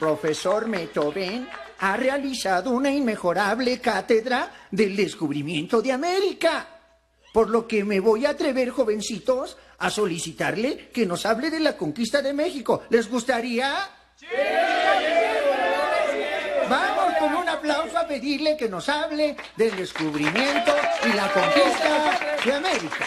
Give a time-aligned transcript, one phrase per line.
[0.00, 1.46] profesor Beethoven
[1.78, 6.66] ha realizado una inmejorable cátedra del descubrimiento de América.
[7.34, 11.76] Por lo que me voy a atrever, jovencitos, a solicitarle que nos hable de la
[11.76, 12.82] conquista de México.
[12.88, 13.88] ¿Les gustaría?
[16.68, 20.72] Vamos con un aplauso a pedirle que nos hable del descubrimiento
[21.04, 23.06] y la conquista de América.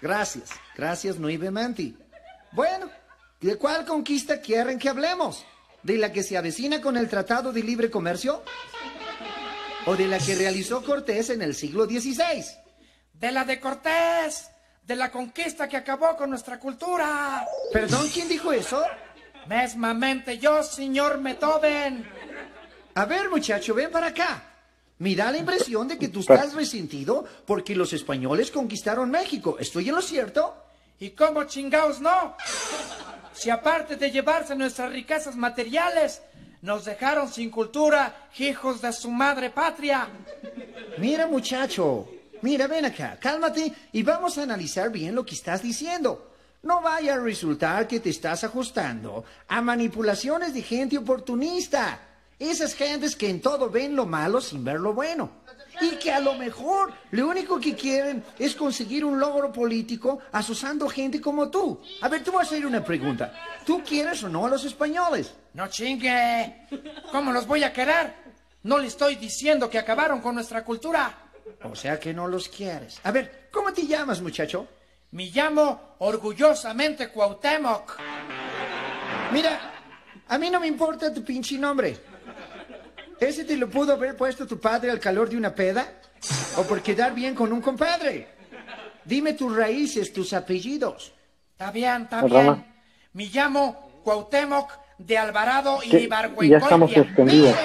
[0.00, 1.96] Gracias, gracias, Nuive Manti.
[2.52, 2.88] Bueno,
[3.40, 5.44] ¿de cuál conquista quieren que hablemos?
[5.82, 8.42] ¿De la que se avecina con el Tratado de Libre Comercio?
[9.86, 12.44] ¿O de la que realizó Cortés en el siglo XVI?
[13.14, 14.50] De la de Cortés,
[14.84, 17.46] de la conquista que acabó con nuestra cultura.
[17.72, 18.82] ¿Perdón, quién dijo eso?
[19.46, 22.06] Mesmamente yo, señor Beethoven.
[22.94, 24.42] A ver, muchacho, ven para acá.
[24.98, 29.56] Me da la impresión de que tú estás resentido porque los españoles conquistaron México.
[29.60, 30.64] ¿Estoy en lo cierto?
[30.98, 32.36] ¿Y cómo chingaos no?
[33.38, 36.20] Si aparte de llevarse nuestras riquezas materiales,
[36.60, 40.08] nos dejaron sin cultura, hijos de su madre patria.
[40.98, 42.08] Mira, muchacho,
[42.42, 46.32] mira, ven acá, cálmate y vamos a analizar bien lo que estás diciendo.
[46.64, 52.00] No vaya a resultar que te estás ajustando a manipulaciones de gente oportunista.
[52.40, 55.30] Esas gentes que en todo ven lo malo sin ver lo bueno.
[55.80, 60.88] Y que a lo mejor lo único que quieren es conseguir un logro político asusando
[60.88, 61.80] gente como tú.
[62.00, 63.32] A ver, tú vas a hacer una pregunta.
[63.64, 65.34] ¿Tú quieres o no a los españoles?
[65.54, 66.66] No chingue.
[67.12, 68.14] ¿Cómo los voy a querer?
[68.64, 71.30] No le estoy diciendo que acabaron con nuestra cultura.
[71.62, 73.00] O sea que no los quieres.
[73.04, 74.66] A ver, ¿cómo te llamas, muchacho?
[75.12, 77.98] Me llamo orgullosamente Cuauhtémoc.
[79.32, 79.72] Mira,
[80.28, 81.96] a mí no me importa tu pinche nombre.
[83.20, 85.86] ¿Ese te lo pudo haber puesto tu padre al calor de una peda?
[86.56, 88.28] ¿O por quedar bien con un compadre?
[89.04, 91.12] Dime tus raíces, tus apellidos.
[91.52, 92.40] Está bien, está Rama.
[92.54, 92.66] bien.
[93.14, 96.16] Me llamo Cuauhtémoc de Alvarado y Que ya
[96.58, 97.02] estamos Ibargüengoitia.
[97.02, 97.56] extendidos.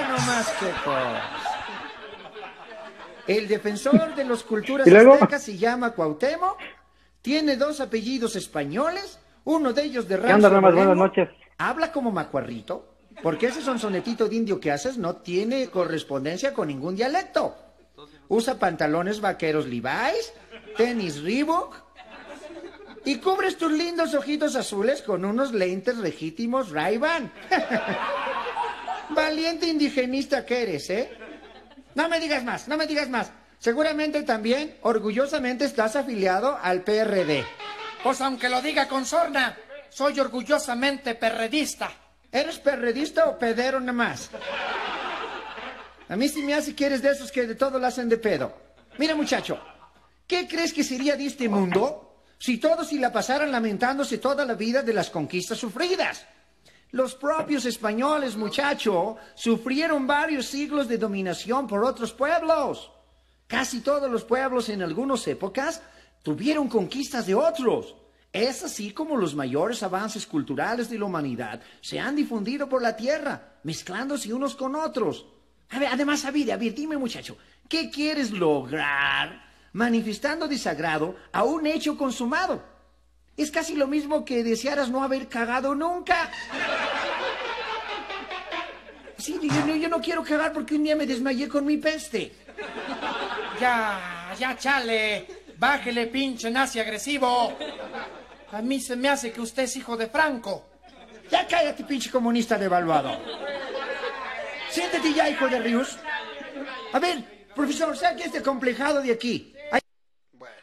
[3.26, 3.32] Qué.
[3.34, 6.58] El defensor de las culturas aztecas se llama Cuauhtémoc,
[7.22, 10.60] tiene dos apellidos españoles, uno de ellos de ¿Qué raza onda?
[10.70, 11.28] Buenas noches.
[11.58, 16.96] habla como macuarrito, porque ese sonetito de indio que haces no tiene correspondencia con ningún
[16.96, 17.56] dialecto.
[18.28, 20.32] Usa pantalones vaqueros Levi's,
[20.76, 21.84] tenis Reebok,
[23.04, 27.30] y cubres tus lindos ojitos azules con unos lentes legítimos Ray-Ban.
[29.10, 31.10] Valiente indigenista que eres, ¿eh?
[31.94, 33.30] No me digas más, no me digas más.
[33.58, 37.44] Seguramente también, orgullosamente, estás afiliado al PRD.
[38.02, 39.56] Pues aunque lo diga con sorna,
[39.90, 41.90] soy orgullosamente perredista.
[42.34, 44.28] ¿Eres perredista o pedero nada más?
[46.08, 48.18] A mí sí me hace que eres de esos que de todo lo hacen de
[48.18, 48.52] pedo.
[48.98, 49.56] Mira, muchacho,
[50.26, 54.54] ¿qué crees que sería de este mundo si todos se la pasaran lamentándose toda la
[54.54, 56.26] vida de las conquistas sufridas?
[56.90, 62.90] Los propios españoles, muchacho, sufrieron varios siglos de dominación por otros pueblos.
[63.46, 65.82] Casi todos los pueblos en algunas épocas
[66.24, 67.94] tuvieron conquistas de otros.
[68.34, 72.96] Es así como los mayores avances culturales de la humanidad se han difundido por la
[72.96, 75.24] tierra, mezclándose unos con otros.
[75.70, 77.38] A ver, además, ver, a ver, dime muchacho,
[77.68, 79.40] ¿qué quieres lograr
[79.72, 82.60] manifestando desagrado a un hecho consumado?
[83.36, 86.28] Es casi lo mismo que desearas no haber cagado nunca.
[89.16, 92.32] Sí, yo yo no quiero cagar porque un día me desmayé con mi peste.
[93.60, 95.44] Ya, ya, chale.
[95.56, 97.56] Bájele, pinche nazi agresivo.
[98.54, 100.64] A mí se me hace que usted es hijo de Franco.
[101.28, 103.10] Ya cállate, pinche comunista devaluado.
[104.70, 105.98] Siéntate ya, hijo de Ríos.
[106.92, 109.52] A ver, profesor, saque este complejado de aquí.
[110.34, 110.62] Bueno,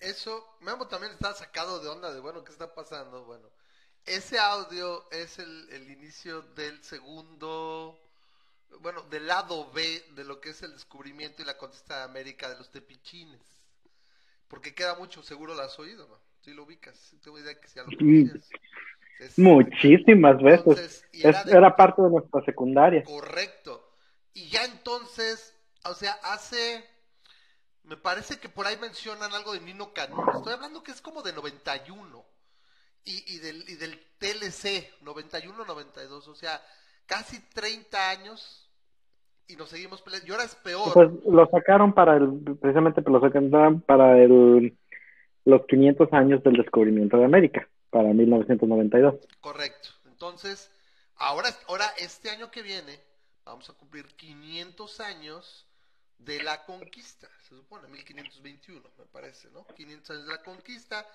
[0.00, 3.26] eso, Memo también está sacado de onda de, bueno, ¿qué está pasando?
[3.26, 3.50] Bueno,
[4.06, 8.00] ese audio es el, el inicio del segundo,
[8.80, 12.48] bueno, del lado B de lo que es el descubrimiento y la conquista de América
[12.48, 13.42] de los tepichines.
[14.48, 16.31] Porque queda mucho, seguro lo has oído, ¿no?
[16.42, 18.50] Si lo ubicas, sí tengo idea que ya lo conocías.
[19.20, 20.58] Es- Muchísimas veces.
[20.66, 23.04] Entonces, y era de- era parte de nuestra secundaria.
[23.04, 23.88] Correcto.
[24.34, 26.84] Y ya entonces, o sea, hace,
[27.84, 30.24] me parece que por ahí mencionan algo de Nino Canún.
[30.34, 32.24] Estoy hablando que es como de 91.
[33.04, 36.28] Y, y, del, y del TLC, 91-92.
[36.28, 36.60] O sea,
[37.06, 38.68] casi 30 años
[39.48, 40.26] y nos seguimos peleando.
[40.28, 40.92] Y ahora es peor.
[40.94, 44.76] Pues lo sacaron para el, precisamente lo sacaron para el,
[45.44, 49.14] los 500 años del descubrimiento de América, para 1992.
[49.40, 49.88] Correcto.
[50.06, 50.70] Entonces,
[51.16, 53.00] ahora, ahora este año que viene,
[53.44, 55.66] vamos a cumplir 500 años
[56.18, 57.28] de la conquista.
[57.48, 59.66] Se supone, 1521, me parece, ¿no?
[59.74, 61.06] 500 años de la conquista.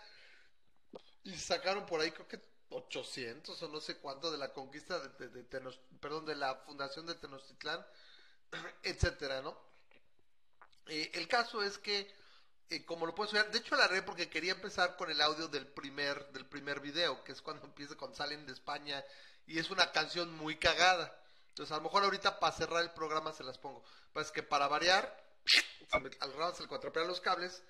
[1.24, 2.40] Y sacaron por ahí, creo que
[2.70, 6.56] 800 o no sé cuánto de la conquista de, de- de Tenos- perdón, de la
[6.56, 7.80] fundación de Tenochtitlán,
[8.84, 9.58] etcétera, ¿no?
[10.88, 12.10] Eh, el caso es que,
[12.70, 15.48] eh, como lo puedes ver, de hecho la agarré porque quería empezar con el audio
[15.48, 19.04] del primer, del primer video, que es cuando empieza, cuando salen de España,
[19.46, 21.18] y es una canción muy cagada.
[21.50, 23.84] Entonces, a lo mejor ahorita para cerrar el programa se las pongo.
[24.14, 25.26] Pues que para variar,
[26.20, 27.64] al rato se le cuatropearon los cables,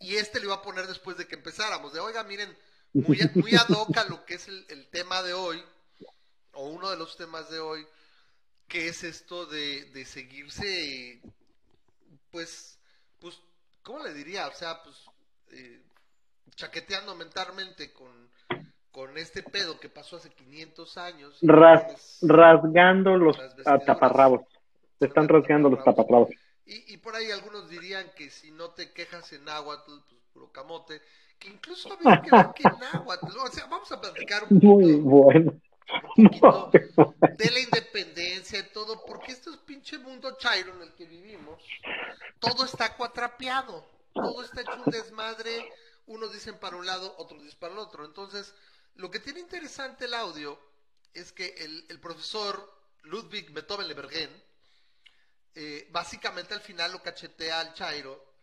[0.00, 2.56] y este le iba a poner después de que empezáramos, de oiga, miren,
[2.92, 3.68] muy, muy ad
[4.08, 5.62] lo que es el, el tema de hoy,
[6.52, 7.86] o uno de los temas de hoy,
[8.66, 11.20] que es esto de, de seguirse,
[12.30, 12.78] pues,
[13.18, 13.40] pues,
[13.88, 14.46] ¿cómo le diría?
[14.46, 14.96] O sea, pues,
[15.52, 15.82] eh,
[16.54, 18.30] chaqueteando mentalmente con,
[18.92, 21.38] con este pedo que pasó hace 500 años.
[21.40, 23.38] Ras- rasgando los
[23.86, 24.42] taparrabos.
[24.98, 26.28] Se están rasgando los taparrabos.
[26.66, 30.52] Y, y por ahí algunos dirían que si no te quejas en náhuatl, pues puro
[30.52, 31.00] camote,
[31.38, 34.82] que incluso había que ver que en náhuatl, o sea, vamos a platicar un Muy
[34.84, 35.60] poquito, bueno.
[36.16, 41.62] de la independencia y todo, porque este es pinche mundo chairo en el que vivimos,
[42.38, 45.72] todo está cuatrapeado, todo está hecho un desmadre,
[46.06, 48.04] unos dicen para un lado, otros dicen para el otro.
[48.04, 48.54] Entonces,
[48.96, 50.58] lo que tiene interesante el audio
[51.14, 54.30] es que el, el profesor Ludwig Beethoven Lebergen,
[55.54, 58.34] eh, básicamente al final lo cachetea al Chairo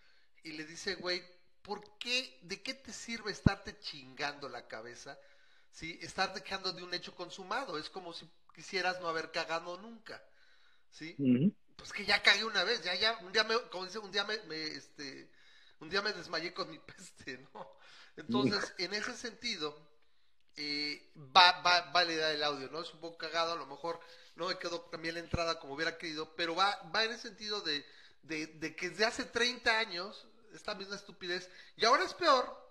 [0.43, 1.23] y le dice, güey,
[1.61, 5.17] ¿por qué, de qué te sirve estarte chingando la cabeza?
[5.75, 5.99] ¿Sí?
[6.01, 7.77] Estar dejando de un hecho consumado.
[7.77, 8.25] Es como si
[8.55, 10.23] quisieras no haber cagado nunca.
[10.89, 11.15] ¿Sí?
[11.75, 14.23] Pues que ya cagué una vez, ya, ya, un día me, como dice, un día
[14.23, 15.29] me, me, este,
[15.81, 17.69] un día me desmayé con mi peste, ¿no?
[18.15, 19.77] Entonces, en ese sentido,
[20.55, 22.81] eh, va, va, va la idea del audio, ¿no?
[22.81, 23.99] Es un poco cagado, a lo mejor
[24.37, 27.59] no me quedó también la entrada como hubiera querido, pero va, va en el sentido
[27.59, 27.85] de,
[28.23, 32.64] de, de que desde hace 30 años, esta misma estupidez, y ahora es peor,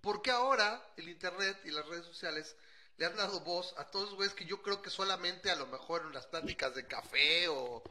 [0.00, 2.56] porque ahora el internet y las redes sociales
[2.96, 5.66] le han dado voz a todos los güeyes que yo creo que solamente a lo
[5.66, 7.82] mejor en las pláticas de café o,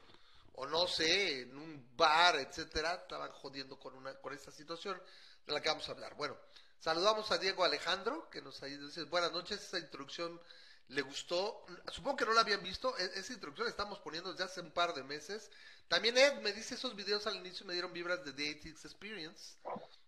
[0.53, 5.01] o no sé, en un bar, etcétera, estaban jodiendo con una con esta situación
[5.45, 6.15] de la que vamos a hablar.
[6.15, 6.37] Bueno,
[6.79, 10.39] saludamos a Diego Alejandro, que nos dice, buenas noches, esta introducción
[10.89, 14.43] le gustó, supongo que no la habían visto, e- esa introducción la estamos poniendo desde
[14.43, 15.51] hace un par de meses.
[15.87, 19.57] También Ed me dice, esos videos al inicio me dieron vibras de The ATX Experience.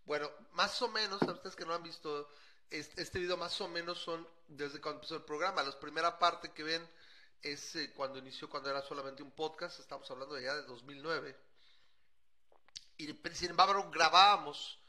[0.05, 2.27] Bueno, más o menos, a ustedes que no han visto
[2.71, 5.61] este, video, más o menos son desde cuando empezó el programa.
[5.61, 6.87] La primera parte que ven
[7.43, 11.37] es eh, cuando inició, cuando era solamente un podcast, estamos hablando de ya de 2009.
[12.97, 14.80] Y sin embargo grabábamos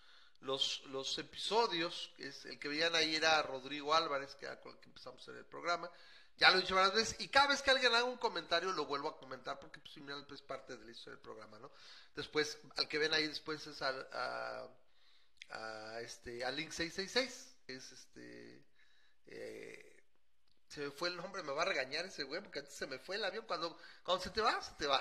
[0.43, 4.79] los, los episodios, es, el que veían ahí era Rodrigo Álvarez, que era con el
[4.79, 5.91] que empezamos en el programa.
[6.39, 8.87] Ya lo he dicho varias veces, y cada vez que alguien haga un comentario lo
[8.87, 11.71] vuelvo a comentar, porque pues, finalmente es parte de la historia del programa, ¿no?
[12.15, 14.69] Después, al que ven ahí después es al, a,
[15.51, 18.65] a, este, a Link 666, que es este...
[19.27, 19.89] eh,
[20.69, 22.99] se me fue el nombre, me va a regañar ese güey, porque antes se me
[22.99, 25.01] fue el avión, cuando, cuando se te va, se te va.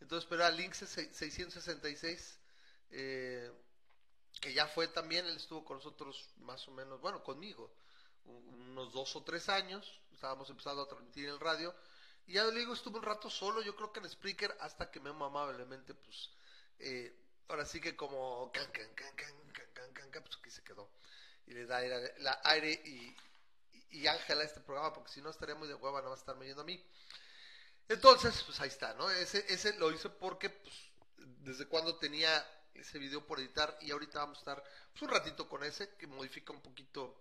[0.00, 2.38] Entonces, pero a Link 666,
[2.90, 3.50] eh,
[4.40, 7.72] que ya fue también, él estuvo con nosotros más o menos, bueno, conmigo,
[8.24, 11.74] un- unos dos o tres años, estábamos empezando a transmitir en el radio,
[12.26, 15.00] y ya le digo, estuve un rato solo, yo creo que en Spreaker, hasta que
[15.00, 16.30] me amablemente, pues,
[16.78, 17.14] eh,
[17.48, 20.62] ahora sí que como, can, can, can, can, can, can, can, can, pues aquí se
[20.62, 20.90] quedó.
[21.46, 23.16] y le da aire, la aire y,
[24.08, 26.38] Ángela a este programa, porque si no estaría muy de hueva, no va a estar
[26.38, 26.82] viendo a mí.
[27.88, 29.10] Entonces, pues ahí está, ¿no?
[29.10, 30.74] Ese, ese lo hice porque, pues,
[31.42, 35.48] desde cuando tenía ese video por editar y ahorita vamos a estar pues, un ratito
[35.48, 37.16] con ese, que modifica un poquito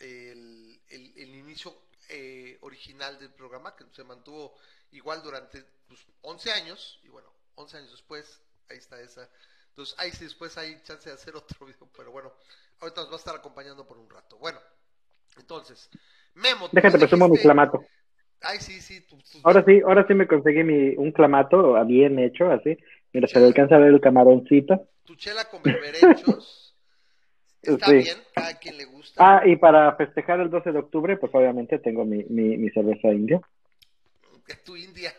[0.00, 1.76] el, el, el inicio
[2.08, 4.54] eh, original del programa, que se mantuvo
[4.92, 9.28] igual durante pues, 11 años, y bueno, 11 años después, ahí está esa.
[9.68, 12.32] Entonces, ahí sí después hay chance de hacer otro video, pero bueno,
[12.80, 14.36] ahorita nos va a estar acompañando por un rato.
[14.38, 14.58] Bueno,
[15.38, 15.88] entonces,
[16.34, 16.68] Memo.
[16.72, 17.84] Déjate, presumo mi clamato.
[18.40, 19.06] Ay, sí, sí.
[19.44, 22.76] Ahora sí, ahora sí me conseguí mi, un clamato bien hecho, así.
[23.12, 24.88] Mira, se le alcanza a ver el camaroncito.
[25.04, 26.74] Tu chela con berberechos.
[27.62, 27.94] Está Sí.
[27.98, 29.36] bien, cada quien le gusta.
[29.38, 33.08] Ah, y para festejar el 12 de octubre, pues obviamente tengo mi, mi, mi cerveza
[33.08, 33.40] india.
[34.44, 35.14] que tu India.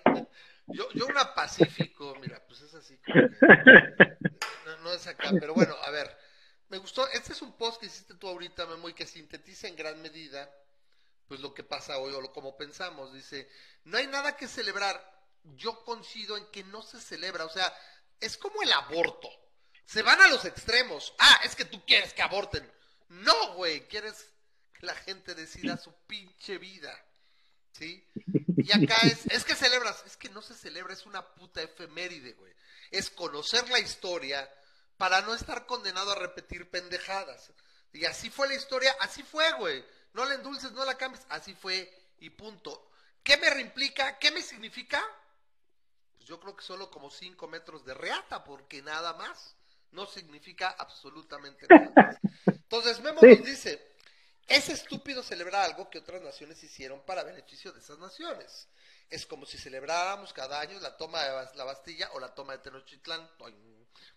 [0.67, 2.97] Yo, yo una Pacífico, mira, pues es así.
[2.97, 3.37] como que-
[4.65, 6.09] no, no es acá, pero bueno, a ver.
[6.69, 9.75] Me gustó, este es un post que hiciste tú ahorita, Memo, y que sintetiza en
[9.75, 10.49] gran medida,
[11.27, 13.13] pues lo que pasa hoy o lo, como pensamos.
[13.13, 13.47] Dice,
[13.85, 14.99] no hay nada que celebrar.
[15.43, 17.71] Yo coincido en que no se celebra, o sea,
[18.19, 19.29] es como el aborto.
[19.85, 21.13] Se van a los extremos.
[21.19, 22.71] Ah, es que tú quieres que aborten.
[23.09, 24.29] No, güey, quieres
[24.73, 26.97] que la gente decida su pinche vida.
[27.73, 28.07] ¿Sí?
[28.57, 32.33] Y acá es, es que celebras, es que no se celebra, es una puta efeméride,
[32.33, 32.53] güey.
[32.91, 34.49] Es conocer la historia
[34.97, 37.51] para no estar condenado a repetir pendejadas.
[37.91, 39.83] Y así fue la historia, así fue, güey.
[40.13, 42.91] No la endulces, no la cambies, así fue y punto.
[43.23, 44.17] ¿Qué me reimplica?
[44.19, 45.03] ¿Qué me significa?
[46.23, 49.57] Pues yo creo que solo como 5 metros de reata, porque nada más.
[49.91, 52.17] No significa absolutamente nada más.
[52.47, 53.27] Entonces, Memo Sí.
[53.27, 53.79] nos dice,
[54.47, 58.69] es estúpido celebrar algo que otras naciones hicieron para beneficio de esas naciones.
[59.11, 62.59] Es como si celebráramos cada año la toma de la Bastilla o la toma de
[62.59, 63.29] Tenochtitlán.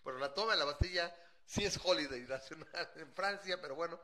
[0.03, 1.13] Bueno, la toma de la Bastilla
[1.45, 3.99] sí es holiday nacional en Francia, pero bueno.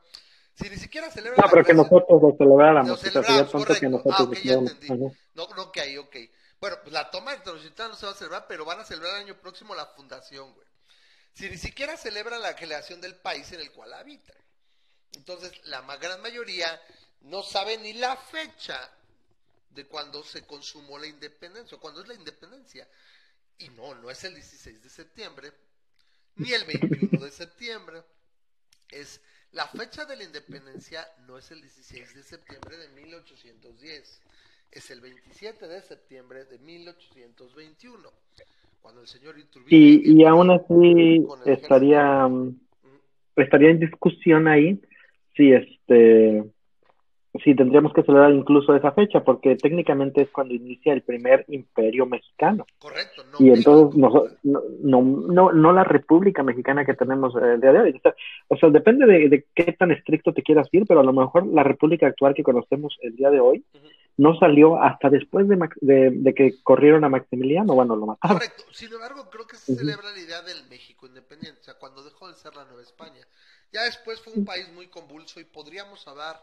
[0.54, 2.86] Si ni siquiera celebran No, pero que nosotros lo celebráramos.
[2.88, 3.80] lo o sea, celebramos, correcto.
[3.80, 4.88] que nosotros Ah, ok, ya entendí.
[5.34, 6.16] No, no, ok, ok.
[6.64, 9.16] Bueno, pues la toma de Tenochtitlán no se va a celebrar, pero van a celebrar
[9.16, 10.66] el año próximo la fundación, güey.
[11.34, 14.34] Si ni siquiera celebran la creación del país en el cual habitan.
[15.12, 16.80] Entonces, la ma- gran mayoría
[17.20, 18.80] no sabe ni la fecha
[19.72, 22.88] de cuando se consumó la independencia, o cuando es la independencia.
[23.58, 25.52] Y no, no es el 16 de septiembre,
[26.36, 28.02] ni el 21 de septiembre.
[28.88, 29.20] Es
[29.52, 34.22] la fecha de la independencia no es el 16 de septiembre de 1810,
[34.74, 38.02] es el 27 de septiembre de 1821,
[38.82, 42.60] cuando el señor Iturbide Y, y aún así estaría, mm,
[43.36, 44.80] estaría en discusión ahí
[45.36, 46.44] si este
[47.42, 52.06] si tendríamos que celebrar incluso esa fecha, porque técnicamente es cuando inicia el primer imperio
[52.06, 52.64] mexicano.
[52.78, 57.60] correcto, no Y entonces no, no, no, no, la República Mexicana que tenemos eh, el
[57.60, 58.00] día de hoy.
[58.48, 61.44] O sea, depende de, de qué tan estricto te quieras ir, pero a lo mejor
[61.46, 63.64] la República actual que conocemos el día de hoy.
[64.16, 67.74] No salió hasta después de, Max- de, de que corrieron a Maximiliano.
[67.74, 68.38] Bueno, lo mataron.
[68.38, 68.64] Correcto.
[68.72, 72.28] Sin embargo, creo que se celebra la idea del México independiente, o sea, cuando dejó
[72.28, 73.26] de ser la Nueva España.
[73.72, 76.40] Ya después fue un país muy convulso y podríamos hablar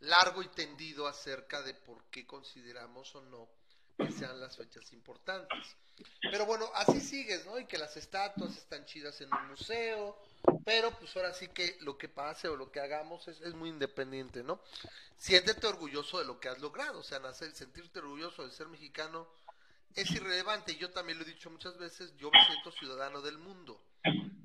[0.00, 3.46] largo y tendido acerca de por qué consideramos o no
[3.96, 5.76] que sean las fechas importantes.
[6.22, 7.58] Pero bueno, así sigues, ¿no?
[7.58, 10.18] Y que las estatuas están chidas en un museo,
[10.64, 13.68] pero pues ahora sí que lo que pase o lo que hagamos es, es muy
[13.68, 14.60] independiente, ¿no?
[15.16, 19.28] Siéntete orgulloso de lo que has logrado, o sea, nacer, sentirte orgulloso de ser mexicano
[19.94, 20.76] es irrelevante.
[20.76, 23.80] Yo también lo he dicho muchas veces, yo me siento ciudadano del mundo.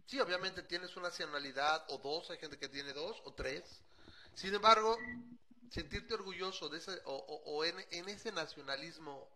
[0.06, 3.64] Sí, obviamente tienes una nacionalidad o dos, hay gente que tiene dos o tres.
[4.36, 4.98] Sin embargo,
[5.70, 9.28] sentirte orgulloso de ese, o, en ese nacionalismo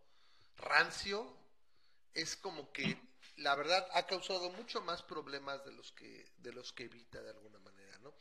[0.57, 1.25] rancio
[2.13, 2.97] es como que
[3.37, 7.31] la verdad ha causado mucho más problemas de los que de los que evita de
[7.31, 8.11] alguna manera, ¿no?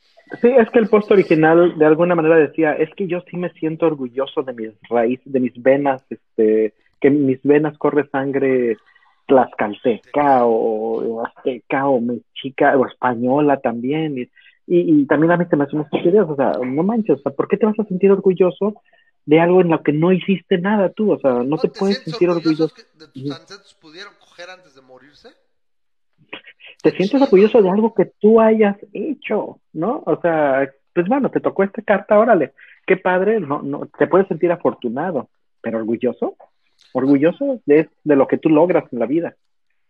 [0.41, 3.51] Sí, es que el post original de alguna manera decía, es que yo sí me
[3.53, 8.77] siento orgulloso de mis raíces, de mis venas, este, que mis venas corre sangre
[9.27, 14.17] tlaxcalteca o azteca o mexica o española también.
[14.17, 14.29] Y,
[14.67, 17.31] y, también a mí se me hace una estupidez, o sea, no manches, o sea,
[17.31, 18.75] ¿por qué te vas a sentir orgulloso
[19.25, 21.11] de algo en lo que no hiciste nada tú?
[21.11, 22.73] O sea, no te puedes sentir orgulloso.
[22.73, 23.33] que de tus Ujú.
[23.33, 25.29] ancestros pudieron coger antes de morirse?
[26.81, 30.03] te sientes orgulloso de algo que tú hayas hecho, ¿no?
[30.05, 32.53] O sea, pues bueno, te tocó esta carta, órale,
[32.87, 35.29] qué padre, no, no, te puedes sentir afortunado,
[35.61, 36.35] pero orgulloso,
[36.93, 39.35] orgulloso de, de lo que tú logras en la vida.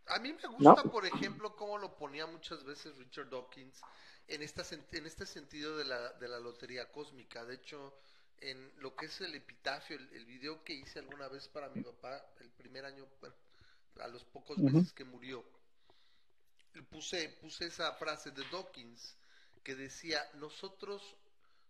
[0.07, 0.75] A mí me ¿No?
[0.75, 3.81] gusta, por ejemplo, cómo lo ponía muchas veces Richard Dawkins
[4.27, 7.45] en, esta, en este sentido de la, de la lotería cósmica.
[7.45, 7.93] De hecho,
[8.41, 11.81] en lo que es el epitafio, el, el video que hice alguna vez para mi
[11.81, 13.35] papá, el primer año, bueno,
[13.99, 15.45] a los pocos meses que murió,
[16.89, 19.17] puse, puse esa frase de Dawkins
[19.63, 21.15] que decía, nosotros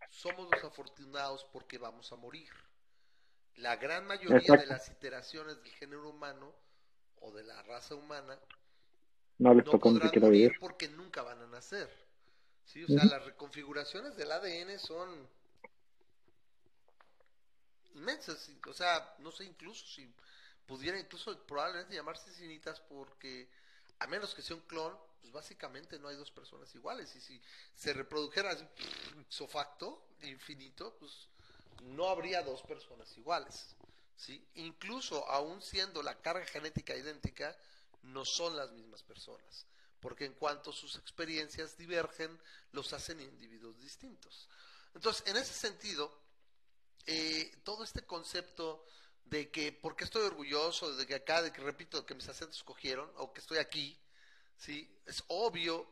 [0.10, 2.50] somos los afortunados porque vamos a morir.
[3.56, 6.56] La gran mayoría de las iteraciones del género humano
[7.18, 8.40] o de la raza humana
[9.38, 10.60] No les no podrán morir vivir.
[10.60, 11.90] porque nunca van a nacer.
[12.66, 12.84] ¿sí?
[12.84, 15.30] O sea, las reconfiguraciones del ADN son
[17.96, 18.50] inmensas.
[18.68, 20.14] O sea, no sé, incluso si
[20.66, 23.50] pudiera incluso probablemente llamarse sinitas porque
[24.00, 27.16] a menos que sea un clon, pues básicamente no hay dos personas iguales.
[27.16, 27.42] Y si
[27.76, 28.66] se reprodujera así,
[29.20, 31.28] ipso facto, infinito, pues
[31.84, 33.76] no habría dos personas iguales.
[34.16, 34.44] ¿sí?
[34.56, 37.56] Incluso aún siendo la carga genética idéntica,
[38.04, 39.66] no son las mismas personas.
[40.00, 42.40] Porque en cuanto sus experiencias divergen,
[42.72, 44.50] los hacen individuos distintos.
[44.96, 46.21] Entonces, en ese sentido,
[47.08, 48.86] eh, todo este concepto
[49.26, 53.12] de que, porque estoy orgulloso de que acá, de que repito, que mis acentos cogieron,
[53.18, 53.98] o que estoy aquí,
[54.58, 55.00] ¿sí?
[55.06, 55.88] Es obvio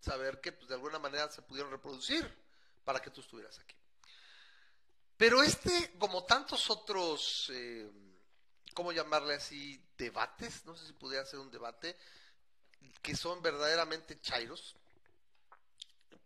[0.00, 2.30] saber que pues, de alguna manera se pudieron reproducir
[2.84, 3.74] para que tú estuvieras aquí.
[5.16, 7.90] Pero este, como tantos otros, eh,
[8.74, 9.82] ¿cómo llamarle así?
[9.96, 11.96] Debates, no sé si pudiera ser un debate,
[13.00, 14.76] que son verdaderamente chairos.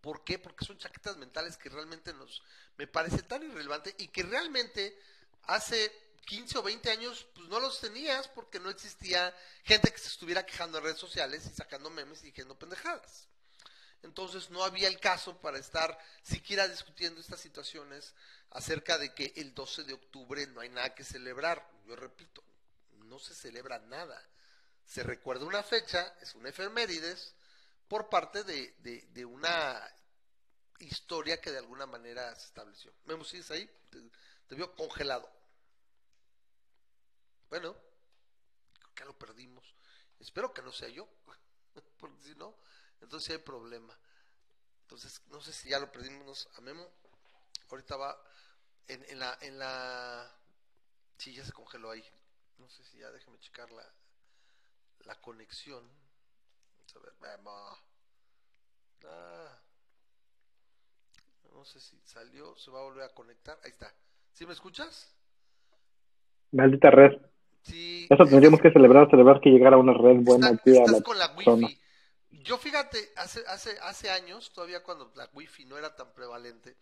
[0.01, 0.39] ¿Por qué?
[0.39, 2.43] Porque son chaquetas mentales que realmente nos,
[2.77, 4.99] me parece tan irrelevante y que realmente
[5.45, 5.93] hace
[6.27, 10.47] 15 o 20 años pues no los tenías porque no existía gente que se estuviera
[10.47, 13.27] quejando en redes sociales y sacando memes y diciendo pendejadas.
[14.03, 18.15] Entonces no había el caso para estar siquiera discutiendo estas situaciones
[18.51, 21.69] acerca de que el 12 de octubre no hay nada que celebrar.
[21.87, 22.43] Yo repito,
[23.05, 24.23] no se celebra nada.
[24.87, 27.35] Se recuerda una fecha, es una efemérides,
[27.91, 29.83] por parte de, de, una
[30.79, 32.95] historia que de alguna manera se estableció.
[33.03, 33.69] Memo, ¿sigues ahí?
[34.47, 35.29] Te, veo congelado.
[37.49, 37.75] Bueno,
[38.79, 39.75] creo que lo perdimos.
[40.21, 41.09] Espero que no sea yo,
[41.99, 42.57] porque si no,
[43.01, 43.99] entonces hay problema.
[44.83, 46.89] Entonces, no sé si ya lo perdimos a Memo.
[47.71, 48.23] Ahorita va
[48.87, 50.33] en, en la, en la...
[51.19, 52.09] Sí, ya se congeló ahí.
[52.59, 53.93] No sé si ya, déjame checar la,
[55.01, 55.91] la conexión.
[56.97, 57.79] A ver, Memo.
[59.07, 59.59] Ah.
[61.55, 63.59] No sé si salió, se va a volver a conectar.
[63.65, 63.93] Ahí está.
[64.33, 65.15] ¿Sí me escuchas?
[66.53, 67.21] Maldita red.
[67.63, 68.07] Sí.
[68.09, 71.35] Eso tendríamos que celebrar, celebrar que llegara una red buena aquí a la con la
[71.43, 71.69] zona.
[72.31, 76.77] Yo fíjate, hace, hace, hace años, todavía cuando la wifi no era tan prevalente,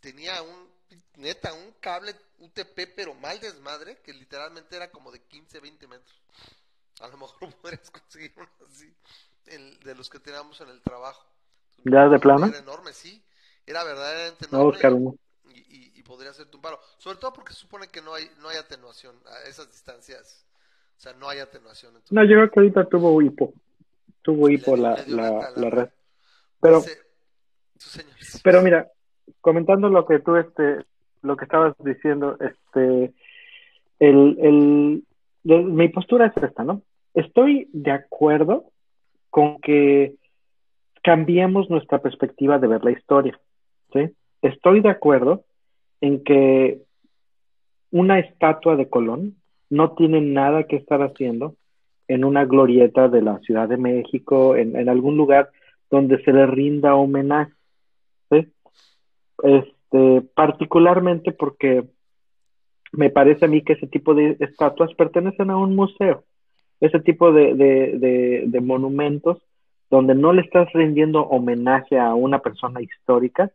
[0.00, 0.68] tenía un,
[1.16, 6.22] neta, un cable UTP, pero mal desmadre, que literalmente era como de 15, 20 metros.
[7.00, 8.92] A lo mejor podrías conseguir uno así,
[9.46, 11.26] el- de los que teníamos en el trabajo.
[11.84, 12.46] ¿Ya de plano?
[12.46, 13.22] Era enorme, sí.
[13.66, 14.78] Era verdaderamente enorme.
[15.54, 16.80] y, y- y podría hacerte un paro.
[16.98, 20.46] Sobre todo porque se supone que no hay, no hay atenuación a esas distancias.
[20.96, 21.90] O sea, no hay atenuación.
[21.90, 23.52] entonces- No, yo creo que ahorita tuvo hipo.
[24.22, 25.88] Tuvo hipo la, la, la red.
[26.60, 26.80] Pero,
[28.42, 28.90] pero mira,
[29.40, 30.84] comentando lo que tú, este,
[31.22, 33.14] lo que estabas diciendo, este,
[34.00, 35.04] el, el,
[35.44, 36.82] de- mi postura es esta, ¿no?
[37.14, 38.70] Estoy de acuerdo
[39.30, 40.14] con que
[41.02, 43.38] cambiemos nuestra perspectiva de ver la historia,
[43.92, 44.10] ¿sí?
[44.42, 45.44] Estoy de acuerdo
[46.00, 46.82] en que
[47.90, 49.36] una estatua de Colón
[49.70, 51.56] no tiene nada que estar haciendo
[52.06, 55.50] en una glorieta de la Ciudad de México, en, algún lugar
[55.90, 57.52] donde se le rinda homenaje.
[58.30, 58.46] ¿sí?
[59.42, 61.84] Este, particularmente porque
[62.92, 66.24] me parece a mí que ese tipo de estatuas pertenecen a un museo.
[66.80, 69.38] Ese tipo de, de, de, de monumentos
[69.90, 73.50] donde no le estás rindiendo homenaje a una persona histórica,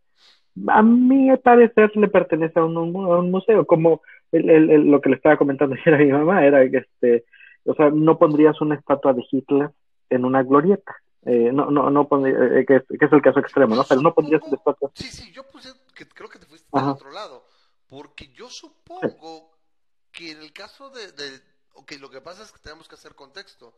[0.68, 5.02] a mi parecer le pertenece a un, a un museo, como el, el, el, lo
[5.02, 7.26] que le estaba comentando ayer a mi mamá, era que este,
[7.66, 9.72] o sea, no pondrías una estatua de Hitler
[10.10, 10.96] en una glorieta.
[11.26, 13.86] Eh, no, no, no pondría, eh, que, es, que, es, el caso extremo, ¿no?
[13.88, 14.92] Pero no pondrías una estatua.
[14.96, 17.46] Sí, sí, yo puse que creo que te fuiste del otro lado,
[17.88, 19.52] porque yo supongo
[20.12, 21.40] que en el caso de, de
[21.74, 23.78] ok, lo que pasa es que tenemos que hacer contexto.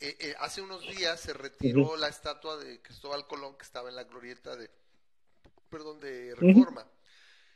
[0.00, 3.96] Eh, eh, hace unos días se retiró la estatua de Cristóbal Colón que estaba en
[3.96, 4.70] la glorieta de,
[5.70, 6.84] perdón, de Reforma.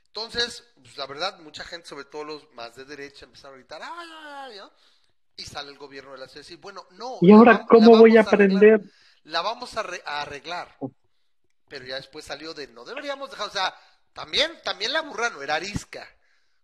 [0.06, 3.82] Entonces, pues, la verdad, mucha gente, sobre todo los más de derecha, empezaron a gritar,
[3.82, 4.56] ¡ay, ay, ay!
[4.58, 4.72] ¿no?
[5.36, 7.18] Y sale el gobierno de la ciudad y decir, bueno, no.
[7.20, 8.92] ¿Y ahora cómo voy a arreglar aprender?
[9.24, 10.76] la vamos a, re- a arreglar.
[11.68, 13.74] Pero ya después salió de no deberíamos dejar, o sea,
[14.12, 16.08] también, también la burra no era arisca.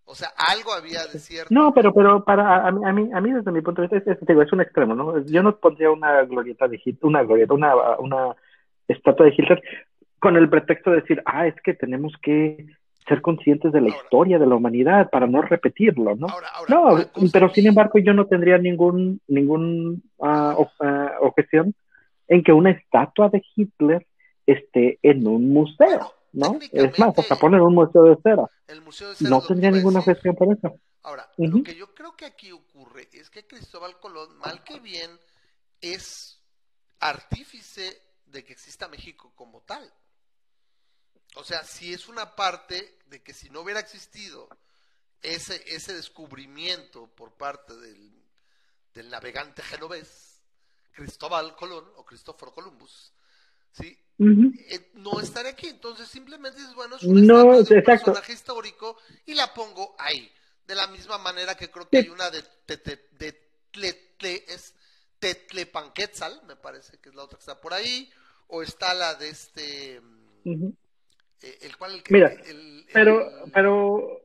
[0.06, 1.48] O sea, algo había de cierto.
[1.54, 4.10] No, pero, pero para a mí, a mí, a mí desde mi punto de vista
[4.12, 5.18] es, es, digo, es un extremo, ¿no?
[5.24, 8.36] Yo no pondría una glorieta de Hitler, una glorieta, una, una
[8.86, 9.62] estatua de Hitler
[10.18, 12.66] con el pretexto de decir, ah, es que tenemos que
[13.08, 16.26] ser conscientes de la Ahora- historia de la humanidad para no repetirlo, ¿no?
[16.28, 16.74] Ahora, ahora,
[17.14, 21.74] No, pero sin embargo yo no tendría ningún ningún ah, o- ah, objeción
[22.28, 24.06] en que una estatua de Hitler
[24.46, 25.86] esté en un museo.
[25.88, 26.58] Bueno, ¿no?
[26.72, 28.50] Es más, hasta poner un museo de cera.
[28.66, 30.80] El Museo de Cera No tendría ninguna objeción por eso.
[31.02, 35.18] Ahora, lo que yo creo que aquí ocurre es que Cristóbal Colón, mal que bien,
[35.80, 36.40] es
[37.00, 39.92] artífice de que exista México como tal.
[41.36, 44.48] O sea, si es una parte de que si no hubiera existido
[45.20, 48.24] ese, ese descubrimiento por parte del,
[48.92, 50.40] del navegante genovés,
[50.92, 53.12] Cristóbal Colón o Cristóforo Columbus,
[53.74, 53.98] ¿sí?
[54.18, 55.66] Eh, no estaré aquí.
[55.68, 59.94] Entonces simplemente es bueno, es una No, estatua de un personaje histórico y la pongo
[59.98, 60.30] ahí.
[60.66, 62.06] De la misma manera que creo que Sí.
[62.06, 64.74] hay una de, de, de, de Tle- es
[65.18, 68.08] Tetlepanquetzal, me parece que es la otra que está por ahí,
[68.48, 70.00] o está la de este,
[70.44, 70.66] mm,
[71.42, 74.20] eh, el cual el que- Mira, el- el- Pero, pero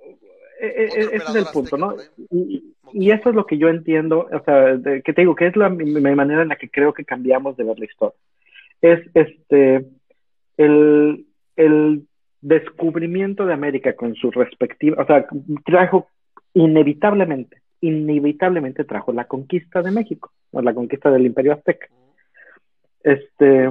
[0.62, 1.95] eh, eh, Otro ese es el punto, ¿no?
[2.31, 5.47] Y, y eso es lo que yo entiendo, o sea, de- que te digo, que
[5.47, 8.17] es la mi, mi manera en la que creo que cambiamos de ver la historia.
[8.81, 9.85] Es este
[10.57, 12.07] el, el
[12.41, 15.25] descubrimiento de América con su respectiva, o sea,
[15.65, 16.07] trajo
[16.53, 21.87] inevitablemente, inevitablemente trajo la conquista de México, o la conquista del Imperio Azteca.
[23.03, 23.69] Este,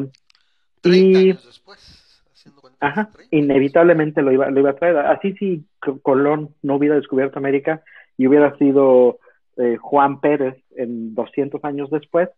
[0.81, 3.29] 30 y- años después, haciendo Ajá, 30 años.
[3.33, 4.97] inevitablemente lo iba, lo iba a traer.
[4.99, 5.65] Así si
[6.03, 7.83] Colón no hubiera descubierto América
[8.17, 9.19] y hubiera sido
[9.57, 12.29] eh, Juan Pérez en 200 años después,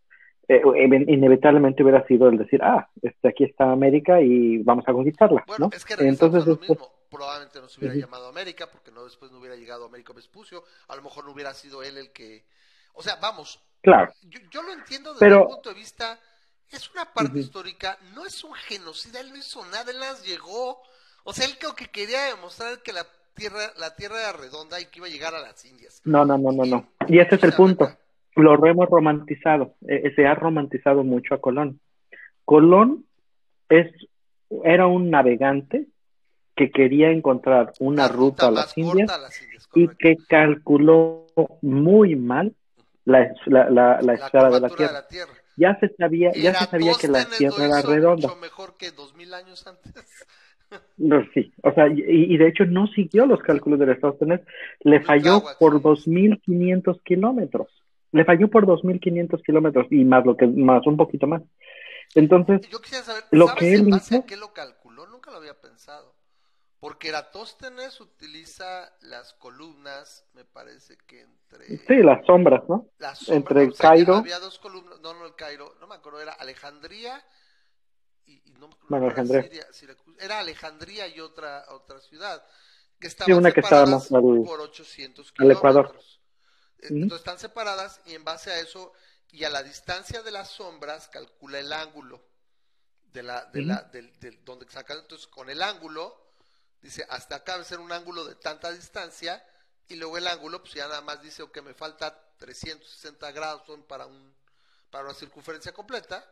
[0.48, 4.92] eh, in- inevitablemente hubiera sido el decir, ah, este, aquí está América y vamos a
[4.92, 5.76] conquistarla, Bueno, ¿no?
[5.76, 6.88] es que Entonces, lo este, mismo.
[7.10, 10.62] Probablemente no se hubiera llamado América, porque no después no hubiera llegado Américo Vespucio.
[10.88, 12.44] A lo mejor no hubiera sido él el que.
[12.94, 16.18] O sea, vamos, claro, yo, yo lo entiendo desde Pero- el punto de vista.
[16.70, 20.80] Es una parte histórica, no es un genocida, él no hizo nada, él las llegó.
[21.24, 24.84] O sea, él creo que quería demostrar que la tierra, la tierra era redonda y
[24.86, 26.00] que iba a llegar a las Indias.
[26.04, 26.86] no, no, no, no, no.
[27.08, 27.90] Y- ese es el punto.
[28.42, 31.80] Lo hemos romantizado, eh, se ha romantizado mucho a Colón.
[32.44, 33.04] Colón
[33.68, 33.90] es,
[34.64, 35.86] era un navegante
[36.56, 41.26] que quería encontrar una ruta a las Indias corta a las Indias, y que calculó
[41.62, 42.54] muy mal
[43.04, 44.92] la, la, la, la La esfera de la Tierra.
[44.92, 45.32] de la Tierra.
[45.56, 48.28] Ya se sabía, ya se sabía que la Tierra era redonda.
[48.28, 49.92] mucho mejor que dos mil años antes.
[50.98, 54.42] No, sí, o sea, y, y de hecho no siguió los cálculos de Eratóstenes,
[54.84, 56.10] le falló por sí.
[56.12, 57.66] 2.500 kilómetros.
[58.12, 61.42] Le falló por 2.500 kilómetros y más lo que más un poquito más.
[62.14, 65.06] Entonces, Yo quisiera saber, Lo ¿sabes que él en base hizo- a qué lo calculó?
[65.06, 66.14] Nunca lo había pensado.
[66.80, 71.76] Porque Eratóstenes utiliza las columnas, me parece que entre...
[71.86, 72.86] sí, las sombras, ¿no?
[72.98, 75.86] las sombras, entre o sea, que Cairo- Había dos columnas, no, no el Cairo, no
[75.86, 77.22] me acuerdo, era Alejandría
[78.24, 79.42] y, y no, no Bueno, era Alejandría.
[79.70, 82.42] Siria, era Alejandría y otra otra ciudad
[82.98, 86.00] que Sí, estaban una que estaba separadas más al- por 800 al Ecuador.
[86.82, 88.92] Entonces están separadas y en base a eso
[89.30, 92.22] y a la distancia de las sombras calcula el ángulo
[93.12, 96.32] de la de la del, del- donde sacan entonces con el ángulo
[96.80, 99.44] dice hasta acá debe ser un ángulo de tanta distancia
[99.88, 103.82] y luego el ángulo pues ya nada más dice que me falta 360 grados son
[103.84, 104.34] para un
[104.90, 106.24] para una circunferencia completa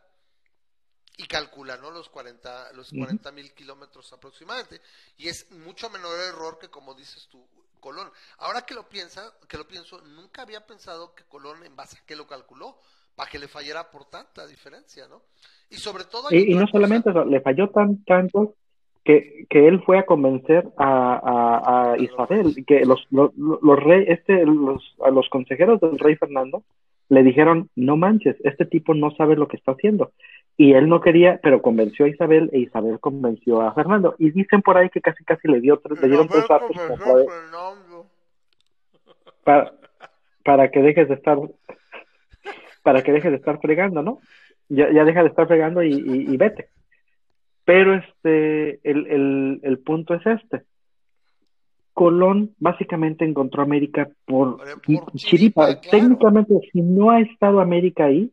[1.17, 1.91] y calcula ¿no?
[1.91, 2.99] los 40 los Ujú.
[2.99, 4.81] 40 mil kilómetros aproximadamente
[5.17, 7.45] y es mucho menor error que como dices tú
[7.79, 11.97] Colón ahora que lo piensa que lo pienso nunca había pensado que Colón en base
[11.97, 12.77] a qué lo calculó
[13.15, 15.21] para que le fallara por tanta diferencia no
[15.69, 16.71] y sobre todo Y, no cosa.
[16.71, 18.55] solamente eso, le falló tan tanto
[19.03, 24.05] que, que él fue a convencer a, a, a Isabel, que los, los, los rey,
[24.07, 26.63] este, los, a los consejeros del rey Fernando
[27.07, 30.11] le dijeron, no manches, este tipo no sabe lo que está haciendo.
[30.61, 34.15] Y él no quería, pero convenció a Isabel e Isabel convenció a Fernando.
[34.19, 36.75] Y dicen por ahí que casi casi le dio tres, le dieron tres datos
[39.45, 39.71] para,
[40.43, 41.37] para, que dejes de estar
[42.83, 44.19] para que dejes de estar fregando, ¿no?
[44.67, 46.67] Ya, ya deja de estar fregando y, y- y vete.
[47.63, 50.63] Pero este, el, el, el punto es este.
[51.93, 55.11] Colón básicamente encontró América por, Por- por chiripa.
[55.15, 55.89] chiripa, claro.
[55.89, 58.29] Técnicamente, si no ha estado América ahí,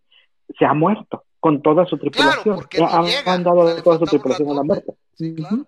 [0.59, 2.43] se ha muerto con toda su tripulación.
[2.43, 4.97] Claro, porque han, llega, han dado le toda su faltaba un tripulación a la muerte.
[5.17, 5.67] Sí, claro.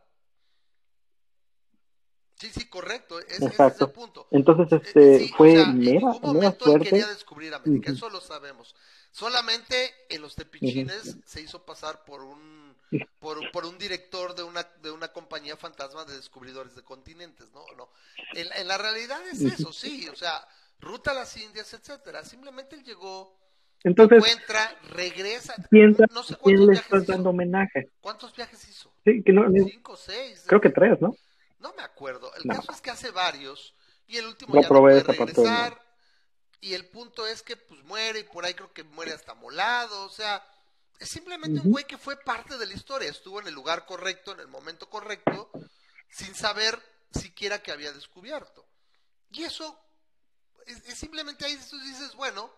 [2.34, 3.18] Sí, sí, correcto.
[3.20, 3.84] Ese, ese es Exacto.
[3.86, 4.28] el punto.
[4.30, 6.88] Entonces, Eh, este, sí, fue o sea, en mera, ningún mera momento él suerte.
[6.88, 7.96] quería descubrir América, Ujú.
[7.96, 8.74] eso lo sabemos.
[9.12, 12.76] Solamente en los tepichines se hizo pasar por un
[13.18, 17.64] por, por un director de una de una compañía fantasma de descubridores de continentes, ¿no?
[17.76, 17.88] No.
[18.34, 20.46] En, en la realidad es eso, sí, o sea,
[20.80, 22.24] ruta a las Indias, etcétera.
[22.24, 23.36] Simplemente él llegó,
[23.84, 25.54] Entonces, encuentra, regresa.
[25.70, 27.12] piensa no sé quién le estás hizo.
[27.12, 27.90] dando homenaje.
[28.00, 28.92] ¿Cuántos viajes hizo?
[29.04, 30.44] Sí, que no, no- Cinco, seis.
[30.46, 31.14] creo que tres, ¿no?
[31.60, 32.32] No me acuerdo.
[32.36, 32.54] El No.
[32.56, 33.74] caso es que hace varios
[34.06, 35.82] y el último No ya no probé puede esa parte regresar.
[36.60, 40.04] Y el punto es que pues muere y por ahí creo que muere hasta molado.
[40.04, 40.44] O sea,
[41.00, 44.32] Es simplemente un güey que fue parte de la historia, estuvo en el lugar correcto,
[44.32, 45.48] en el momento correcto,
[46.10, 46.76] sin saber
[47.12, 48.66] siquiera que había descubierto.
[49.30, 49.78] Y eso
[50.66, 52.50] es, es simplemente ahí tú dices, bueno,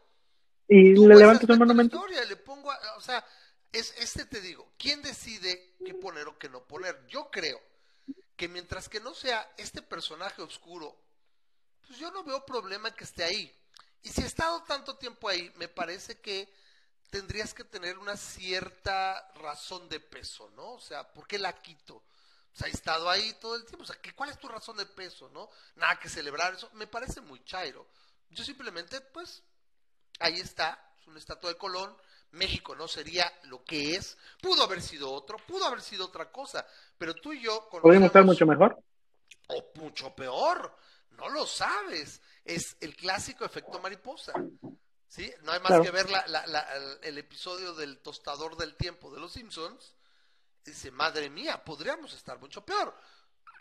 [0.70, 1.96] Y le de la monumento.
[1.96, 3.24] historia, le pongo, a- o sea,
[3.72, 7.06] es este te digo, ¿quién decide qué poner o qué no poner?
[7.09, 7.61] Yo creo
[8.37, 10.96] que mientras que no sea este personaje oscuro,
[11.87, 13.52] pues yo no veo problema en que esté ahí.
[14.02, 16.48] Y si ha estado tanto tiempo ahí, me parece que
[17.11, 20.72] tendrías que tener una cierta razón de peso, ¿no?
[20.74, 21.96] O sea, ¿por qué la quito?
[21.96, 23.83] O sea, ha estado ahí todo el tiempo.
[23.83, 25.50] O sea, ¿qué- ¿cuál es tu razón de peso, no?
[25.76, 26.70] Nada que celebrar eso.
[26.74, 27.87] Me parece muy chairo.
[28.30, 29.42] Yo simplemente, pues,
[30.20, 31.96] ahí está, es una estatua de Colón.
[32.33, 34.16] México no sería lo que es.
[34.40, 36.64] Pudo haber sido otro, pudo haber sido otra cosa.
[36.96, 38.80] Pero tú y yo Podríamos estar mucho mejor.
[39.48, 40.76] o mucho peor.
[41.11, 42.20] No lo sabes.
[42.44, 44.33] Es el clásico efecto mariposa.
[45.09, 45.33] ¿Sí?
[45.42, 45.83] No hay más Claro.
[45.83, 49.92] que ver la- la- la- el, el episodio del tostador del tiempo de los Simpsons.
[50.64, 52.94] Dice, madre mía, podríamos estar mucho peor.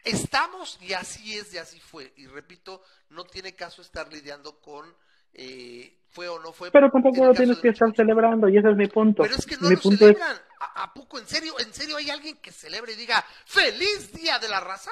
[0.04, 2.13] Estamos y así es y así fue.
[2.17, 4.95] Y repito, no tiene caso estar lidiando con
[5.34, 6.72] eh, fue o no fue.
[6.72, 9.24] Pero tampoco lo tienes que estar celebrando y ese es mi punto.
[9.24, 10.38] Pero es que no mi lo punto es, celebran.
[10.60, 11.20] ¿A, a poco?
[11.20, 11.54] ¿En serio?
[11.60, 14.92] ¿En serio hay alguien que celebre y diga ¡Feliz Día de la Raza?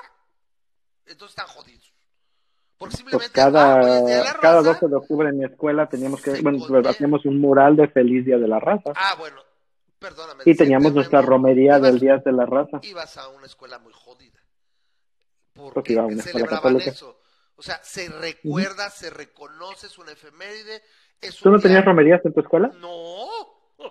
[1.05, 1.93] Entonces están jodidos.
[2.77, 4.71] Porque pues simplemente ah, hoy es Día de la cada, cada Raza.
[4.81, 8.25] 12 de octubre en mi escuela teníamos que, bueno, convierte- hacíamos un mural de Feliz
[8.25, 8.91] Día de la Raza.
[8.95, 9.41] Ah, bueno,
[9.99, 10.43] perdóname.
[10.45, 12.79] y teníamos nuestra romería ibas- del Día de la Raza.
[12.83, 14.39] Ibas a una escuela muy jodida.
[15.53, 16.91] Porque Porque iba a una escuela celebraban católica.
[16.91, 17.16] eso.
[17.57, 20.81] O sea, se recuerda, se reconoce, es una efeméride.
[21.19, 22.69] Es ¿Tú un no tenías día- romerías en tu escuela?
[22.75, 23.27] No.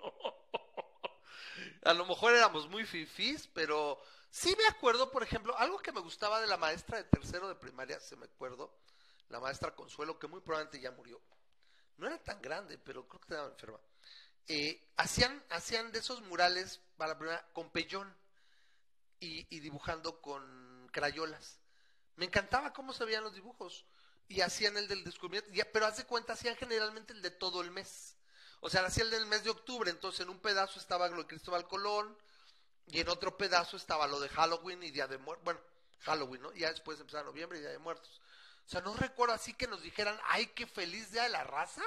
[0.00, 0.12] No.
[1.84, 3.98] A lo mejor éramos muy fifís, pero
[4.30, 7.54] sí me acuerdo, por ejemplo, algo que me gustaba de la maestra de tercero de
[7.54, 8.74] primaria, se me acuerdo,
[9.30, 11.20] la maestra Consuelo, que muy probablemente ya murió.
[11.96, 13.80] No era tan grande, pero creo que estaba enferma.
[14.48, 18.14] Eh, hacían, hacían de esos murales para la primera con pellón
[19.20, 21.57] y, y dibujando con crayolas.
[22.18, 23.84] Me encantaba cómo se veían los dibujos.
[24.28, 27.70] Y hacían el del descubrimiento, ya, pero hace cuenta, hacían generalmente el de todo el
[27.70, 28.14] mes.
[28.60, 31.26] O sea, hacían el del mes de octubre, entonces en un pedazo estaba lo de
[31.26, 32.14] Cristóbal Colón,
[32.88, 35.44] y en otro pedazo estaba lo de Halloween y Día de Muertos.
[35.44, 35.60] Bueno,
[36.00, 36.52] Halloween, ¿no?
[36.52, 38.20] Y ya después empezaba noviembre y Día de Muertos.
[38.66, 41.82] O sea, no recuerdo así que nos dijeran, ¡ay, qué feliz Día de la Raza!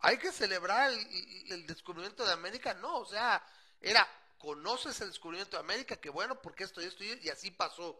[0.00, 2.74] Hay que celebrar el, el- descubrimiento de América.
[2.74, 3.42] No, o sea,
[3.80, 4.06] era,
[4.38, 7.98] conoces el descubrimiento de América, que bueno, porque esto y esto y, y así pasó,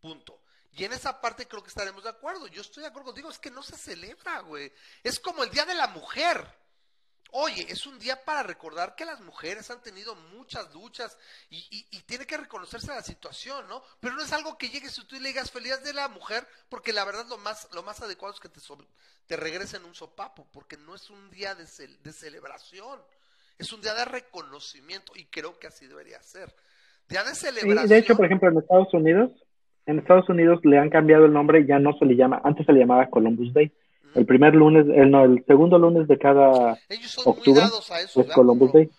[0.00, 0.40] punto.
[0.72, 2.46] Y en esa parte creo que estaremos de acuerdo.
[2.46, 4.72] Yo estoy de acuerdo contigo, es que no se celebra, güey.
[5.02, 6.46] Es como el Día de la Mujer.
[7.32, 11.16] Oye, es un día para recordar que las mujeres han tenido muchas luchas
[11.48, 13.84] y, y- y tiene que reconocerse la situación, ¿no?
[14.00, 16.92] Pero no es algo que llegues y tú le digas feliz de la mujer, porque
[16.92, 18.88] la verdad lo más, lo más adecuado es que te, sobre-
[19.26, 23.00] te regresen un sopapo, porque no es un día de, de celebración,
[23.58, 26.52] es un día de reconocimiento y creo que así debería ser.
[27.08, 27.88] Día de Sí, celebración.
[27.88, 29.30] de hecho, por ejemplo, en Estados Unidos,
[29.86, 32.72] en Estados Unidos le han cambiado el nombre, ya no se le llama, antes se
[32.72, 33.72] le llamaba Columbus Day.
[34.14, 38.20] El primer lunes, el, no, el segundo lunes de cada Ellos son octubre a eso,
[38.20, 38.32] es.
[38.32, 38.90] Columbus como, Day.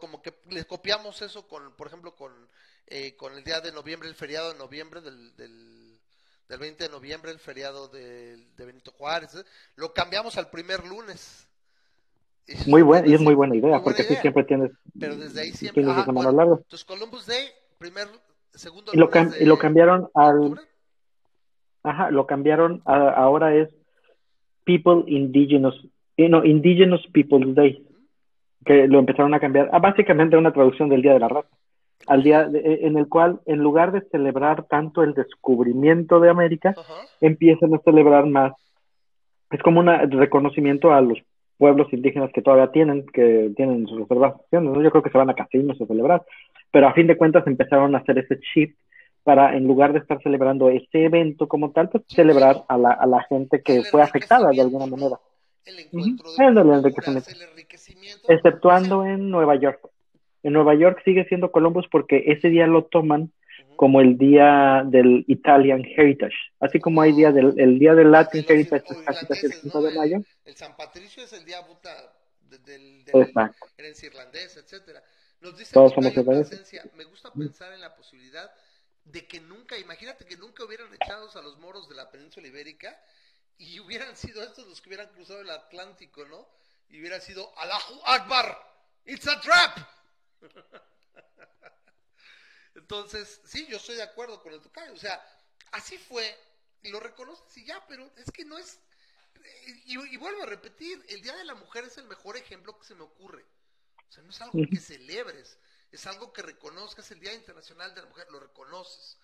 [0.00, 2.32] como que les copiamos eso con, por ejemplo, con,
[2.86, 5.98] eh, con el día de noviembre, el feriado de noviembre del, del,
[6.48, 9.44] del 20 de noviembre, el feriado de Benito Juárez, ¿eh?
[9.76, 11.46] lo cambiamos al primer lunes.
[12.46, 14.22] Y Muy buena, y es muy buena idea, muy buena porque así idea.
[14.22, 15.82] siempre tienes, Pero desde ahí siempre.
[15.82, 18.06] mano bueno, entonces Columbus Day, primer,
[18.58, 20.60] segundo Y lo, lunes cam- de y lo cambiaron al,
[21.82, 23.68] ajá, lo cambiaron a- ahora es
[24.64, 25.86] People Indigenous,
[26.16, 27.84] eh, no, Indigenous People's Day,
[28.64, 31.48] que lo empezaron a cambiar, a básicamente una traducción del Día de la Raza,
[32.06, 36.30] al día de- eh, en el cual, en lugar de celebrar tanto el descubrimiento de
[36.30, 36.74] América,
[37.20, 38.52] empiezan a celebrar más.
[39.50, 41.18] Es como un reconocimiento a los
[41.58, 44.82] pueblos indígenas que todavía tienen, que tienen sus reservaciones, ¿no?
[44.82, 46.22] Yo creo que se van a casinos a celebrar,
[46.74, 48.76] pero a fin de cuentas empezaron a hacer ese shift
[49.22, 53.06] para, en lugar de estar celebrando ese evento como tal, pues celebrar a la, a
[53.06, 55.18] la gente que El fue afectada de alguna manera.
[55.64, 57.30] El encuentro de Ándale, el culturas, enriquecimiento.
[57.30, 58.32] el enriquecimiento.
[58.32, 59.80] exceptuando en Nueva York.
[60.42, 63.30] En Nueva York sigue siendo Columbus porque ese día lo toman
[63.76, 68.42] como el día del Italian Heritage, así como hay día del el día del Latin
[68.42, 69.84] De los Heritage, es casi casi el irlandeses, 5 ¿no?
[69.86, 70.16] de mayo.
[70.44, 71.90] El, San Patricio es el día puta
[72.50, 73.26] de- del, del
[73.78, 75.00] herencia irlandesa, etcétera.
[75.44, 76.10] Nos dice Todos somos.
[76.14, 78.50] Plasencia, me gusta pensar en la posibilidad
[79.04, 82.98] de que nunca, imagínate que nunca hubieran echados a los moros de la península ibérica
[83.58, 86.48] y hubieran sido estos los que hubieran cruzado el Atlántico, ¿no?
[86.88, 88.58] Y hubiera sido Allahu Akbar,
[89.04, 89.78] it's a trap.
[92.74, 94.94] Entonces, sí, yo estoy de acuerdo con el tocayo.
[94.94, 95.22] O sea,
[95.72, 96.34] así fue,
[96.82, 98.80] y lo reconoces y ya, pero es que no es.
[99.84, 102.86] Y, y vuelvo a repetir, el Día de la Mujer es el mejor ejemplo que
[102.86, 103.44] se me ocurre.
[104.14, 105.58] Sea, no es algo que celebres,
[105.90, 107.10] es algo que reconozcas.
[107.10, 109.18] El Día Internacional de la Mujer, lo reconoces.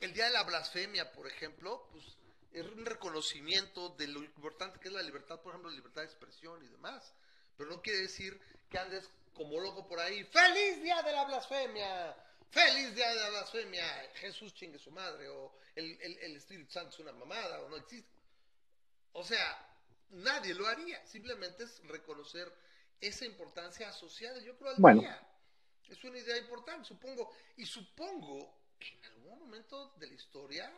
[0.00, 2.04] El Día de la Blasfemia, por ejemplo, pues
[2.52, 6.08] es un reconocimiento de lo importante que es la libertad, por ejemplo, la libertad de
[6.08, 7.14] expresión y demás.
[7.56, 10.24] Pero no quiere decir que andes como loco por ahí.
[10.24, 12.16] ¡Feliz Día de la Blasfemia!
[12.50, 14.10] ¡Feliz Día de la Blasfemia!
[14.14, 17.76] Jesús chingue su madre, o el, el, el Espíritu Santo es una mamada, o no
[17.76, 18.16] existe.
[19.12, 19.66] O sea,
[20.10, 21.04] nadie lo haría.
[21.06, 22.52] Simplemente es reconocer
[23.00, 25.00] esa importancia asociada, yo creo, al Bueno.
[25.02, 25.22] día.
[25.88, 27.32] Es una idea importante, supongo.
[27.56, 30.72] Y supongo que en algún momento de la historia,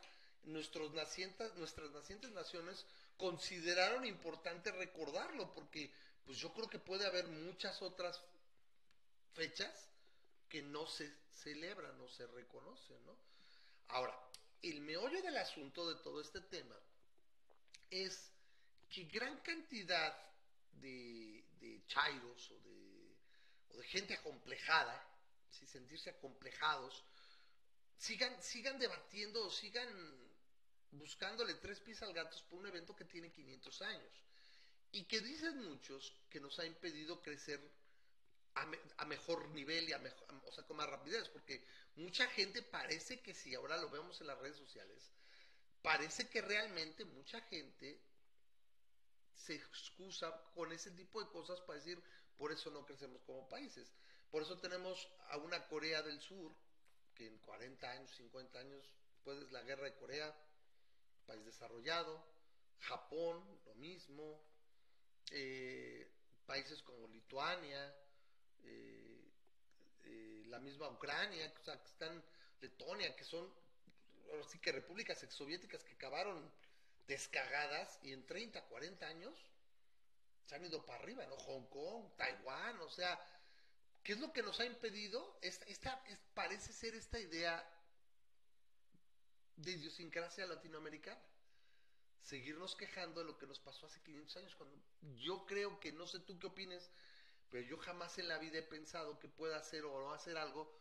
[0.44, 2.85] nuestros nacientes, nuestras nacientes naciones
[3.16, 5.90] consideraron importante recordarlo, porque
[6.24, 8.22] pues yo creo que puede haber muchas otras
[9.33, 9.88] fechas
[10.48, 13.16] que no se celebran, no se reconocen, ¿no?
[13.88, 14.18] Ahora,
[14.62, 16.76] el meollo del asunto de todo este tema
[17.90, 18.31] es
[18.90, 20.16] que gran cantidad
[20.72, 23.16] de, de chairos o de,
[23.70, 24.96] o de gente acomplejada,
[25.50, 27.04] si sentirse acomplejados,
[27.96, 29.88] sigan, sigan debatiendo o sigan
[30.92, 34.24] buscándole tres pies al gato por un evento que tiene 500 años.
[34.90, 37.60] Y que dicen muchos que nos ha impedido crecer
[38.54, 38.66] a,
[38.98, 41.62] a mejor nivel y a mejor, o sea, con más rapidez, porque
[41.96, 45.10] mucha gente parece que si ahora lo vemos en las redes sociales,
[45.82, 48.00] parece que realmente mucha gente
[49.38, 52.03] se excusa con ese tipo de cosas para decir,
[52.37, 53.92] por eso no crecemos como países.
[54.31, 56.53] Por eso tenemos a una Corea del Sur,
[57.14, 60.35] que en 40 años, 50 años, después de la guerra de Corea,
[61.27, 62.22] país desarrollado,
[62.81, 64.42] Japón, lo mismo,
[65.31, 66.11] eh,
[66.46, 67.94] países como Lituania,
[68.64, 69.31] eh,
[70.05, 72.22] eh, la misma Ucrania, o que están
[72.61, 73.48] Letonia, que son
[74.31, 76.51] ahora sí que repúblicas exsoviéticas que acabaron
[77.08, 79.34] descagadas y en 30, 40 años
[80.46, 81.36] se han ido para arriba, ¿no?
[81.36, 83.20] Hong Kong, Taiwán, o sea,
[84.04, 85.38] ¿qué es lo que nos ha impedido?
[85.42, 87.56] Esta, esta es- parece ser esta idea
[89.56, 91.20] de idiosincrasia latinoamericana.
[92.20, 94.78] Seguirnos quejando de lo que nos pasó hace 500 años, cuando
[95.16, 96.90] yo creo que, no sé tú qué opines,
[97.50, 100.80] pero yo jamás en la vida he pensado que pueda hacer o no hacer algo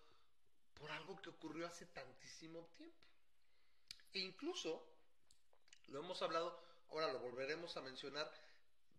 [0.75, 2.97] por algo que ocurrió hace tantísimo tiempo.
[4.13, 4.71] E incluso,
[5.87, 8.31] lo hemos hablado, ahora lo volveremos a mencionar,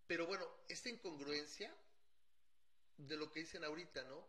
[0.07, 1.75] pero bueno, esta incongruencia
[2.97, 4.27] de lo que dicen ahorita, ¿no?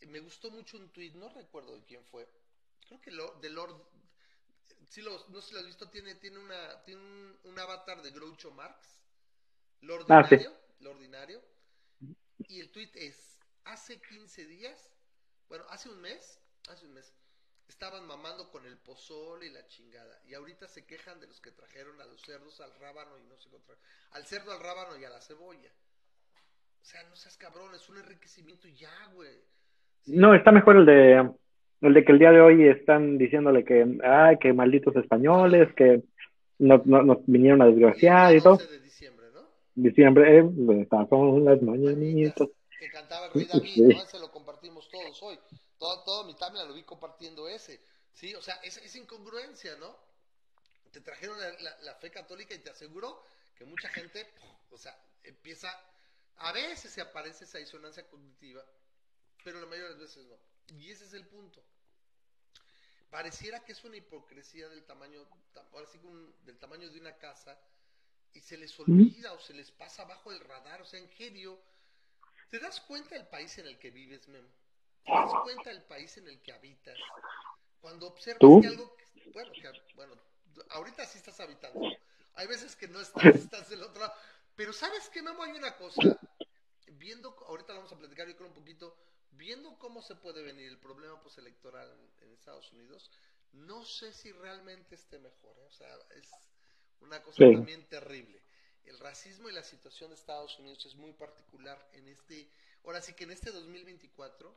[0.00, 2.28] Eh, Me gustó mucho un tuit, no recuerdo de quién fue,
[2.86, 3.76] creo que lo, de Lord,
[4.88, 8.02] sí lo, no sé si lo has visto, tiene, tiene, una, tiene un, un avatar
[8.02, 9.00] de Groucho Marx,
[9.80, 10.36] lo Ah, sí.
[10.36, 11.42] ordinario, lo ordinario,
[12.48, 14.90] y el tuit es, hace 15 días,
[15.48, 17.12] bueno, hace un mes, hace un mes,
[17.68, 21.50] estaban mamando con el pozole y la chingada, y ahorita se quejan de los que
[21.50, 23.76] trajeron a los cerdos al rábano y no qué otra,
[24.12, 25.70] al cerdo, al rábano y a la cebolla.
[26.80, 29.38] O sea, no seas cabrón, es un enriquecimiento y ya, güey.
[30.02, 30.12] Sí.
[30.16, 31.30] No, está mejor el de
[31.80, 36.02] el de que el día de hoy están diciéndole que ay, que malditos españoles, que
[36.58, 38.54] no, no, nos vinieron a Y desgraciar día y todo.
[38.56, 39.40] 12 de diciembre, ¿no?
[39.74, 42.48] Diciembre, eh, son las mañanitas.
[42.78, 43.82] que cantaba el Rey David, Sí.
[43.82, 43.90] ¿no?
[44.02, 45.38] Ese lo compartimos todos hoy.
[45.84, 47.80] Todo, todo mi timeline lo vi compartiendo ese.
[48.12, 49.98] Sí, o sea, es, es incongruencia, ¿no?
[50.92, 53.22] Te trajeron la, la- la fe católica y te aseguro
[53.54, 54.26] que mucha gente,
[54.70, 55.70] o sea, empieza,
[56.36, 58.64] a veces se aparece esa disonancia cognitiva,
[59.44, 60.38] pero la mayoría de las veces no.
[60.68, 61.64] Y ese es el punto.
[63.10, 65.98] Pareciera que es una hipocresía del tamaño, tam- ahora sí
[66.42, 67.58] del tamaño de una casa,
[68.32, 71.60] y se les olvida o se les pasa abajo del radar, o sea, en serio,
[72.50, 74.50] ¿Te das cuenta del país en el que vives, Memo?
[75.04, 76.98] ¿Te das cuenta del país en el que habitas?
[77.80, 78.60] Cuando observas ¿Tú?
[78.60, 78.96] que algo,
[79.32, 80.14] bueno, que, bueno,
[80.70, 81.80] ahorita sí estás habitando.
[82.34, 84.14] Hay veces que no estás, estás del otro lado.
[84.56, 85.42] Pero ¿sabes qué, Memo?
[85.42, 86.00] Hay una cosa.
[86.86, 88.96] Viendo, ahorita lo vamos a platicar yo creo un poquito,
[89.32, 93.10] viendo cómo se puede venir el problema postelectoral en, en Estados Unidos,
[93.52, 95.56] no sé si realmente esté mejor.
[95.58, 95.64] ¿eh?
[95.66, 96.30] O sea, es
[97.00, 97.52] una cosa Sí.
[97.52, 98.40] también terrible.
[98.84, 102.48] El racismo y la situación de Estados Unidos es muy particular en este,
[102.84, 104.54] ahora sí que en este 2024,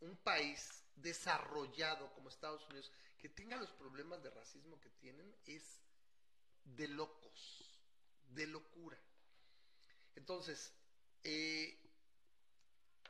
[0.00, 5.80] un país desarrollado como Estados Unidos que tenga los problemas de racismo que tienen es
[6.64, 7.80] de locos,
[8.30, 8.98] de locura.
[10.16, 10.72] Entonces,
[11.24, 11.78] eh,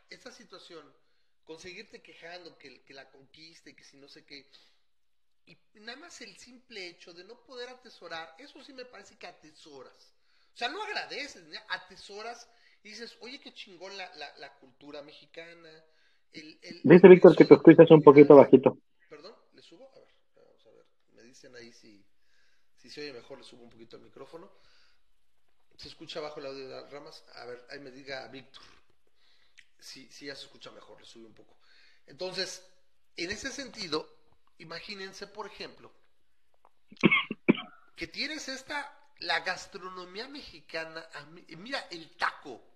[0.09, 0.84] esta situación,
[1.45, 4.51] conseguirte quejando que, que la conquiste, que si no sé qué,
[5.47, 9.26] y nada más el simple hecho de no poder atesorar, eso sí me parece que
[9.26, 10.14] atesoras.
[10.55, 12.49] O sea, no agradeces, atesoras
[12.82, 15.84] y dices, oye, qué chingón la, la cultura mexicana.
[16.33, 18.78] El, el, Dice el Víctor que te escuchas un poquito bajito.
[19.09, 19.91] Perdón, ¿le subo?
[19.95, 20.87] A ver, vamos a ver.
[21.14, 22.05] Me dicen ahí si,
[22.76, 24.51] si se oye mejor, le subo un poquito el micrófono.
[25.76, 27.24] ¿Se escucha bajo el audio de las ramas?
[27.37, 28.62] A ver, ahí me diga Víctor.
[29.78, 31.57] sí, sí ya se escucha mejor, le subí un poco.
[32.07, 32.66] Entonces,
[33.16, 34.07] en ese sentido,
[34.59, 35.91] imagínense, por ejemplo,
[37.97, 41.07] que tienes esta, la gastronomía mexicana,
[41.59, 42.70] mira, el taco.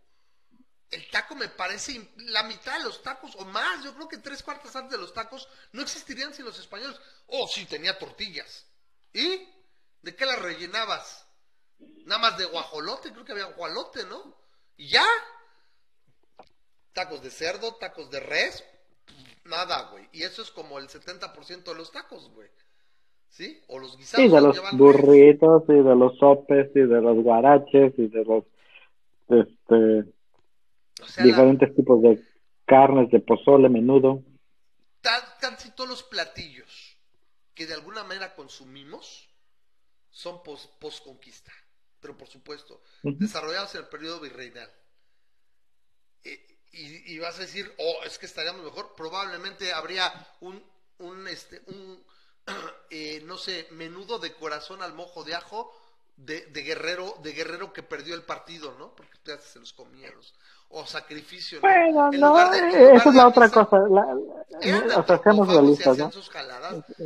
[0.90, 4.42] El taco me parece, la mitad de los tacos o más, yo creo que tres
[4.42, 6.96] cuartas partes de los tacos no existirían sin los españoles.
[7.28, 8.66] Oh, sí, tenía tortillas.
[9.12, 9.48] ¿Y?
[10.02, 11.26] ¿De qué las rellenabas?
[12.04, 14.36] Nada más de guajolote, creo que había guajolote, ¿no?
[14.76, 15.04] Y ya.
[16.92, 18.62] Tacos de cerdo, tacos de res,
[19.44, 20.08] nada, güey.
[20.12, 22.48] Y eso es como el 70% de los tacos, güey.
[23.28, 23.60] ¿Sí?
[23.66, 24.24] O los guisados.
[24.24, 24.78] Sí, de los res.
[24.78, 28.44] burritos y de los sopes y de los guaraches y de los
[29.28, 30.13] este,
[31.02, 32.22] O sea, la- diferentes tipos de
[32.66, 34.22] carnes, de pozole, menudo.
[35.40, 36.96] casi todos los platillos
[37.54, 39.28] que de alguna manera consumimos
[40.10, 41.52] son pos, conquista
[42.00, 44.70] pero por supuesto, desarrollados en el periodo virreinal.
[46.22, 50.62] Eh, y, y vas a decir, oh, es que estaríamos mejor, probablemente habría un,
[50.98, 52.04] un, este, un
[52.90, 55.72] eh, no sé, menudo de corazón al mojo de ajo
[56.16, 58.94] de, de guerrero, de guerrero que perdió el partido, ¿no?
[58.94, 60.34] Porque ya se los comía los-
[60.68, 61.58] o sacrificio.
[61.62, 61.68] ¿no?
[61.68, 63.78] Bueno, En no, de- en eh, esa es la otra cosa.
[63.88, 66.10] la- la- o sea, seamos realistas, ¿no?
[66.10, 66.84] sus jaladas.
[66.96, 67.04] Sí,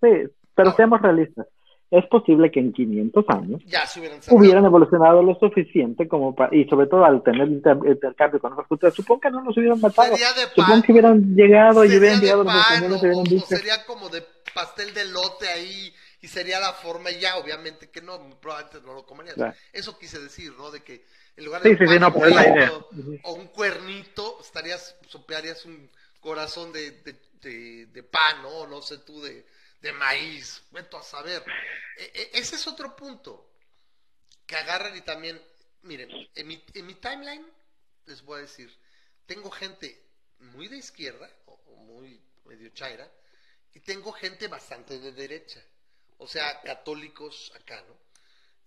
[0.00, 0.76] pero Ahora.
[0.76, 1.46] seamos realistas.
[1.88, 6.52] Es posible que en 500 años Ya se hubieran hubieran evolucionado lo suficiente como para,
[6.52, 9.80] y sobre todo al tener inter- intercambio con otras culturas, supongo que no los hubieran
[9.80, 10.16] matado.
[10.52, 14.24] Supongo que hubieran llegado y hubieran llegado los españoles y hubieran dicho, sería como de
[14.52, 18.94] pastel de lote ahí y sería la forma y ya, obviamente que no, probablemente no
[18.94, 19.36] lo comerías.
[19.36, 19.54] Claro.
[19.72, 20.72] Eso quise decir, ¿no?
[20.72, 21.04] De que
[21.36, 22.88] en lugar Sí, de sí, un sí, no, pan pero es la frito idea.
[23.22, 28.66] o un cuernito, estarías, sopearías un corazón de, de, de- de pan, ¿no?
[28.66, 29.46] No sé tú, de,
[29.80, 31.44] de maíz, vete a saber.
[31.96, 33.50] E- e- ese es otro punto
[34.46, 35.40] que agarran y también,
[35.82, 37.46] miren, en mi, en mi timeline
[38.06, 38.72] les voy a decir,
[39.26, 40.00] tengo gente
[40.38, 43.10] muy de izquierda, o, o muy medio chaira,
[43.74, 45.62] y tengo gente bastante de derecha,
[46.18, 47.96] o sea, católicos acá, ¿no?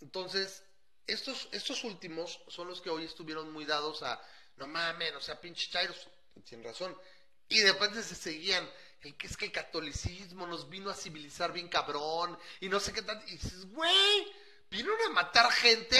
[0.02, 0.64] Entonces,
[1.12, 4.22] estos, estos últimos son los que hoy estuvieron muy dados a,
[4.58, 6.08] no mames, o sea, pinches chairos,
[6.44, 6.96] tienen razón,
[7.48, 8.70] y de repente se seguían,
[9.02, 12.94] el que es que el catolicismo nos vino a civilizar bien cabrón, y no sé
[12.94, 14.34] qué tal, y dices, güey,
[14.70, 15.98] vinieron a matar gente,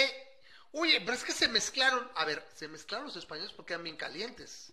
[0.72, 3.96] oye, pero es que se mezclaron, a ver, se mezclaron los españoles porque eran bien
[3.96, 4.72] calientes,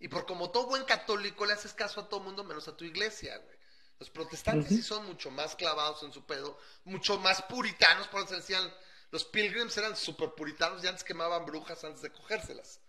[0.00, 2.84] y por como todo buen católico le haces caso a todo mundo menos a tu
[2.84, 3.56] iglesia, güey.
[4.00, 8.34] Los protestantes sí son mucho más clavados en su pedo, mucho más puritanos, por eso
[8.34, 8.70] decían,
[9.10, 12.80] los pilgrims eran súper puritanos y antes quemaban brujas antes de cogérselas.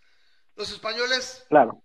[0.56, 1.84] Los españoles claro.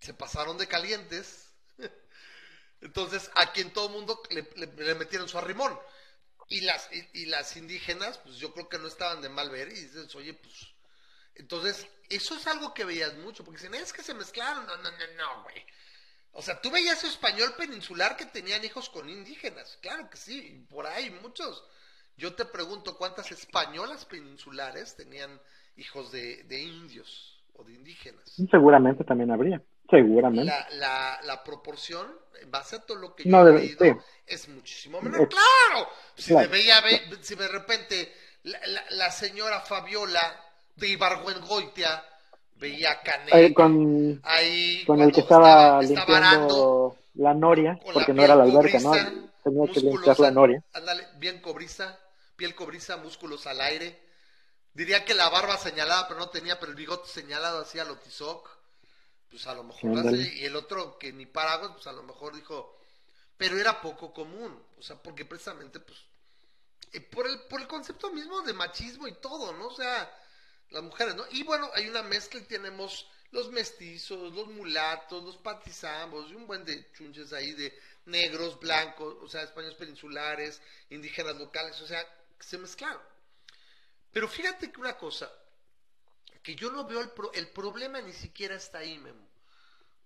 [0.00, 1.52] se pasaron de calientes.
[2.80, 5.78] Entonces, a quien todo el mundo le, le- le metieron su arrimón.
[6.48, 9.68] Y las, y, y las indígenas, pues yo creo que no estaban de mal ver
[9.68, 10.54] y dices, oye, pues.
[11.36, 14.66] Entonces, eso es algo que veías mucho, porque dicen, es que se mezclaron.
[14.66, 15.64] No, no, no, no, güey.
[16.32, 19.78] O sea, tú veías español peninsular que tenían hijos con indígenas.
[19.80, 21.64] Claro que sí, y por ahí muchos.
[22.20, 25.40] Yo te pregunto, ¿cuántas españolas peninsulares tenían
[25.78, 28.22] hijos de, de indios o de indígenas?
[28.50, 29.62] Seguramente también habría.
[29.88, 30.44] Seguramente.
[30.44, 32.06] la, la, la proporción,
[32.42, 33.92] en base a todo lo que yo No, he leído, sí.
[34.26, 35.22] es muchísimo menor.
[35.22, 35.88] Es- ¡Claro!
[36.14, 36.50] Si, Claro.
[36.50, 38.12] Veía, ve- si de repente
[38.42, 38.60] la,
[38.90, 40.20] la- señora Fabiola
[40.76, 42.04] de Ibargüengoitia
[42.56, 48.12] veía a Canek Eh, con, ahí con el que estaba, estaba limpiando la noria, porque
[48.12, 48.92] no era la alberca, ¿no?
[49.42, 50.62] Tenía que limpiar la noria.
[50.74, 51.98] Ándale, bien cobriza,
[52.40, 54.00] piel cobriza, músculos al aire.
[54.72, 57.98] Diría que la barba señalada, pero no tenía, pero el bigote señalado así a lo
[57.98, 58.48] Tizoc.
[59.28, 62.34] Pues a lo mejor hace, y el otro que ni paraguas, pues a lo mejor
[62.34, 62.80] dijo,
[63.36, 65.98] pero era poco común, o sea, porque precisamente, pues,
[66.92, 69.66] eh, por el, por el concepto mismo de machismo y todo, ¿no?
[69.66, 70.10] O sea,
[70.70, 71.24] las mujeres, ¿no?
[71.30, 76.46] Y bueno, hay una mezcla y tenemos los mestizos, los mulatos, los patizambos, y un
[76.46, 82.04] buen de chunches ahí de negros, blancos, o sea, españoles peninsulares, indígenas locales, o sea,
[82.44, 83.02] se mezclaron.
[84.12, 85.30] Pero fíjate que una cosa,
[86.42, 89.28] que yo no veo el, pro- el problema ni siquiera está ahí, Memo.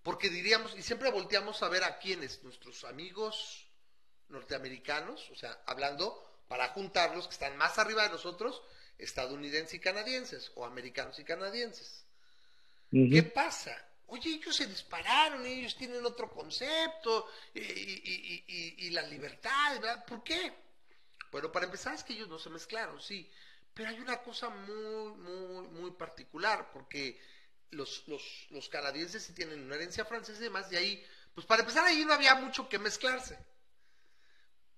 [0.03, 3.67] Porque diríamos, y siempre volteamos a ver a quiénes, nuestros amigos
[4.29, 8.61] norteamericanos, o sea, hablando para juntarlos que están más arriba de nosotros,
[8.99, 12.05] estadounidenses y canadienses, o americanos y canadienses.
[13.09, 13.75] ¿Qué pasa?
[14.07, 17.63] Oye, ellos se dispararon, ellos tienen otro concepto, y, y-
[18.05, 20.05] y- y- y la libertad, ¿verdad?
[20.05, 20.53] ¿Por qué?
[21.31, 23.29] Bueno, para empezar es que ellos no se mezclaron, sí,
[23.73, 27.19] pero hay una cosa muy, muy, muy particular, porque
[27.71, 31.61] los, los, los canadienses sí tienen una herencia francesa y demás, y ahí, pues para
[31.61, 33.37] empezar ahí no había mucho que mezclarse,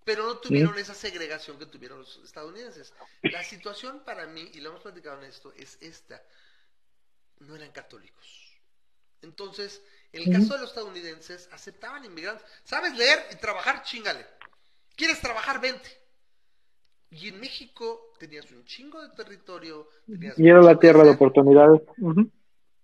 [0.03, 2.93] pero no tuvieron esa segregación que tuvieron los estadounidenses.
[3.23, 6.23] La situación para mí, y lo hemos platicado en esto, es esta.
[7.39, 8.25] no eran católicos.
[9.21, 9.81] Entonces,
[10.13, 12.47] en el caso de los estadounidenses, aceptaban inmigrantes.
[12.63, 13.83] ¿Sabes leer y trabajar?
[13.83, 14.25] Chingale.
[14.95, 15.59] ¿Quieres trabajar?
[15.59, 16.06] Vente.
[17.09, 19.87] Y en México tenías un chingo de territorio.
[20.05, 21.81] tenías Y era la tierra de oportunidades.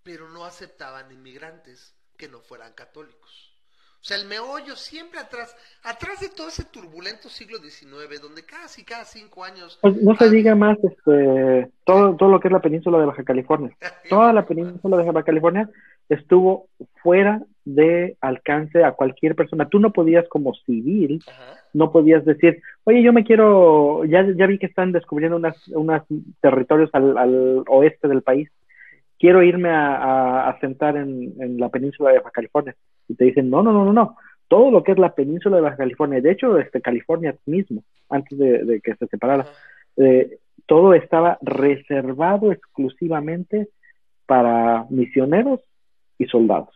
[0.03, 3.53] Pero no aceptaban inmigrantes que no fueran católicos.
[4.03, 8.83] O sea, el meollo siempre atrás, atrás de todo ese turbulento siglo XIX, donde casi
[8.83, 9.79] cada cinco años...
[9.81, 13.05] Pues no se Ah, diga más este, todo, todo lo que es la península de
[13.05, 13.73] Baja California.
[14.09, 15.69] Toda la península de Baja California
[16.09, 16.67] estuvo
[17.01, 19.69] fuera de alcance a cualquier persona.
[19.69, 21.59] Tú no podías como civil, Ajá.
[21.73, 26.03] no podías decir, oye, yo me quiero, ya, ya vi que están descubriendo unas, unas
[26.41, 28.49] territorios al, al oeste del país,
[29.17, 32.75] quiero irme a, a, a sentar en, en la península de Baja California.
[33.07, 34.17] Y te dicen, no, no, no, no, no,
[34.49, 38.37] todo lo que es la península de Baja California, de hecho, este, California mismo, antes
[38.37, 39.45] de, de que se separara,
[39.97, 43.69] eh, todo estaba reservado exclusivamente
[44.25, 45.61] para misioneros
[46.17, 46.69] y soldados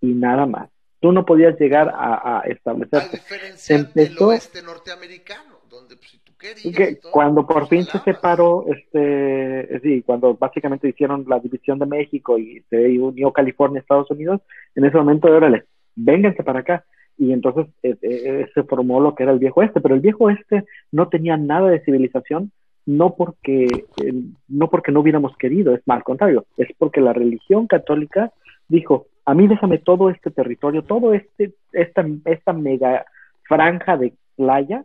[0.00, 0.68] y nada más.
[1.00, 3.16] Tú no podías llegar a, a A establecerte.
[3.16, 6.64] diferencia del empezó- oeste norteamericano, donde pues, si tú querías...
[6.64, 8.04] y Que todo, cuando por pues, fin se jalabas.
[8.16, 13.82] separó, este, sí, cuando básicamente hicieron la división de México y se unió California a
[13.82, 14.40] Estados Unidos,
[14.76, 15.64] en ese momento, órale,
[15.96, 16.84] vénganse para acá.
[17.18, 20.24] Y entonces eh, eh, se formó lo que era el viejo oeste, pero el viejo
[20.24, 22.52] oeste no tenía nada de civilización,
[22.86, 24.12] no porque, eh,
[24.48, 28.32] no porque no hubiéramos querido, es más, al contrario, es porque la religión católica
[28.72, 33.04] dijo, a mí déjame todo este territorio, todo este, esta, esta mega
[33.44, 34.84] franja de playa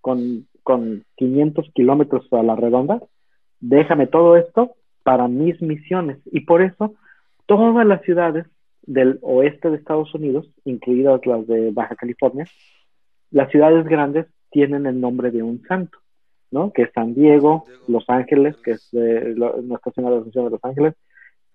[0.00, 3.00] con, con 500 kilómetros a la redonda,
[3.60, 4.72] déjame todo esto
[5.02, 6.18] para mis misiones.
[6.26, 6.94] Y por eso
[7.46, 8.46] todas las ciudades
[8.82, 12.46] del oeste de Estados Unidos, incluidas las de Baja California,
[13.30, 15.98] las ciudades grandes tienen el nombre de un santo,
[16.50, 16.72] ¿no?
[16.72, 17.64] Que es San Diego.
[17.86, 20.94] Los Ángeles, que es de, lo- Nuestra Señora de la Asunción de Los Ángeles,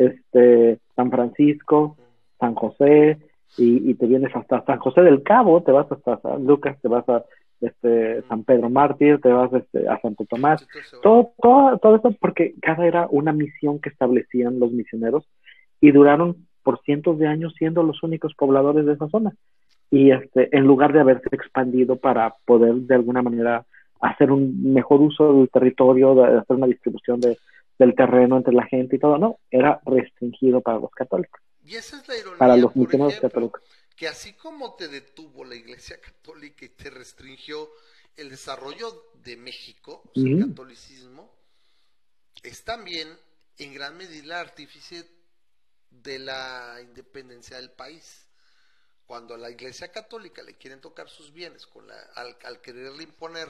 [0.05, 1.97] este, San Francisco,
[2.39, 3.19] San José,
[3.57, 6.87] y, y te vienes hasta San José del Cabo, te vas hasta San Lucas, te
[6.87, 7.23] vas a
[7.61, 10.67] este, San Pedro Mártir, te vas este, a Santo Tomás,
[11.01, 15.27] todo, todo eso porque cada era una misión que establecían los misioneros
[15.79, 19.33] y duraron por cientos de años siendo los únicos pobladores de esa zona.
[19.91, 23.65] Y este, en lugar de haberse expandido para poder de alguna manera
[24.01, 27.37] hacer un mejor uso del territorio, de hacer una distribución de,
[27.79, 31.97] del terreno entre la gente y todo, no, era restringido para los católicos, Y esa
[31.97, 33.61] es la ironía, para los misioneros católicos.
[33.95, 37.69] que así como te detuvo la Iglesia Católica y te restringió
[38.15, 41.33] el desarrollo de México, el catolicismo,
[42.43, 43.07] es también
[43.57, 45.07] en gran medida el artífice
[45.89, 48.27] de la independencia del país.
[49.05, 53.03] Cuando a la Iglesia Católica le quieren tocar sus bienes con la, al, al quererle
[53.03, 53.49] imponer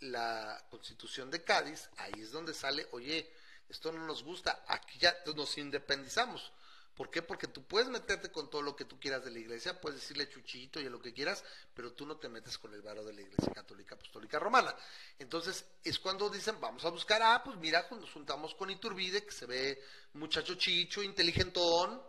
[0.00, 3.30] la Constitución de Cádiz, ahí es donde sale, oye,
[3.72, 6.52] esto no nos gusta, aquí ya nos independizamos.
[6.94, 7.22] ¿Por qué?
[7.22, 10.28] Porque tú puedes meterte con todo lo que tú quieras de la iglesia, puedes decirle
[10.28, 11.42] chuchito y a lo que quieras,
[11.74, 14.76] pero tú no te metes con el varo de la iglesia católica apostólica romana.
[15.18, 19.32] Entonces es cuando dicen, vamos a buscar, ah, pues mira, nos juntamos con Iturbide, que
[19.32, 22.02] se ve muchacho chicho, inteligentón,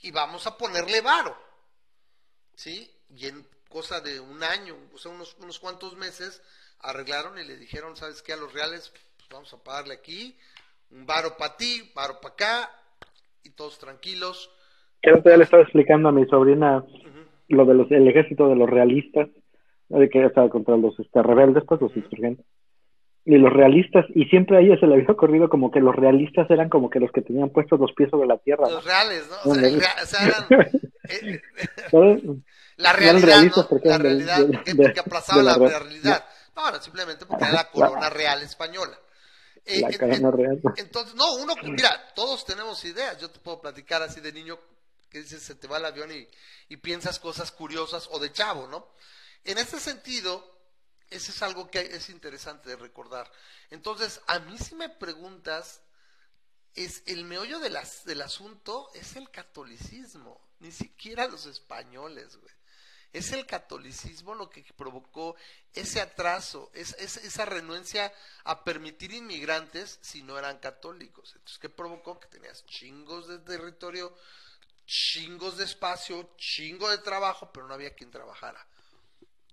[0.00, 1.36] y vamos a ponerle varo.
[2.56, 2.90] ¿Sí?
[3.10, 6.40] Y en cosa de un año, o sea, unos, unos cuantos meses,
[6.78, 8.32] arreglaron y le dijeron, ¿sabes qué?
[8.32, 10.38] A los reales, pues vamos a pagarle aquí,
[10.92, 12.70] un varo para ti, varo para acá,
[13.42, 14.50] y todos tranquilos.
[15.04, 17.20] Otro día le estaba explicando a mi sobrina Ujú.
[17.48, 19.28] lo de los, el ejército de los realistas,
[19.88, 19.98] ¿no?
[19.98, 22.46] de que estaba contra los este, rebeldes, pues los insurgentes.
[23.24, 26.50] Y los realistas, y siempre a ella se le había ocurrido como que los realistas
[26.50, 28.64] eran como que los que tenían puestos los pies sobre la tierra.
[28.66, 28.74] ¿no?
[28.74, 29.36] Los reales, ¿no?
[29.36, 30.46] O sea, Bueno, el rea- o sea, eran,
[31.08, 31.40] eh,
[32.76, 33.68] la realidad, realistas ¿no?
[33.68, 36.24] porque La del- realidad, de- porque, de- aplazaba de la la, re- realidad.
[36.56, 38.98] No, no, simplemente porque era la corona real española.
[39.64, 40.60] Eh, La en- cadena en- real.
[40.76, 43.18] Entonces, no, uno, mira, todos tenemos ideas.
[43.20, 44.58] Yo te puedo platicar así de niño
[45.08, 46.26] que dices, se te va el avión y,
[46.68, 48.88] y piensas cosas curiosas o de chavo, ¿no?
[49.44, 50.58] En ese sentido,
[51.10, 53.30] ese es algo que es interesante de recordar.
[53.70, 55.82] Entonces, a mí si me preguntas,
[56.74, 62.54] es el meollo de las, del asunto es el catolicismo, ni siquiera los españoles, güey.
[63.12, 65.36] Es el catolicismo lo que provocó
[65.74, 68.12] ese atraso, es, es- esa renuencia
[68.44, 71.32] a permitir inmigrantes si no eran católicos.
[71.34, 72.18] Entonces, ¿qué provocó?
[72.18, 74.16] Que tenías chingos de territorio,
[74.86, 78.66] chingos de espacio, chingo de trabajo, pero no había quien trabajara.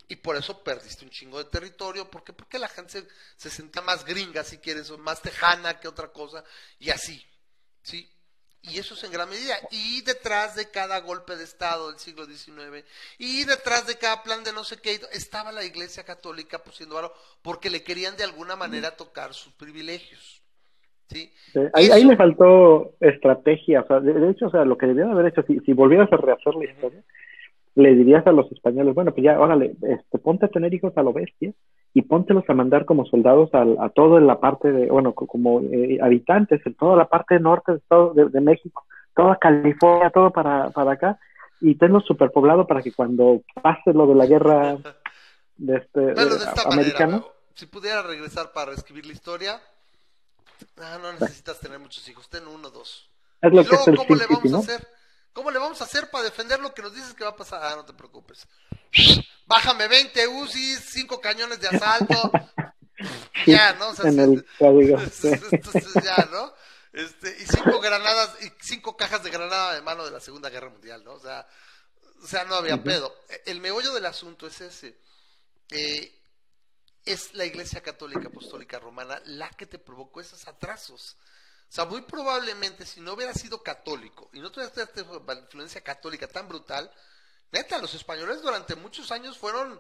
[0.08, 2.10] Y por eso perdiste un chingo de territorio.
[2.10, 2.34] ¿Por qué?
[2.34, 3.08] Porque la gente se,
[3.38, 6.44] se sentía más gringa, si quieres, o más tejana que otra cosa,
[6.80, 7.24] y así.
[7.84, 8.10] ¿Sí?
[8.62, 9.56] Y eso es en gran medida.
[9.72, 12.86] Y detrás de cada golpe de Estado del siglo XIX,
[13.18, 17.14] y detrás de cada plan de no sé qué, estaba la Iglesia Católica pusiendo varo
[17.42, 20.44] porque le querían de alguna manera tocar sus privilegios.
[21.08, 21.32] ¿sí?
[21.54, 24.88] Sí, ahí, ahí le faltó estrategia, o sea, de, de hecho, o sea, lo que
[24.88, 27.02] debían haber hecho, si, si volvieras a rehacer la historia,
[27.76, 31.02] le dirías a los españoles, bueno, pues ya, órale, este, ponte a tener hijos a
[31.02, 31.54] lo bestia
[32.00, 35.60] y póntelos a mandar como soldados al- a, toda la parte de, bueno, co- como
[35.62, 38.86] eh, habitantes, en toda la parte norte de, Estado- de, de México,
[39.16, 41.20] toda California, todo para, para acá,
[41.60, 44.78] y tenlos superpoblado para que cuando pase lo de la guerra
[45.58, 49.60] de este, eh, de esta americana, manera, si pudiera regresar para reescribir la historia,
[50.78, 53.10] ah, no necesitas tener muchos hijos, ten uno o dos.
[53.42, 54.88] es Y lo que luego, es el ¿cómo Sin le City, vamos a hacer?
[55.34, 57.62] ¿Cómo le vamos a hacer para defender lo que nos dices que va a pasar?
[57.64, 58.48] Ah, no te preocupes.
[59.46, 62.32] Bájame 20 UCIs, 5 cañones de asalto.
[63.46, 63.90] ya, ¿no?
[63.90, 64.98] O sea, en el código.
[65.52, 66.54] entonces ya, ¿no?
[66.92, 70.70] Este, y cinco granadas, y cinco cajas de granada de mano de la Segunda Guerra
[70.70, 71.14] Mundial, ¿no?
[71.14, 71.48] O sea,
[72.22, 73.16] o sea no había pedo.
[73.46, 75.00] El meollo del asunto es ese.
[75.70, 76.20] Eh,
[77.06, 81.16] es la Iglesia Católica Apostólica Romana la que te provocó esos atrasos.
[81.70, 85.02] O sea, muy probablemente si no hubiera sido católico y no tuviera esta
[85.36, 86.92] influencia católica tan brutal,
[87.52, 89.80] neta, los españoles durante muchos años fueron,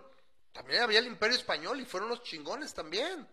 [0.51, 3.27] también había el imperio español y fueron los chingones también,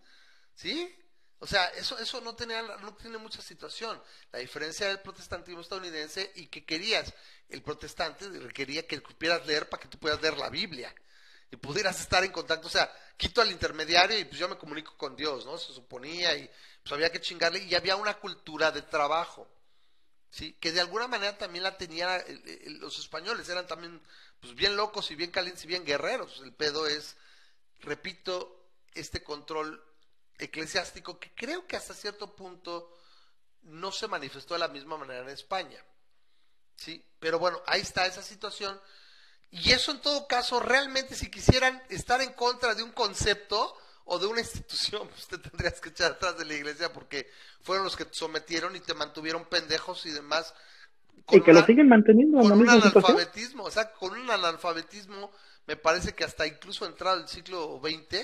[0.54, 0.94] ¿sí?
[1.38, 4.02] O sea, eso, eso no, tenía, no tiene mucha situación.
[4.32, 7.12] La diferencia del protestantismo estadounidense y que querías,
[7.50, 10.94] el protestante requería que supieras leer para que tú puedas leer la Biblia
[11.50, 14.96] y pudieras estar en contacto, o sea, quito al intermediario y pues yo me comunico
[14.96, 15.58] con Dios, ¿no?
[15.58, 16.50] Se suponía y
[16.86, 19.48] pues había que chingarle y había una cultura de trabajo,
[20.30, 20.52] ¿sí?
[20.60, 24.00] Que de alguna manera también la tenían el- el- los españoles, eran también
[24.40, 26.40] pues bien locos y bien calientes y bien guerreros.
[26.44, 27.16] El pedo es,
[27.80, 29.82] repito, este control
[30.38, 32.96] eclesiástico que creo que hasta cierto punto
[33.62, 35.82] no se manifestó de la misma manera en España.
[36.76, 37.04] ¿sí?
[37.18, 38.80] Pero bueno, ahí está esa situación.
[39.50, 43.76] Y eso en todo caso, realmente si quisieran estar en contra de un concepto
[44.06, 47.26] o de una institución, pues te tendrías que echar atrás de la iglesia porque
[47.62, 50.54] fueron los que te sometieron y te mantuvieron pendejos y demás.
[51.30, 52.92] Y que una- lo siguen manteniendo en con un situación.
[52.92, 55.30] analfabetismo, o sea, con un analfabetismo,
[55.66, 58.20] me parece que hasta incluso entrado el siglo XX,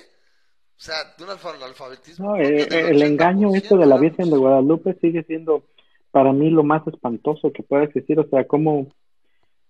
[0.76, 2.28] o sea, de un alfa- analfabetismo.
[2.28, 5.64] No, eh, del el engaño esto de la 80%, Virgen de Guadalupe sigue siendo
[6.12, 8.20] para mí lo más espantoso que puede existir.
[8.20, 8.86] O sea, cómo,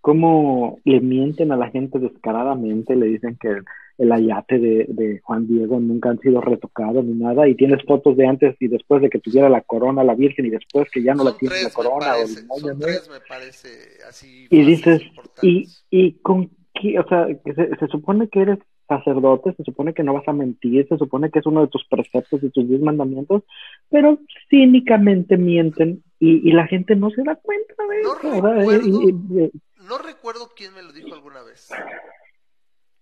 [0.00, 3.60] cómo le mienten a la gente descaradamente, le dicen que
[3.98, 8.16] el, ayate de, de Juan Diego nunca han sido retocados ni nada, y tienes fotos
[8.16, 11.14] de antes y después de que tuviera la corona la Virgen y después que ya
[11.14, 12.84] no la tiene la corona o parece, el moño, son ¿no?
[12.86, 13.68] tres, me parece,
[14.08, 14.46] así.
[14.50, 15.02] y dices,
[15.42, 19.94] y, y con qué, o sea, que se, se supone que eres sacerdote, se supone
[19.94, 22.68] que no vas a mentir, se supone que es uno de tus preceptos y tus
[22.68, 23.42] diez mandamientos,
[23.88, 24.18] pero
[24.50, 28.42] cínicamente mienten y, y la gente no se da cuenta de No eso.
[28.42, 29.02] recuerdo.
[29.02, 29.50] y- y- y-
[29.88, 31.68] No recuerdo quién me lo dijo alguna vez.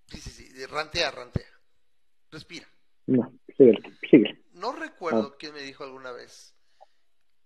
[0.07, 1.61] Sí, sí, sí, rantea, rantea.
[2.31, 2.67] Respira.
[3.07, 4.45] no, sigue, sigue.
[4.53, 6.55] No recuerdo quién me dijo alguna vez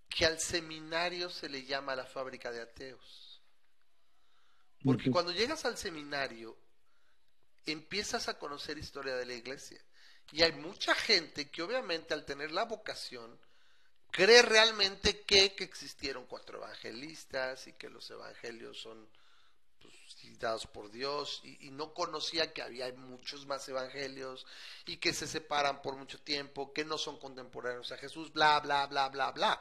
[0.08, 3.42] que al seminario se le llama la fábrica de ateos.
[4.84, 6.56] Porque cuando llegas al seminario,
[7.66, 9.82] empiezas a conocer historia de la iglesia.
[10.32, 13.38] Y hay mucha gente que obviamente al tener la vocación,
[14.10, 19.08] cree realmente que, que existieron cuatro evangelistas y que los evangelios son
[19.90, 24.46] pues, dados por Dios y, y no conocía que había muchos más evangelios
[24.86, 28.86] y que se separan por mucho tiempo, que no son contemporáneos a Jesús, bla, bla,
[28.86, 29.60] bla, bla, bla.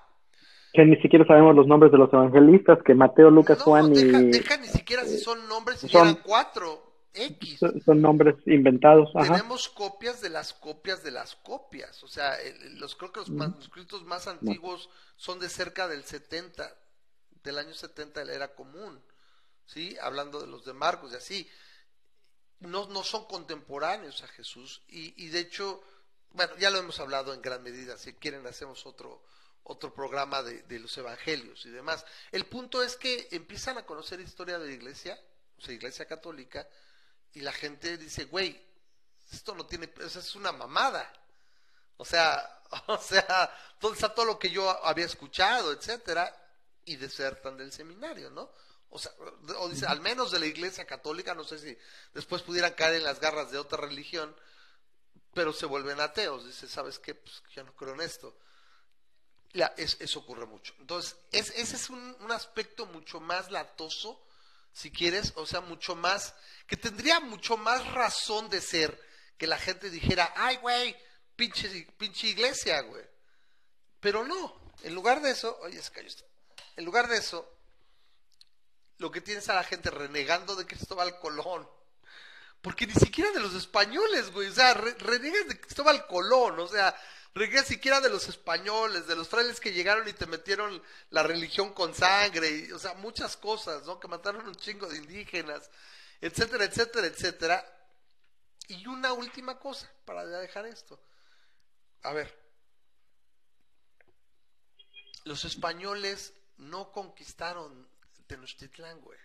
[0.74, 4.20] Que ni siquiera sabemos los nombres de los evangelistas, que Mateo, Lucas, no, Juan deja,
[4.22, 7.60] y deja ni siquiera si son nombres, si son- eran cuatro, X.
[7.86, 9.12] son, nombres inventados.
[9.16, 9.36] Ajá.
[9.36, 12.04] Tenemos copias de las copias de las copias.
[12.04, 12.36] O sea,
[12.72, 16.68] los, creo que los manuscritos más antiguos son de cerca del 70,
[17.44, 19.00] del año 70 de la era común.
[19.66, 19.97] ¿Sí?
[20.01, 21.51] Hablando de los de Marcos y así.
[22.59, 24.82] No, no son contemporáneos a Jesús.
[24.88, 25.84] Y, y de hecho,
[26.32, 27.97] bueno, ya lo hemos hablado en gran medida.
[27.97, 29.24] Si quieren, hacemos otro,
[29.64, 32.05] otro programa de, de los evangelios y demás.
[32.32, 35.20] El punto es que empiezan a conocer historia de la iglesia,
[35.57, 36.68] o sea, iglesia católica,
[37.34, 38.61] y la gente dice, güey,
[39.32, 41.11] esto no tiene, eso es una mamada.
[41.97, 46.36] O sea, o sea, ¿dónde está todo lo que yo había escuchado, etcétera?
[46.86, 48.51] Y desertan del seminario, ¿no?
[48.96, 49.12] O sea,
[49.58, 51.76] o dice, al menos de la iglesia católica, no sé si
[52.14, 54.36] después pudieran caer en las garras de otra religión,
[55.34, 56.46] pero se vuelven ateos.
[56.46, 57.16] Dice, ¿sabes qué?
[57.16, 58.38] Pues yo no creo en esto.
[59.54, 60.76] La- es- eso ocurre mucho.
[60.80, 64.24] Entonces, es- ese es un, un aspecto mucho más latoso,
[64.74, 66.36] si quieres, o sea, mucho más,
[66.68, 69.00] que tendría mucho más razón de ser
[69.39, 70.96] que la gente dijera, ay, güey,
[71.36, 73.04] pinche, pinche iglesia, güey.
[74.00, 76.26] Pero no, en lugar de eso, oye, se cayó esto.
[76.76, 77.48] En lugar de eso,
[79.04, 81.70] lo que tienes a la gente renegando de Cristóbal Colón.
[82.62, 84.47] Porque ni siquiera de los españoles, güey.
[84.47, 86.58] O sea, re- renegas de Cristóbal Colón.
[86.62, 86.95] O sea,
[87.36, 91.74] requería siquiera de los españoles, de los frailes que llegaron y te metieron la religión
[91.74, 93.99] con sangre, y, o sea, muchas cosas, ¿no?
[93.99, 95.70] Que mataron un chingo de indígenas,
[96.22, 97.89] etcétera, etcétera, etcétera.
[98.70, 100.97] Y una última cosa para dejar esto.
[102.04, 102.34] A ver,
[105.26, 107.91] los españoles no conquistaron
[108.28, 109.18] Tenochtitlán, güey.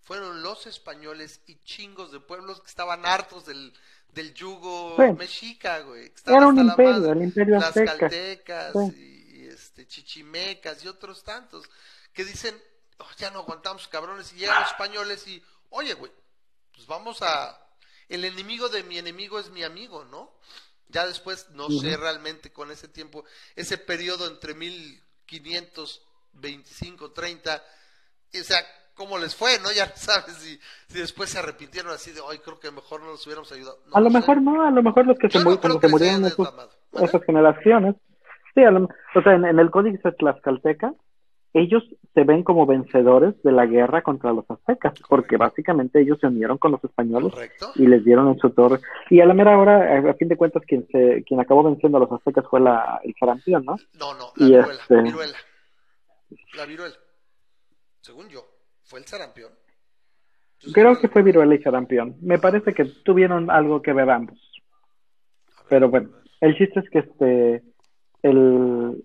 [0.00, 3.72] Fueron los españoles y chingos de pueblos que estaban hartos del,
[4.08, 5.12] del yugo Sí.
[5.16, 6.06] mexica, güey.
[6.06, 7.12] estaban Era un hasta la imperio, madre.
[7.12, 7.98] el imperio Las azteca.
[7.98, 8.94] caltecas Sí.
[8.96, 11.68] y, y, este, chichimecas y otros tantos
[12.12, 12.60] que dicen,
[12.98, 16.12] "Oh, ya no aguantamos, cabrones, y llegan los españoles y, oye, güey,
[16.72, 17.58] pues vamos a...
[18.08, 20.36] El enemigo de mi enemigo es mi amigo, ¿no?
[20.88, 23.24] Ya después, no sé realmente con ese tiempo,
[23.56, 24.52] ese periodo entre
[26.34, 28.58] 1525, 30, o sea,
[28.94, 29.68] cómo les fue, ¿no?
[29.76, 30.58] Ya sabes si,
[30.88, 33.78] si después se arrepintieron así de, hoy creo que mejor no los hubiéramos ayudado.
[33.86, 35.78] No a lo mejor no, a lo mejor los que Yo se, no muri- creo
[35.78, 36.24] cuando que se murieron
[37.04, 37.96] esas generaciones.
[38.54, 40.94] Sí, a lo- o sea, en, en el códice tlaxcalteca,
[41.54, 41.82] ellos
[42.14, 46.56] se ven como vencedores de la guerra contra los aztecas, porque básicamente ellos se unieron
[46.58, 47.72] con los españoles Correcto.
[47.76, 48.80] y les dieron en su torre.
[49.10, 51.98] Y a la mera hora, a, a fin de cuentas, quien se, quien acabó venciendo
[51.98, 53.76] a los aztecas fue la, el sarampión, ¿no?
[53.98, 55.36] No, no, la Y viruela, este- viruela.
[56.54, 56.96] La viruela.
[58.00, 58.44] Según yo,
[58.84, 59.52] fue el sarampión.
[60.60, 62.16] Yo Creo que fue viruela y sarampión.
[62.20, 64.38] Me parece que tuvieron algo que ver ambos.
[65.68, 66.10] Pero bueno,
[66.40, 67.62] el chiste es que este,
[68.22, 69.02] el,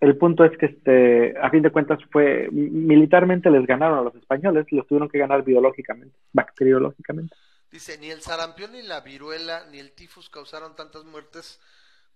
[0.00, 4.14] el punto es que este, a fin de cuentas fue, militarmente les ganaron a los
[4.14, 7.34] españoles, los tuvieron que ganar biológicamente, bacteriológicamente.
[7.70, 11.60] Dice, ni el sarampión, ni la viruela, ni el tifus causaron tantas muertes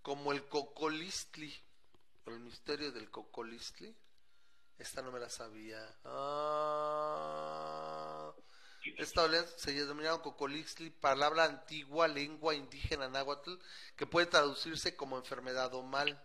[0.00, 1.52] como el cocolistli.
[2.26, 3.94] El misterio del cocolistli.
[4.78, 5.78] Esta no me la sabía.
[7.04, 8.32] Ah,
[8.98, 13.52] esta oleada se denominaba cocolistli, palabra antigua, lengua indígena náhuatl,
[13.96, 16.20] que puede traducirse como enfermedad o mal.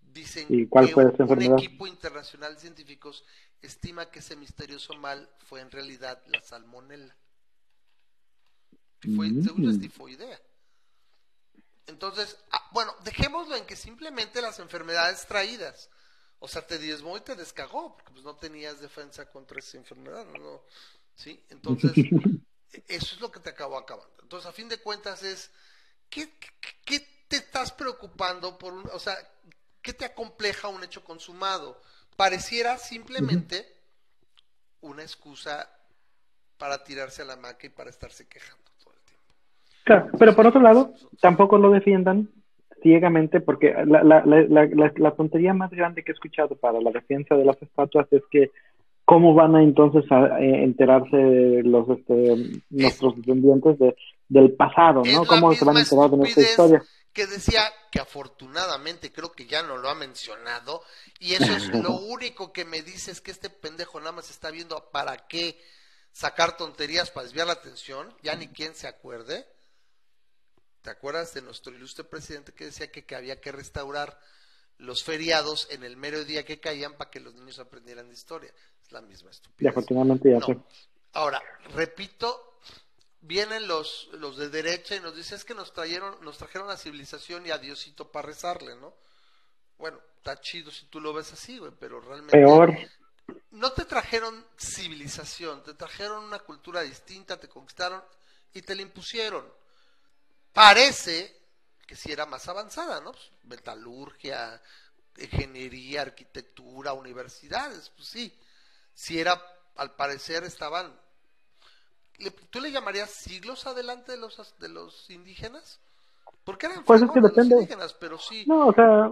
[0.00, 1.58] Dicen ¿Y cuál que fue un, enfermedad?
[1.58, 3.24] equipo internacional de científicos
[3.62, 7.16] estima que ese misterioso mal fue en realidad la salmonela.
[9.16, 9.42] Fue, Mm.
[9.42, 10.40] según es tifoidea.
[11.86, 15.88] Entonces, ah, bueno, dejémoslo en que simplemente las enfermedades traídas,
[16.44, 20.26] o sea, te diezmó y te descagó, porque pues no tenías defensa contra esa enfermedad,
[20.38, 20.62] ¿no?
[21.14, 21.40] ¿Sí?
[21.50, 21.92] Entonces,
[22.88, 24.12] eso es lo que te acabó acabando.
[24.22, 25.50] Entonces, a fin de cuentas es,
[26.10, 26.28] ¿qué,
[26.60, 29.16] qué- qué te estás preocupando por un, o sea,
[29.80, 31.80] qué te acompleja un hecho consumado?
[32.16, 33.72] Pareciera simplemente
[34.80, 35.70] una excusa
[36.58, 39.34] para tirarse a la maca y para estarse quejando todo el tiempo.
[39.84, 42.28] Claro, pero por otro lado, tampoco lo defiendan
[42.82, 47.34] ciegamente, porque la, la, la, la, tontería más grande que he escuchado para la defensa
[47.34, 48.50] de las estatuas es que
[49.04, 53.94] cómo van a entonces a, eh, enterarse los este, nuestros descendientes de,
[54.28, 55.24] del pasado, ¿no?
[55.24, 56.82] ¿Cómo se van a enterar de nuestra historia?
[57.12, 57.60] que decía
[57.90, 60.82] que afortunadamente creo que ya no lo ha mencionado
[61.18, 64.50] y eso es lo único que me dice es que este pendejo nada más está
[64.50, 65.60] viendo para qué
[66.12, 69.46] sacar tonterías para desviar la atención, ya ni quien se acuerde.
[70.82, 74.18] ¿Te acuerdas de nuestro ilustre presidente que decía que, que había que restaurar
[74.78, 78.52] los feriados en el mero día que caían para que los niños aprendieran de historia?
[78.84, 79.70] Es la misma Y estupidez.
[79.70, 80.46] afortunadamente ya No.
[80.46, 80.58] sé.
[81.12, 81.40] Ahora,
[81.74, 82.58] repito,
[83.20, 86.76] vienen los, los de derecha y nos dicen es que nos trajeron, nos trajeron a
[86.76, 88.94] civilización y a Diosito para rezarle, ¿no?
[89.78, 92.76] Bueno, está chido si tú lo ves así, güey, pero realmente Peor.
[93.50, 98.02] no te trajeron civilización, te trajeron una cultura distinta, te conquistaron
[98.54, 99.46] y te la impusieron.
[100.52, 101.32] Parece
[101.86, 103.12] que si era más avanzada, ¿no?
[103.12, 104.60] Pues, metalurgia,
[105.18, 108.32] ingeniería, arquitectura, universidades, pues sí.
[108.94, 109.40] Si era,
[109.76, 110.92] al parecer estaban...
[112.18, 115.80] ¿le- ¿Tú le llamarías siglos adelante de los, de los indígenas?
[116.44, 117.54] Porque eran Pues es que los depende.
[117.56, 118.44] indígenas, pero sí.
[118.46, 119.10] No, o sea,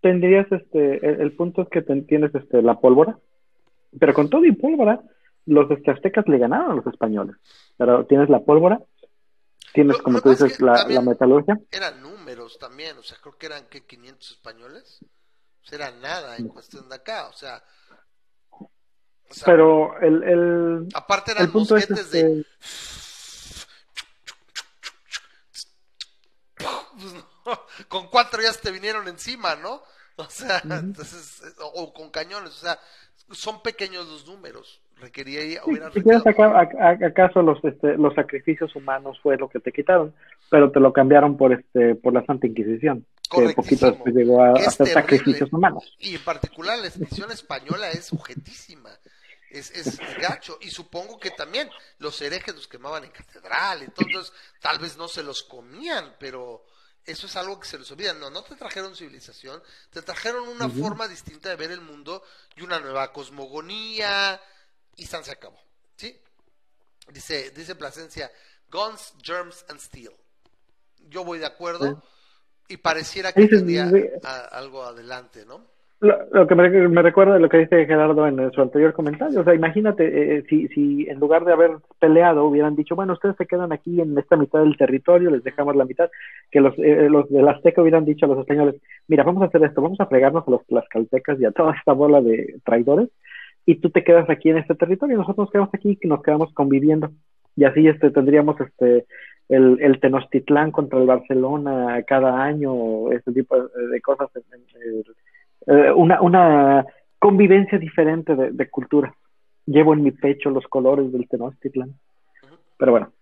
[0.00, 3.18] tendrías este, el, el punto es que tienes este, la pólvora,
[3.98, 5.00] pero con todo y pólvora,
[5.46, 7.36] los este, aztecas le ganaron a los españoles.
[7.76, 8.80] Pero tienes la pólvora,
[9.72, 11.58] tienes, como tú es dices, que la, metalurgia.
[11.70, 15.00] eran números también, o sea, creo que eran que 500 españoles,
[15.62, 17.62] o sea, era nada en cuestión de acá, o sea,
[18.50, 22.46] o sea, Pero el, el, aparte eran el punto es, de, este,
[27.88, 29.82] con cuatro ya se te vinieron encima, ¿no?
[30.16, 32.80] O sea, entonces, o, o con cañones, o sea,
[33.30, 36.68] son pequeños los números, requeriría, sí, hubiera si quieres acá,
[37.06, 40.14] acaso los, este, los sacrificios humanos fue lo que te quitaron,
[40.50, 44.52] pero te lo cambiaron por, este, por la Santa Inquisición, que poquito después llegó a,
[44.52, 44.94] hacer terrible.
[44.94, 45.96] sacrificios humanos.
[45.98, 48.90] Y en particular la Inquisición española es sujetísima.
[49.50, 50.58] Es, es gacho.
[50.60, 53.82] Y supongo que también los herejes los quemaban en catedral.
[53.82, 54.30] Entonces,
[54.60, 56.64] tal vez no se los comían, pero
[57.06, 58.12] Eso es algo que se les olvida.
[58.12, 62.22] No, no te trajeron civilización, te trajeron una forma distinta de ver el mundo
[62.54, 64.38] y una nueva cosmogonía
[64.98, 65.56] y San se acabó.
[65.96, 66.14] ¿Sí?
[67.12, 68.30] Dice, dice Plasencia,
[68.70, 70.10] Guns, Germs and Steel.
[71.08, 72.02] Yo voy de acuerdo
[72.68, 73.90] y pareciera que tendría
[74.24, 75.62] a- algo adelante, ¿no?
[76.00, 79.44] Lo, lo que me, me recuerda lo que dice Gerardo en su anterior comentario, o
[79.44, 83.46] sea, imagínate eh, si, si en lugar de haber peleado hubieran dicho, bueno, ustedes se
[83.46, 86.08] quedan aquí en esta mitad del territorio, les dejamos la mitad,
[86.52, 88.76] que los, eh, los del Azteca hubieran dicho a los españoles,
[89.08, 91.94] mira, vamos a hacer esto, vamos a fregarnos a los tlaxcaltecas y a toda esta
[91.94, 93.08] bola de traidores,
[93.68, 96.22] y tú te quedas aquí en este territorio, y nosotros nos quedamos aquí y nos
[96.22, 97.12] quedamos conviviendo,
[97.54, 99.04] y así este tendríamos este
[99.50, 104.30] el, el Tenochtitlán contra el Barcelona cada año, ese tipo de, cosas
[105.66, 106.86] eh, una, una
[107.18, 109.14] convivencia diferente de, de cultura.
[109.66, 111.94] Llevo en mi pecho los colores del Tenochtitlán.
[112.78, 113.12] Pero bueno.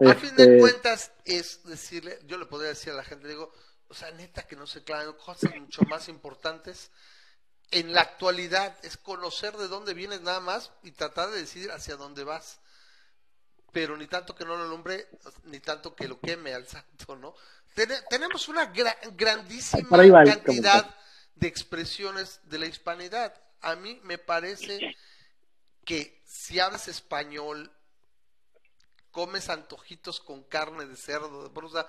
[0.00, 3.50] A fin de Este, cuentas, es decirle, yo le podría decir a la gente, digo,
[3.88, 6.92] o sea, neta que no se claven cosas mucho más importantes.
[7.70, 11.96] En la actualidad es conocer de dónde vienes nada más y tratar de decidir hacia
[11.96, 12.60] dónde vas.
[13.72, 15.08] Pero ni tanto que no lo alumbre,
[15.44, 17.34] ni tanto que lo queme al santo, ¿no?
[17.74, 20.96] Tene- tenemos una gra- grandísima va cantidad
[21.34, 23.34] de expresiones de la hispanidad.
[23.60, 24.96] A mí me parece
[25.84, 27.70] que si hablas español,
[29.10, 31.86] comes antojitos con carne de cerdo, de sea,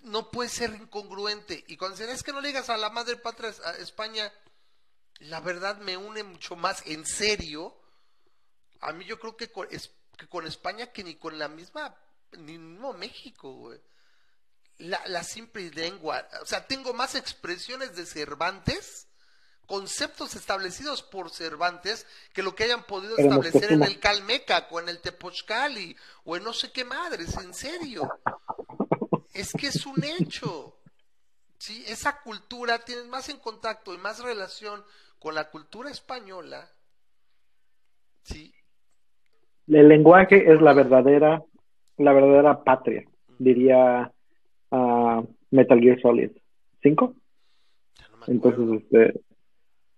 [0.00, 1.64] no puede ser incongruente.
[1.68, 4.32] Y cuando dicen, es que no le digas a la madre patria a España,
[5.20, 7.76] la verdad me une mucho más en serio.
[8.80, 11.94] A mí yo creo que con, es- que con España que ni con la misma,
[12.32, 13.80] ni mismo México, güey.
[14.78, 19.06] La, la simple lengua, o sea, tengo más expresiones de Cervantes,
[19.66, 24.78] conceptos establecidos por Cervantes, que lo que hayan podido Pero establecer en el Calmeca o
[24.78, 28.06] en el Tepochcali o en no sé qué madres, en serio.
[29.32, 30.76] Es que es un hecho.
[31.58, 34.84] Sí, esa cultura tienes más en contacto y más relación
[35.18, 36.68] con la cultura española.
[38.22, 38.56] Sí,
[39.68, 41.42] el lenguaje es la verdadera,
[41.96, 43.04] la verdadera patria,
[43.38, 44.12] diría
[44.70, 46.30] ah, Metal Gear Solid
[46.82, 47.14] 5.
[47.98, 48.62] ya no me acuerdo.
[48.62, 49.20] Entonces, este,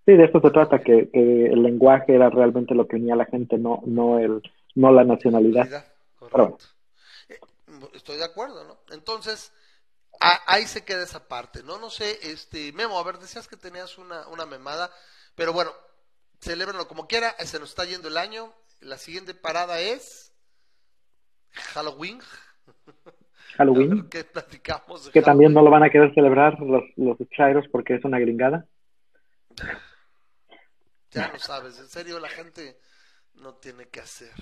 [0.06, 3.18] sí, de esto se trata, que, que el lenguaje era realmente lo que unía a
[3.18, 4.42] la gente, no, no, el,
[4.74, 5.68] no la nacionalidad.
[6.18, 6.64] Pero correcto.
[7.28, 7.38] Eh,
[7.92, 8.78] Estoy de acuerdo, ¿no?
[8.94, 9.52] Entonces,
[10.20, 11.78] a- ahí se queda esa parte, ¿no?
[11.78, 14.90] No sé, este, Memo, a ver, decías que tenías una, una memada,
[15.34, 15.72] pero bueno,
[16.40, 20.32] celébrenlo como quiera, se nos está yendo el año, la siguiente parada es
[21.52, 22.20] Halloween.
[23.56, 27.94] Halloween, platicamos de que también no lo van a querer celebrar los, los chairos porque
[27.94, 28.66] es una gringada.
[31.10, 32.78] Ya lo sabes, en serio la gente
[33.34, 34.32] no tiene que hacer.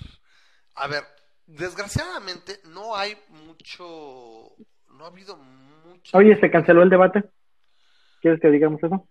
[0.75, 1.03] A ver,
[1.45, 4.53] desgraciadamente no hay mucho,
[4.91, 6.17] no ha habido mucho.
[6.17, 7.23] Oye, ¿se canceló el debate?
[8.21, 9.07] ¿Quieres que digamos eso?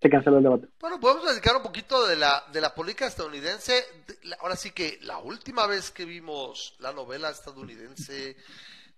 [0.00, 0.68] Se canceló el debate.
[0.80, 3.72] Bueno, podemos dedicar un poquito de la, de la política estadounidense.
[4.06, 8.36] De- Ahora sí que la última vez que vimos la novela estadounidense,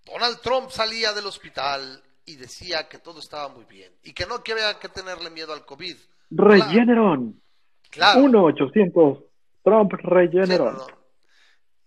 [0.05, 4.43] Donald Trump salía del hospital y decía que todo estaba muy bien y que no
[4.43, 5.97] que había que tenerle miedo al COVID.
[6.31, 7.41] Regeneron.
[7.91, 8.21] Claro.
[8.21, 9.25] 1-800.
[9.65, 10.77] Trump Sí, Regeneron.
[10.77, 11.01] no, no.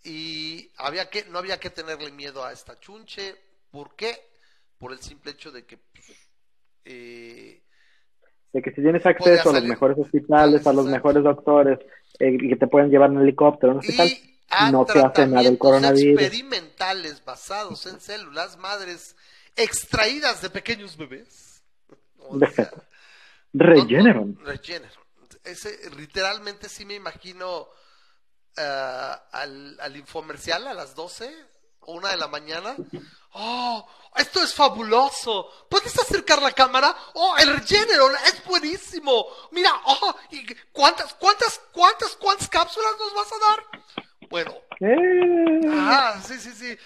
[0.04, 3.36] Y había que, no había que tenerle miedo a esta chunche.
[3.72, 4.33] ¿Por qué?
[4.84, 5.80] Por el simple hecho de que
[6.86, 7.64] eh,
[8.52, 11.80] De que si tienes acceso a los mejores hospitales, a los mejores doctores,
[12.20, 14.86] eh, y que te pueden llevar en helicóptero, no sé qué tal, y a no
[14.86, 16.22] te hace nada el coronavirus.
[16.22, 19.16] experimentales basados en células madres
[19.56, 21.64] extraídas de pequeños bebés.
[22.26, 22.70] O sea.
[23.54, 24.34] Regeneron.
[24.36, 25.04] no- no- Regeneron.
[25.44, 27.68] Ese, literalmente sí me imagino
[28.58, 31.30] ah, al, al infomercial a las 12
[31.88, 32.76] o una de la mañana.
[33.34, 33.88] ¡Oh!
[34.16, 35.50] ¡Esto es fabuloso!
[35.70, 36.96] ¿Puedes acercar la cámara?
[37.14, 37.36] ¡Oh!
[37.38, 39.26] ¡El Regeneron es buenísimo!
[39.52, 40.16] Mira, ¡oh!
[40.32, 43.66] ¿y ¿Cuántas, cuántas, cuántas, cuántas cápsulas nos vas a dar?
[44.30, 46.78] Bueno, Eh, Ah, sí, sí, sí.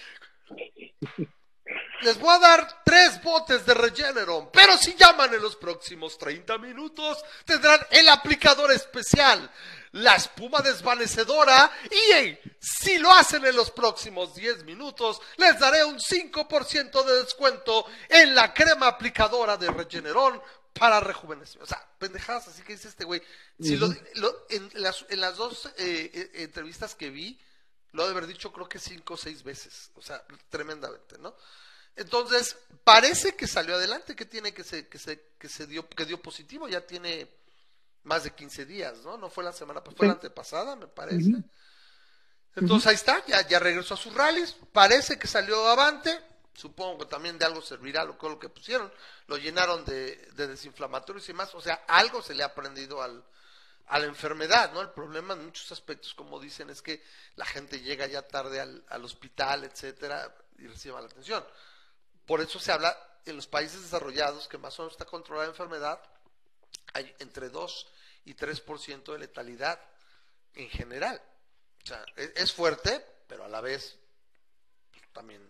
[2.02, 6.56] Les voy a dar tres botes de Regeneron, pero si llaman en los próximos 30
[6.58, 9.50] minutos, tendrán el aplicador especial,
[9.92, 15.84] la espuma desvanecedora, y hey, si lo hacen en los próximos 10 minutos, les daré
[15.84, 20.40] un 5% de descuento en la crema aplicadora de Regeneron
[20.74, 21.60] para rejuvenecer.
[21.62, 23.22] O sea, pendejadas, así que dice este güey.
[23.60, 27.40] Si lo- lo- en, las, en las dos eh, eh, entrevistas que vi,
[27.92, 31.34] lo ha de haber dicho creo que cinco o seis veces, o sea, tremendamente, ¿no?
[31.96, 36.04] Entonces, parece que salió adelante, que tiene que se, que se, que se dio, que
[36.04, 37.26] dio positivo, ya tiene
[38.04, 39.16] más de 15 días, ¿no?
[39.18, 41.30] No fue la semana, pues fue la antepasada, me parece.
[42.56, 46.24] Entonces ahí está, ya, ya regresó a sus rallies, parece que salió avante,
[46.54, 48.92] Supongo que también de algo servirá lo, que- lo que pusieron.
[49.28, 51.54] Lo llenaron de, de desinflamatorios y más.
[51.54, 53.22] O sea, algo se le ha aprendido al,
[53.86, 54.80] a la enfermedad, ¿no?
[54.80, 57.00] El problema en muchos aspectos, como dicen, es que
[57.36, 61.44] la gente llega ya tarde al, al hospital, etcétera, y recibe la atención.
[62.26, 65.52] Por eso se habla en los países desarrollados que más o menos está controlada la
[65.52, 66.00] enfermedad,
[66.94, 67.86] hay entre 2
[68.24, 69.80] y 3% de letalidad
[70.54, 71.20] en general.
[71.82, 73.98] O sea, es, es fuerte, pero a la vez
[74.92, 75.42] pues, también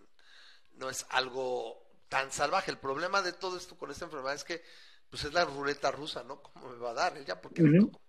[0.72, 2.70] no es algo tan salvaje.
[2.70, 4.62] El problema de todo esto con esta enfermedad es que
[5.10, 6.42] pues es la ruleta rusa, ¿no?
[6.42, 7.24] ¿Cómo me va a dar?
[7.24, 7.86] Ya porque Ujú.
[7.86, 8.00] tocó.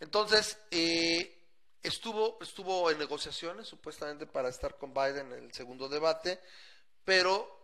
[0.00, 1.48] Entonces, eh,
[1.82, 6.40] estuvo, estuvo en negociaciones supuestamente para estar con Biden en el segundo debate,
[7.04, 7.60] pero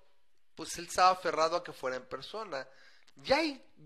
[0.54, 2.66] pues él estaba aferrado a que fuera en persona.
[3.24, 3.38] Ya,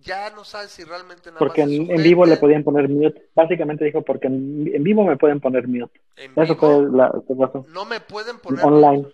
[0.03, 3.31] ya no sabe si realmente nada Porque más en, en vivo le podían poner mute.
[3.35, 6.01] Básicamente dijo, porque en, en vivo me pueden poner mute.
[6.17, 7.13] En Eso vivo, fue la
[7.47, 7.65] pasó.
[7.69, 9.09] no me pueden poner Online.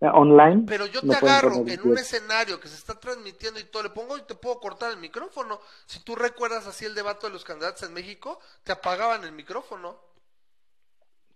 [0.00, 0.64] Eh, Online.
[0.66, 2.00] Pero yo te agarro en un mute.
[2.00, 5.60] escenario que se está transmitiendo y todo, le pongo y te puedo cortar el micrófono.
[5.86, 9.96] Si tú recuerdas así el debate de los candidatos en México, te apagaban el micrófono.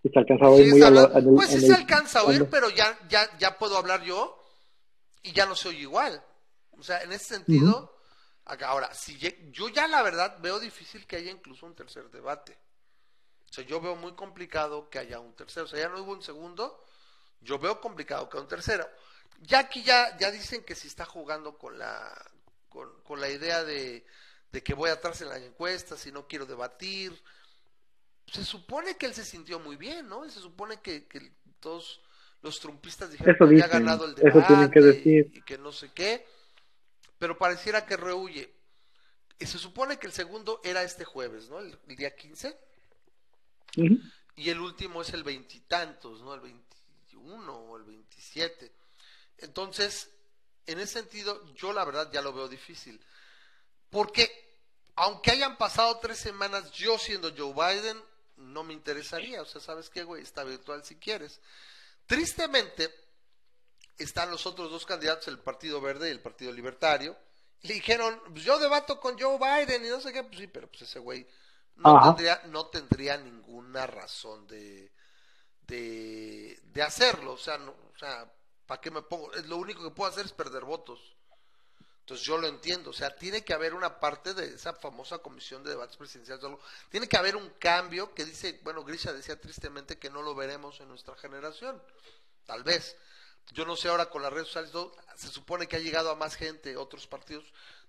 [0.03, 2.21] Y se alcanzaba a oír muy está a lo- hablando- pues sí se el- alcanza
[2.21, 4.37] a oír, cuando- pero ya, ya, ya puedo hablar yo
[5.23, 6.21] y ya no se oye igual.
[6.79, 7.97] O sea, en ese sentido,
[8.45, 9.19] acá- ahora, si
[9.53, 12.59] yo ya la verdad veo difícil que haya incluso un tercer debate.
[13.51, 15.67] O sea, yo veo muy complicado que haya un tercero.
[15.67, 16.85] O sea, ya no hubo un segundo,
[17.41, 18.89] yo veo complicado que haya un tercero.
[19.43, 22.13] Ya aquí ya, ya dicen que si está jugando con la,
[22.69, 24.05] con, con la idea de,
[24.53, 27.23] de que voy atrás en las encuestas y no quiero debatir
[28.27, 30.25] se supone que él se sintió muy bien, ¿no?
[30.27, 32.01] Y se supone que, que todos
[32.43, 35.31] los trumpistas dijeron Eso que había dicen, ganado el eso debate tienen que decir.
[35.33, 36.27] Y, y que no sé qué,
[37.19, 38.53] pero pareciera que rehuye.
[39.39, 41.59] Y se supone que el segundo era este jueves, ¿no?
[41.61, 42.59] El, el día 15,
[43.77, 43.99] Ujú.
[44.37, 46.35] y el último es el veintitantos, ¿no?
[46.35, 48.73] El 21 o el 27.
[49.39, 50.09] Entonces,
[50.67, 52.99] en ese sentido, yo la verdad ya lo veo difícil.
[53.91, 54.59] Porque,
[54.97, 58.03] aunque hayan pasado tres semanas, yo siendo Joe Biden,
[58.37, 59.43] no me interesaría.
[59.43, 60.23] O sea, ¿sabes qué, güey?
[60.23, 61.41] Está virtual si quieres.
[62.07, 62.93] Tristemente,
[63.99, 67.17] están los otros dos candidatos, el Partido Verde y el Partido Libertario.
[67.63, 70.23] Y le dijeron, pues yo debato con Joe Biden y no sé qué.
[70.25, 71.27] Pues sí, pero pues ese güey
[71.77, 72.01] no Ajá.
[72.01, 74.93] tendría, no tendría ninguna razón de,
[75.67, 77.33] de, de hacerlo.
[77.33, 78.31] O sea, no, o sea,
[78.67, 79.33] ¿para qué me pongo?
[79.35, 81.17] Es Lo único que puedo hacer es perder votos.
[82.01, 85.65] Entonces yo lo entiendo, o sea, tiene que haber una parte de esa famosa comisión
[85.65, 89.99] de debates presidenciales, algo- tiene que haber un cambio que dice, bueno, Grisha decía tristemente
[89.99, 91.83] que no lo veremos en nuestra generación,
[92.47, 92.97] tal vez.
[93.53, 96.15] Yo no sé ahora con las redes sociales, todo, se supone que ha llegado a
[96.17, 97.45] más gente, otros partidos,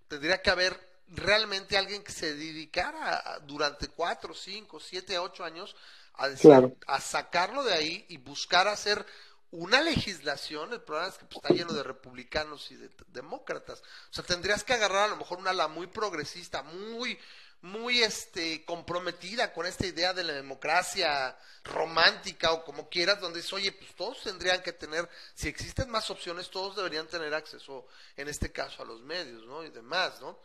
[0.07, 5.75] tendría que haber realmente alguien que se dedicara a- durante cuatro, cinco, siete, ocho años
[6.15, 6.75] a decir, Claro.
[6.87, 9.05] a sacarlo de ahí y buscar hacer
[9.51, 13.81] una legislación, el problema es que pues, está lleno de republicanos y de demócratas.
[14.11, 17.17] O sea, tendrías que agarrar a lo mejor una ala muy progresista, muy,
[17.61, 23.53] muy este, comprometida con esta idea de la democracia romántica o como quieras, donde dices,
[23.53, 28.27] oye, pues todos tendrían que tener, si existen más opciones, todos deberían tener acceso, en
[28.27, 29.63] este caso, a los medios, ¿no?
[29.63, 30.39] Y demás, ¿no?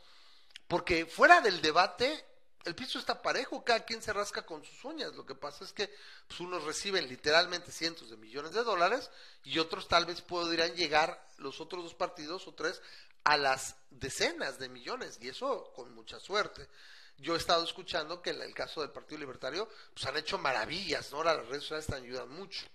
[0.66, 2.24] Porque fuera del debate,
[2.64, 5.14] el piso está parejo, cada quien se rasca con sus uñas.
[5.14, 5.90] Lo que pasa es que
[6.26, 9.10] pues, unos reciben literalmente cientos de millones de dólares
[9.44, 12.80] y otros tal vez podrían llegar, los otros dos partidos o tres,
[13.24, 16.68] a las decenas de millones y eso con mucha suerte.
[17.18, 21.10] Yo he estado escuchando que en el caso del Partido Libertario pues han hecho maravillas,
[21.12, 21.18] ¿no?
[21.18, 22.66] Ahora las redes sociales te ayudan mucho.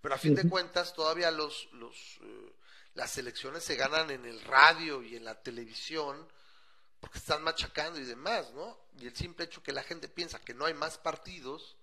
[0.00, 2.52] Pero a fin de cuentas todavía los, los, eh,
[2.94, 6.26] las elecciones se ganan en el radio y en la televisión
[7.00, 8.76] porque están machacando y demás, ¿no?
[8.98, 11.76] Y el simple hecho que la gente piensa que no hay más partidos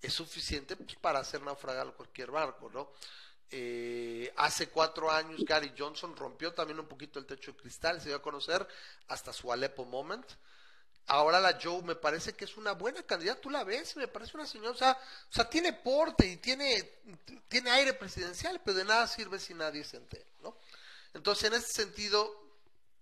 [0.00, 2.90] es suficiente pues, para hacer naufragar cualquier barco, ¿no?
[3.50, 8.08] Eh, hace cuatro años Gary Johnson rompió también un poquito el techo de cristal, se
[8.08, 8.66] dio a conocer
[9.08, 10.24] hasta su Aleppo Moment.
[11.06, 14.36] Ahora la Joe me parece que es una buena candidata, tú la ves, me parece
[14.36, 17.00] una señora, o sea, o sea tiene porte y tiene,
[17.48, 20.56] tiene aire presidencial, pero de nada sirve si nadie se entera, ¿no?
[21.12, 22.42] Entonces, en ese sentido,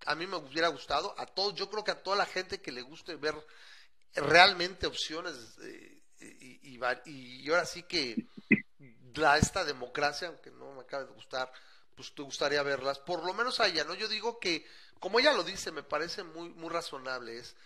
[0.07, 2.73] a mí me hubiera gustado, a todos, yo creo que a toda la gente que
[2.73, 3.35] le guste ver
[4.15, 8.27] realmente opciones eh, y, y, y ahora sí que
[9.15, 11.53] la, esta democracia, aunque no me acabe de gustar,
[11.95, 13.95] pues te gustaría verlas, por lo menos a ella, ¿no?
[13.95, 14.67] Yo digo que,
[14.99, 17.57] como ella lo dice, me parece muy, muy razonable, es,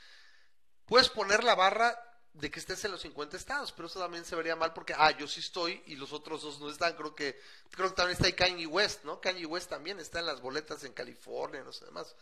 [0.87, 1.99] puedes poner la barra
[2.35, 5.12] de que estés en los 50 estados, pero eso también se vería mal porque, ah,
[5.12, 8.26] yo sí estoy y los otros dos no están, creo que, creo que también está
[8.26, 9.20] ahí Kanye West, ¿no?
[9.20, 12.16] Kanye West también está en las boletas en California, no sé demás.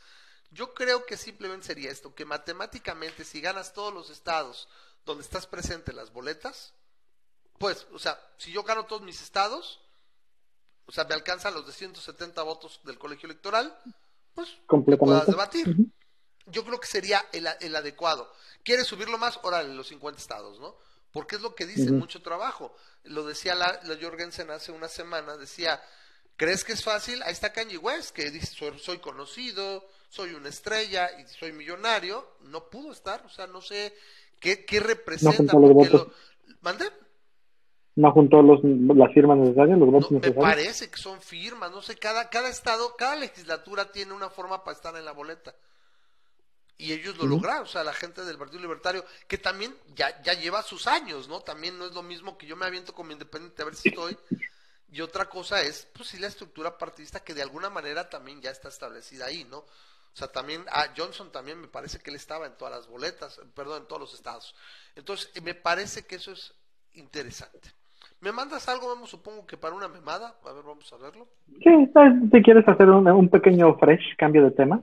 [0.51, 4.69] Yo creo que simplemente sería esto, que matemáticamente si ganas todos los estados
[5.07, 6.75] donde estás presente en las boletas,
[7.59, 9.81] pues, o sea, si yo gano todos mis estados,
[10.85, 13.75] o sea, me alcanzan los de 170 votos del colegio electoral,
[14.35, 14.99] pues Completamente.
[14.99, 15.75] puedas debatir.
[16.47, 18.33] Yo creo que sería el, el adecuado.
[18.65, 19.39] ¿Quieres subirlo más?
[19.43, 20.77] Órale, los 50 estados, ¿no?
[21.13, 22.75] Porque es lo que dicen, mucho trabajo.
[23.05, 25.83] Lo decía la, la Jorgensen hace una semana, decía,
[26.37, 27.23] ¿crees que es fácil?
[27.25, 32.37] Ahí está Kanye West, que dice, soy, soy conocido, soy una estrella y soy millonario.
[32.41, 33.95] No pudo estar, o sea, no sé
[34.41, 35.53] qué, qué representa.
[35.59, 36.13] los porque lo-
[36.63, 36.91] ¿Mandé?
[37.95, 40.43] No juntó los, las firmas necesarias, los No, votos me necesarios.
[40.51, 44.75] parece que son firmas, no sé, cada, cada estado, cada legislatura tiene una forma para
[44.75, 45.55] estar en la boleta.
[46.83, 47.35] Y ellos lo Ujú.
[47.37, 51.29] lograron, o sea, la gente del Partido Libertario, que también ya, ya lleva sus años,
[51.29, 51.41] ¿no?
[51.41, 54.19] También no es lo mismo que yo me aviento como independiente a ver si estoy.
[54.91, 58.51] Y otra cosa es, pues sí, la estructura partidista que de alguna manera también ya
[58.51, 59.59] está establecida ahí, ¿no?
[59.59, 59.67] O
[60.15, 63.43] sea, también, ah, Johnson también me parece que él estaba en todas las boletas, eh,
[63.55, 64.53] perdón, en todos los estados.
[64.97, 66.53] Entonces, eh, me parece que eso es
[66.95, 67.71] interesante.
[68.19, 70.35] ¿Me mandas algo, vamos, supongo que para una memada?
[70.45, 71.29] A ver, vamos a verlo.
[71.47, 71.71] Sí,
[72.33, 74.83] si quieres hacer un, un pequeño fresh, cambio de tema,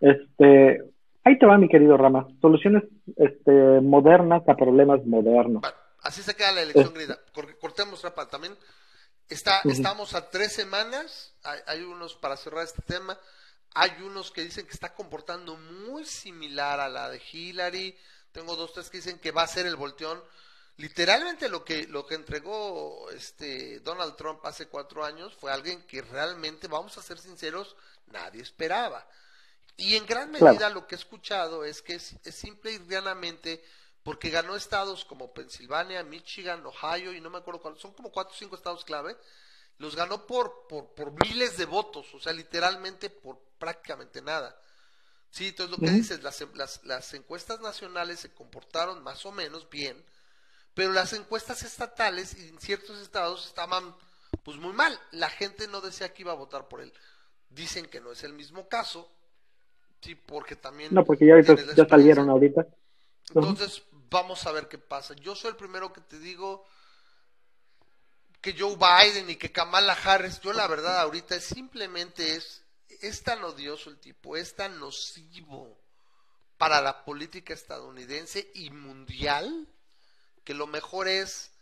[0.00, 0.91] este,
[1.24, 2.84] ahí te va mi querido Rama, soluciones
[3.16, 3.50] este,
[3.80, 5.60] modernas a problemas modernos.
[5.62, 7.18] Bueno, así se queda la elección grida.
[7.32, 8.56] Cor- Cortemos rapa también.
[9.28, 9.60] Está.
[9.64, 11.34] Estamos a tres semanas.
[11.44, 13.18] Hay, hay unos, para cerrar este tema,
[13.74, 17.96] hay unos que dicen que está comportando muy similar a la de Hillary.
[18.32, 20.22] Tengo dos, tres que dicen que va a ser el volteón.
[20.78, 26.00] Literalmente lo que, lo que entregó este Donald Trump hace cuatro años fue alguien que
[26.00, 29.06] realmente, vamos a ser sinceros, nadie esperaba.
[29.76, 30.58] Y en gran Claro.
[30.58, 33.64] medida lo que he escuchado es que es, es simple y llanamente
[34.02, 38.34] porque ganó estados como Pensilvania, Michigan, Ohio y no me acuerdo cuáles, son como cuatro
[38.34, 39.16] o cinco estados clave,
[39.78, 44.60] los ganó por, por, por miles de votos, o sea, literalmente por prácticamente nada.
[45.30, 49.68] Sí, entonces lo que dices, las, las, las encuestas nacionales se comportaron más o menos
[49.70, 50.04] bien,
[50.74, 53.96] pero las encuestas estatales en ciertos estados estaban
[54.42, 54.98] pues muy mal.
[55.12, 56.92] La gente no decía que iba a votar por él.
[57.50, 59.10] Dicen que no es el mismo caso,
[60.02, 62.66] sí, porque también No, porque ya, ahorita, ya salieron ahorita.
[63.34, 65.14] Entonces, vamos a ver qué pasa.
[65.14, 66.64] Yo soy el primero que te digo
[68.42, 72.62] que Joe Biden y que Kamala Harris, yo la verdad ahorita es simplemente es,
[73.00, 75.78] es tan odioso el tipo, es tan nocivo
[76.58, 79.68] para la política estadounidense y mundial,
[80.44, 81.52] que lo mejor es,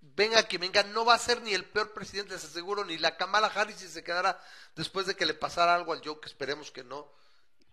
[0.00, 3.16] venga que venga, no va a ser ni el peor presidente, les aseguro, ni la
[3.16, 4.38] Kamala Harris si se quedara
[4.76, 7.10] después de que le pasara algo al Joe, que esperemos que no,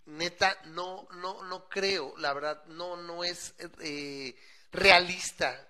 [0.07, 4.35] neta no no no creo la verdad no no es eh,
[4.71, 5.67] realista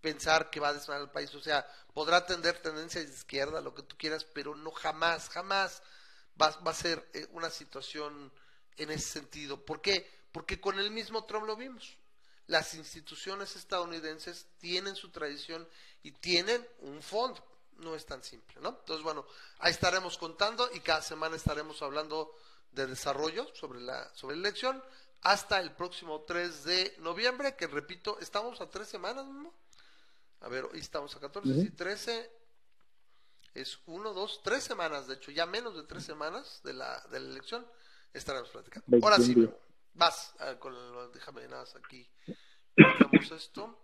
[0.00, 3.74] pensar que va a desmanar el país o sea podrá tener tendencias de izquierda lo
[3.74, 5.82] que tú quieras pero no jamás jamás
[6.40, 8.32] va, va a ser eh, una situación
[8.76, 10.10] en ese sentido ¿por qué?
[10.32, 11.98] porque con el mismo Trump lo vimos
[12.46, 15.68] las instituciones estadounidenses tienen su tradición
[16.02, 17.44] y tienen un fondo
[17.76, 18.70] no es tan simple ¿no?
[18.80, 19.26] entonces bueno
[19.58, 22.34] ahí estaremos contando y cada semana estaremos hablando
[22.74, 24.82] de desarrollo sobre la, sobre la elección
[25.22, 29.52] hasta el próximo 3 de noviembre, que repito, estamos a tres semanas, ¿no?
[30.40, 31.60] A ver, hoy estamos a 14, Ujú.
[31.62, 32.30] sí, 13,
[33.54, 37.20] es uno, dos, tres semanas, de hecho, ya menos de tres semanas de la, de
[37.20, 37.66] la elección,
[38.12, 38.86] estaremos platicando.
[39.02, 39.50] Ahora sí, 21 días.
[39.50, 39.64] Memo,
[39.94, 42.06] vas, a ver, con el- déjame nada más aquí,
[42.76, 43.80] ponemos esto,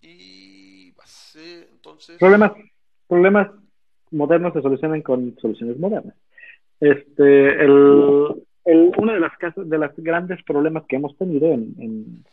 [0.00, 2.18] y vas, eh, entonces...
[2.18, 2.52] Problemas,
[3.06, 3.50] problemas
[4.12, 6.16] modernos se solucionan con soluciones modernas.
[6.80, 8.26] Este, el,
[8.64, 12.24] el- uno de las casas, de los grandes problemas que hemos tenido en, en,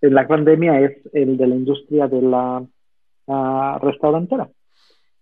[0.00, 2.64] en la pandemia es el de la industria de la
[3.28, 4.48] ah, restaurantera.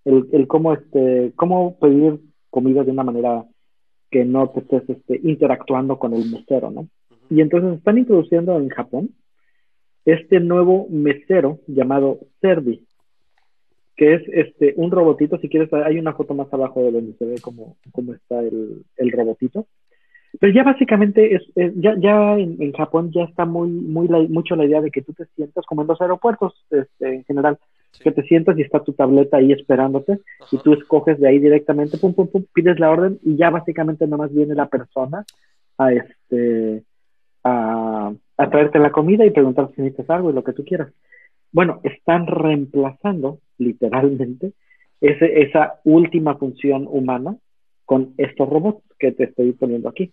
[0.05, 3.45] El, el cómo este, cómo pedir comida de una manera
[4.11, 6.89] que no te estés este, interactuando con el mesero, ¿no?
[7.29, 9.11] Y entonces están introduciendo en Japón
[10.07, 12.87] este nuevo mesero llamado Servi,
[13.99, 17.25] que es este un robotito, si quieres, hay una foto más abajo de donde se
[17.27, 19.67] ve cómo, cómo está el, el robotito.
[20.41, 24.27] Pero ya básicamente es, es- ya, ya en, en Japón ya está muy, muy la-
[24.29, 27.59] mucho la idea de que tú te sientas como en los aeropuertos este, en general,
[27.91, 28.05] Sí.
[28.05, 30.21] que te sientas y está tu tableta ahí esperándote
[30.53, 30.63] y Ajá.
[30.63, 34.33] tú escoges de ahí directamente, pum, pum, pum, pides la orden y ya básicamente nomás
[34.33, 35.25] viene la persona
[35.79, 36.83] a este
[37.45, 40.93] a, a traerte la comida y preguntar si necesitas algo y lo que tú quieras.
[41.53, 44.53] Bueno, están reemplazando literalmente
[45.01, 47.37] ese, esa última función humana
[47.85, 50.13] con estos robots que te estoy poniendo aquí.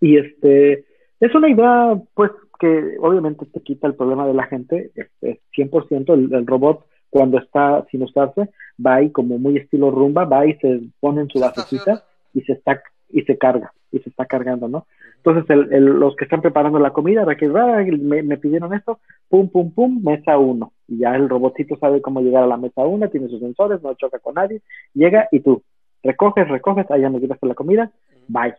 [0.00, 0.84] Y este
[1.20, 6.14] es una idea, pues, que obviamente te quita el problema de la gente, este, 100%,
[6.14, 8.50] el, el robot cuando está sin usarse,
[8.84, 12.04] va ahí como muy estilo rumba, va y se pone en su Se basecita
[12.34, 13.72] y se está y se carga.
[13.90, 14.86] Y se está cargando, ¿no?
[15.16, 19.00] Entonces, el, el- los que están preparando la comida, de que "Ah, me, pidieron esto,
[19.28, 20.72] pum, pum, pum, mesa uno.
[20.86, 23.94] Y ya el robotito sabe cómo llegar a la mesa uno, tiene sus sensores, no
[23.94, 24.60] choca con nadie,
[24.94, 25.62] llega y tú
[26.02, 27.90] recoges, recoges, allá me llevaste la comida,
[28.28, 28.54] bye.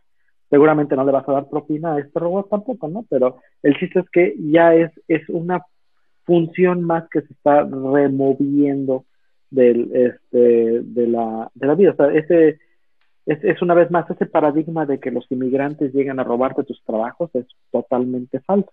[0.49, 3.05] Seguramente no le vas a dar propina a este robot tampoco, ¿no?
[3.09, 5.63] Pero el chiste es que ya es, es una
[6.25, 9.05] función más que se está removiendo
[9.49, 11.91] del, este, de, la, de la vida.
[11.91, 12.59] O sea, ese,
[13.29, 16.83] es, es una vez más ese paradigma de que los inmigrantes llegan a robarte tus
[16.83, 18.71] trabajos es totalmente falso.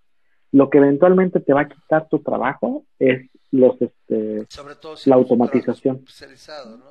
[0.52, 5.10] Lo que eventualmente te va a quitar tu trabajo es los este Sobre todo si
[5.10, 5.96] La automatización.
[5.96, 6.84] especializado, ¿no?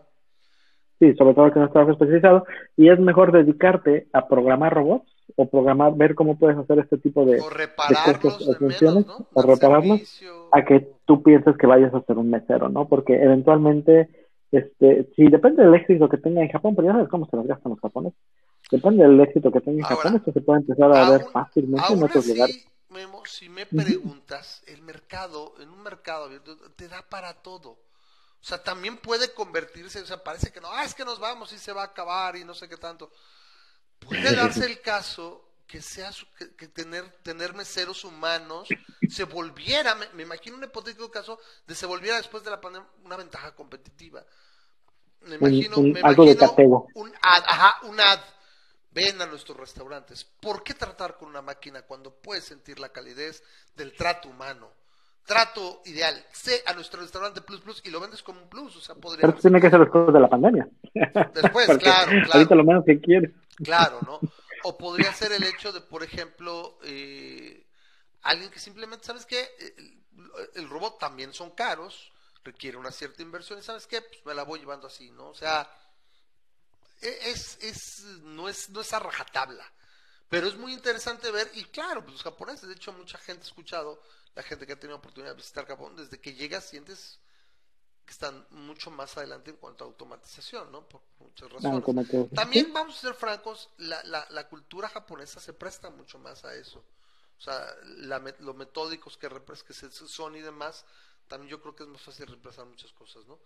[0.99, 2.45] sí, sobre todo que no es trabajo especializado
[2.77, 7.25] y es mejor dedicarte a programar robots o programar ver cómo puedes hacer este tipo
[7.25, 9.27] de, O repararlos cosas de funciones, menos, ¿no?
[9.33, 10.49] o repararlos, servicio.
[10.51, 12.87] a que tú pienses que vayas a ser un mesero, ¿no?
[12.87, 14.07] Porque eventualmente
[14.51, 17.47] este sí depende del éxito que tenga en Japón, pero ya sabes cómo se las
[17.47, 18.19] gastan los japoneses.
[18.72, 21.93] Depende del éxito que tenga en Ahora, Japón, esto se puede empezar a ver fácilmente
[21.93, 22.67] en otros así, lugares.
[22.89, 27.72] Memo, si me preguntas, el mercado, en un mercado abierto, te da para todo.
[27.72, 31.51] O sea, también puede convertirse, o sea, parece que no, ah, es que nos vamos
[31.51, 33.11] y se va a acabar y no sé qué tanto.
[33.99, 38.67] Puede darse el caso que sea que, que tener tener meseros humanos
[39.09, 42.87] se volviera, me, me imagino un hipotético caso de se volviera después de la pandemia
[43.03, 44.23] una ventaja competitiva.
[45.21, 46.87] Me imagino, un- me algo de imagino catego.
[46.95, 48.19] un ad, ajá, un ad.
[48.91, 50.23] Ven a nuestros restaurantes.
[50.23, 53.43] ¿Por qué tratar con una máquina cuando puedes sentir la calidez
[53.75, 54.71] del trato humano?
[55.25, 56.23] Trato ideal.
[56.31, 58.75] Sé a nuestro restaurante Plus Plus y lo vendes como un plus.
[58.77, 60.69] O sea, podría Pero tiene que ser después de la pandemia.
[61.33, 62.33] Después, claro, claro.
[62.33, 63.31] Ahorita lo menos que quieres.
[63.57, 64.19] Claro, ¿no?
[64.67, 67.67] O podría ser el hecho de, por ejemplo, eh,
[68.23, 69.47] alguien que simplemente, ¿sabes qué?
[69.59, 70.03] El,
[70.55, 72.11] el robot también son caros,
[72.43, 74.01] requiere una cierta inversión y ¿sabes qué?
[74.01, 75.29] Pues me la voy llevando así, ¿no?
[75.29, 75.69] O sea,
[77.01, 79.71] e- es, es, no es, no es a rajatabla.
[80.29, 83.47] Pero es muy interesante ver, y claro, pues los japoneses, de hecho mucha gente ha
[83.47, 84.01] escuchado,
[84.33, 87.19] la gente que ha tenido oportunidad de visitar Japón, desde que llegas sientes
[88.06, 90.88] que están mucho más adelante en cuanto a automatización, ¿no?
[90.88, 91.64] Por muchas razones.
[92.06, 96.45] que- También, vamos a ser francos, la, la, la cultura japonesa se presta mucho más
[96.45, 96.84] a eso.
[97.38, 99.27] O sea, la, met- lo metódicos que,
[99.68, 100.86] que son y demás,
[101.27, 103.40] también yo creo que es más fácil reemplazar muchas cosas, ¿no?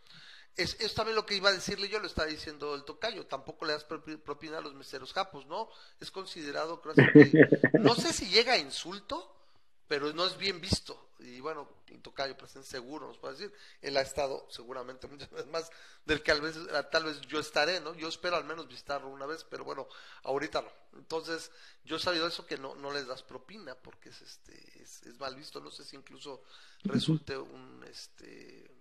[0.57, 3.65] Es, es también lo que iba a decirle yo, lo está diciendo el tocayo, tampoco
[3.65, 5.69] le das propi- propina a los meseros japos, ¿no?
[6.01, 7.01] Es considerado, creo que,
[7.79, 9.35] no sé si llega a insulto,
[9.89, 11.07] pero no es bien visto.
[11.19, 15.47] Y bueno, el tocayo presente seguro nos puede decir, él ha estado seguramente muchas veces
[15.47, 15.69] más
[16.05, 16.55] del que tal vez,
[16.91, 17.93] tal vez yo estaré, ¿no?
[17.95, 19.87] Yo espero al menos visitarlo una vez, pero bueno,
[20.23, 20.69] ahorita no.
[20.97, 21.51] Entonces,
[21.83, 25.19] yo he sabido eso que no, no les das propina porque es este es, es
[25.19, 26.41] mal visto, no sé si incluso
[26.83, 28.71] resulte un este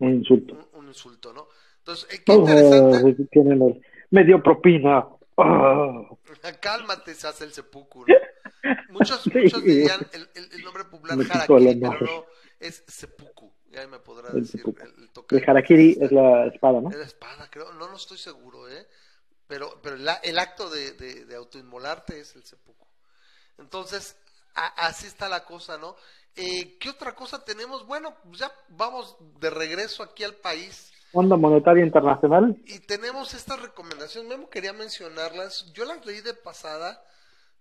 [0.00, 0.54] Un insulto.
[0.54, 1.48] un, un insulto, ¿no?
[1.78, 3.16] Entonces, eh, qué interesante.
[3.32, 5.06] el- Me dio propina.
[5.36, 6.18] Oh.
[6.60, 8.14] Cálmate, se hace el seppuku, ¿no?
[8.88, 12.26] Muchos, muchos dirían el, el- el nombre popular harakiri, pero no,
[12.60, 13.52] es seppuku.
[13.70, 16.90] Ya me podrá El decir el, el harakiri es la espada, ¿no?
[16.90, 17.72] Es la espada, creo.
[17.72, 18.86] No, no estoy seguro, ¿eh?
[19.46, 22.86] Pero, pero el, el acto de, de, de autoinmolarte es el seppuku.
[23.58, 24.16] Entonces,
[24.54, 25.96] a- así está la cosa, ¿no?
[26.36, 27.86] Eh, ¿Qué otra cosa tenemos?
[27.86, 30.92] Bueno, pues ya vamos de regreso aquí al país.
[31.12, 32.56] Fondo Monetario Internacional.
[32.64, 37.04] Y tenemos estas recomendaciones, Memo quería mencionarlas, yo las leí de pasada,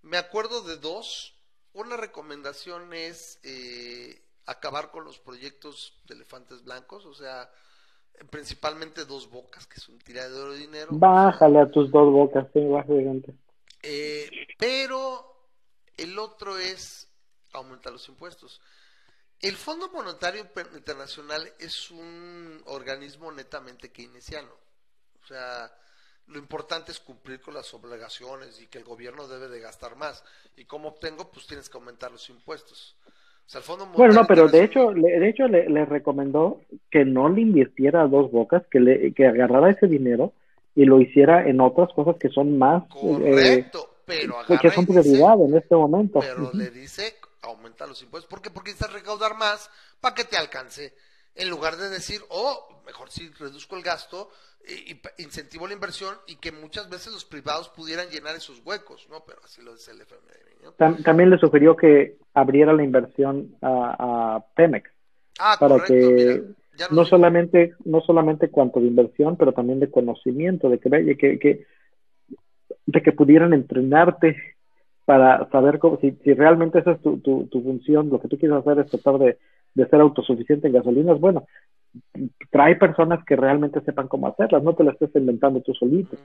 [0.01, 1.35] me acuerdo de dos.
[1.73, 7.49] Una recomendación es eh, acabar con los proyectos de elefantes blancos, o sea,
[8.29, 10.89] principalmente dos bocas, que es un tiradero de dinero.
[10.91, 13.33] Bájale a tus dos bocas, gente.
[13.83, 15.47] Eh, pero
[15.97, 17.09] el otro es
[17.53, 18.61] aumentar los impuestos.
[19.39, 24.51] El Fondo Monetario Internacional es un organismo netamente keynesiano.
[25.23, 25.71] O sea,
[26.31, 30.23] lo importante es cumplir con las obligaciones y que el gobierno debe de gastar más.
[30.57, 31.29] ¿Y cómo obtengo?
[31.31, 32.95] Pues tienes que aumentar los impuestos.
[33.45, 36.61] O sea, el Fondo Bueno, no, pero de hecho, le, de hecho le, le recomendó
[36.89, 40.33] que no le invirtiera a dos bocas, que le que agarrara ese dinero
[40.73, 45.01] y lo hiciera en otras cosas que son más, eh, Correcto, pero que son dice-
[45.01, 46.19] prioridad en este momento.
[46.21, 48.29] pero le dice aumenta los impuestos.
[48.29, 48.51] ¿Por qué?
[48.51, 50.93] Porque necesitas recaudar más para que te alcance.
[51.35, 54.29] En lugar de decir, oh, mejor si reduzco el gasto
[54.67, 59.07] y, y incentivo la inversión y que muchas veces los privados pudieran llenar esos huecos,
[59.09, 59.23] ¿no?
[59.25, 64.45] Pero así lo dice el FMI, también le sugirió que abriera la inversión a, a
[64.55, 64.89] Pemex.
[65.39, 66.41] Ah, para correcto, que mira,
[66.77, 70.89] ya nos no solamente no solamente cuanto de inversión, pero también de conocimiento, de que
[70.89, 71.65] de que, que
[72.85, 74.37] de que pudieran entrenarte
[75.05, 78.37] para saber cómo, si, si realmente esa es tu, tu, tu función, lo que tú
[78.37, 79.37] quieres hacer es tratar de,
[79.73, 81.47] de ser autosuficiente en gasolinas, bueno,
[82.49, 86.17] trae personas que realmente sepan cómo hacerlas, no te las estés inventando tú solito.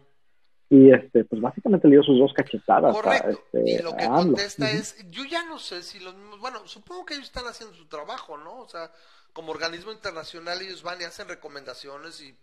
[0.69, 3.31] Y este, pues básicamente le dio sus dos cachetadas a, Correcto.
[3.31, 6.67] este, y lo que a contesta es, yo ya no sé si los mismos, bueno,
[6.67, 8.59] supongo que ellos están haciendo su trabajo, ¿no?
[8.63, 8.91] O sea,
[9.33, 12.37] como organismo internacional ellos van y hacen recomendaciones y,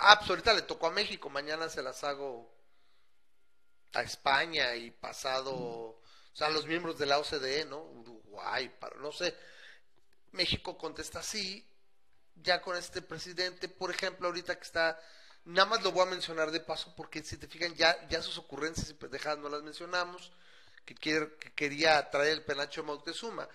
[0.00, 2.54] ah, pues ahorita le tocó a México, mañana se las hago
[3.94, 6.00] a España y pasado, o
[6.32, 7.82] sea, los miembros de la OCDE, ¿no?
[7.82, 9.34] Uruguay, para, no sé.
[10.32, 11.66] México contesta sí,
[12.42, 15.00] ya con este presidente, por ejemplo, ahorita que está,
[15.44, 18.38] nada más lo voy a mencionar de paso porque si te fijan ya, ya sus
[18.38, 20.32] ocurrencias y pendejadas no las mencionamos,
[20.84, 23.48] que, quiere, que quería traer el penacho de Moctezuma.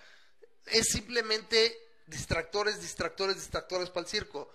[0.66, 1.76] Es simplemente
[2.06, 4.52] distractores, distractores, distractores para el circo.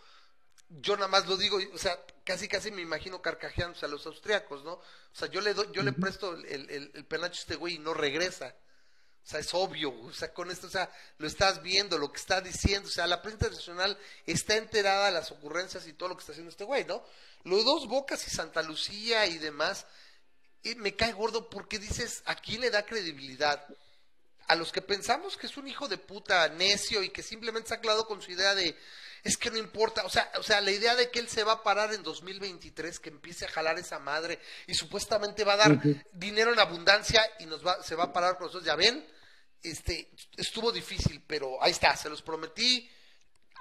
[0.70, 4.64] Yo nada más lo digo, o sea, casi casi me imagino carcajeándose a los austriacos,
[4.64, 4.74] ¿no?
[4.74, 4.84] O
[5.14, 7.80] sea, yo le doy, yo le presto el, el, el penacho a este güey y
[7.80, 8.56] no regresa.
[9.24, 12.20] O sea, es obvio, o sea, con esto, o sea, lo estás viendo, lo que
[12.20, 16.16] está diciendo, o sea, la prensa internacional está enterada de las ocurrencias y todo lo
[16.16, 17.04] que está haciendo este güey, ¿no?
[17.44, 19.86] Los dos Bocas y Santa Lucía y demás,
[20.78, 23.66] me cae gordo porque dices, ¿a quién le da credibilidad?
[24.48, 27.76] A los que pensamos que es un hijo de puta necio y que simplemente se
[27.76, 28.76] ha clavado con su idea de,
[29.24, 31.54] es que no importa, o sea, o sea, la idea de que él se va
[31.54, 35.82] a parar en 2023, que empiece a jalar esa madre y supuestamente va a dar
[36.12, 39.06] dinero en abundancia y nos va, se va a parar con nosotros, ya ven,
[39.62, 42.90] este, estuvo difícil, pero ahí está, se los prometí,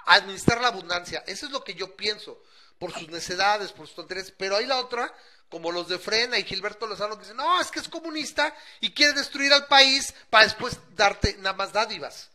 [0.07, 2.41] administrar la abundancia, eso es lo que yo pienso,
[2.79, 5.13] por sus necedades, por sus tonterías, pero hay la otra,
[5.47, 8.93] como los de Frena y Gilberto Lozano que dicen, no, es que es comunista y
[8.93, 12.31] quiere destruir al país para después darte nada más dádivas.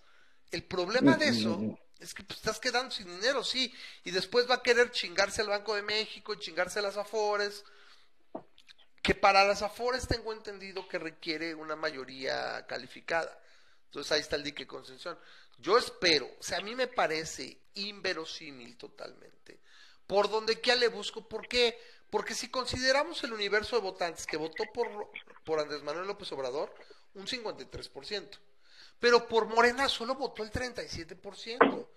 [0.53, 3.73] El problema de eso es que pues, estás quedando sin dinero, sí,
[4.05, 7.65] y después va a querer chingarse al Banco de México chingarse a las Afores,
[9.03, 13.41] que para las Afores tengo entendido que requiere una mayoría calificada.
[13.87, 15.19] Entonces ahí está el dique de concentración.
[15.59, 19.61] Yo espero, o sea, a mí me parece inverosímil totalmente.
[20.07, 21.79] Por donde quiera le busco, ¿por qué?
[22.11, 25.11] Porque si consideramos el universo de votantes que votó por,
[25.45, 26.75] por Andrés Manuel López Obrador,
[27.15, 28.39] un 53%.
[28.99, 31.59] Pero por Morena solo votó el 37%.
[31.73, 31.89] O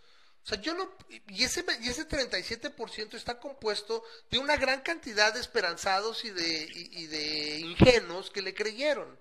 [0.44, 0.90] sea, yo no.
[1.28, 6.64] Y ese, y ese 37% está compuesto de una gran cantidad de esperanzados y de,
[6.74, 9.18] y, y de ingenuos que le creyeron.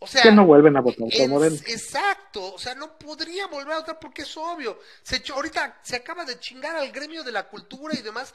[0.00, 1.56] O sea, que no vuelven a votar por en- Morena.
[1.66, 4.78] Exacto, o sea, no podría volver a votar porque es obvio.
[5.02, 8.32] Se ahorita se acaba de chingar al gremio de la cultura y demás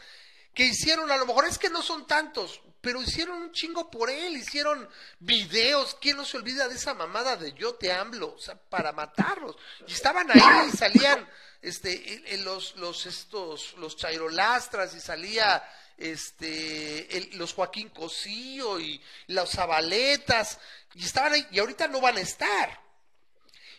[0.54, 4.10] que hicieron, a lo mejor es que no son tantos, pero hicieron un chingo por
[4.10, 4.90] él, hicieron
[5.20, 8.34] videos, ¿quién no se olvida de esa mamada de yo te hablo?
[8.36, 9.56] O sea, para matarlos.
[9.88, 11.26] Y estaban ahí y salían
[11.62, 15.64] este el- los los estos los chairolastras y salía
[15.98, 20.60] este el- los Joaquín Cosío y los Zabaletas
[20.94, 22.82] y estaban ahí y ahorita no van a estar.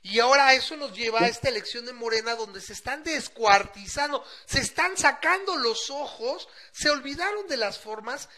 [0.02, 4.60] Y ahora eso nos lleva a esta elección de Morena donde se están descuartizando, se
[4.60, 8.28] están sacando los ojos, se olvidaron de las formas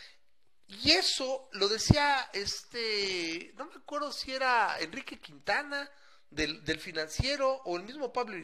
[0.68, 5.88] y eso lo decía este, no me acuerdo si era Enrique Quintana
[6.30, 8.36] del, del financiero o el mismo Pablo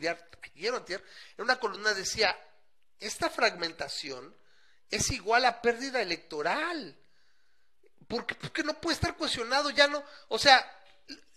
[0.76, 1.04] antier,
[1.36, 2.36] en una columna decía,
[3.00, 4.36] esta fragmentación
[4.90, 6.96] es igual a pérdida electoral.
[8.08, 10.64] Porque, porque no puede estar cuestionado, ya no, o sea,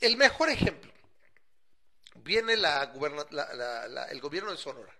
[0.02, 0.92] el mejor ejemplo
[2.16, 2.58] viene
[3.32, 4.94] la- la- la- el gobierno de Sonora,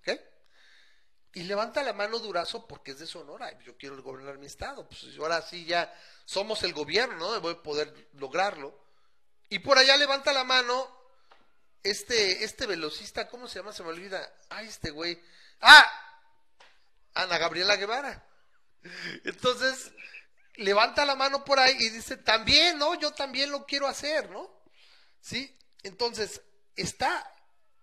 [0.00, 0.10] ¿ok?
[1.36, 5.04] Y levanta la mano Durazo porque es de Sonora, yo quiero gobernar mi estado, pues
[5.18, 5.94] ahora sí ya
[6.24, 7.40] somos el gobierno, ¿no?
[7.42, 8.74] Voy a poder lograrlo.
[9.50, 10.90] Y por allá levanta la mano
[11.82, 13.74] este, este velocista, ¿cómo se llama?
[13.74, 14.34] Se me olvida.
[14.48, 15.22] Ay, este güey.
[15.60, 15.84] ¡Ah!
[17.12, 18.26] Ana Gabriela Guevara.
[19.24, 19.92] Entonces,
[20.54, 22.94] levanta la mano por ahí y dice, también, ¿no?
[22.94, 24.50] Yo también lo quiero hacer, ¿no?
[25.20, 25.54] ¿Sí?
[25.82, 26.40] Entonces,
[26.76, 27.30] está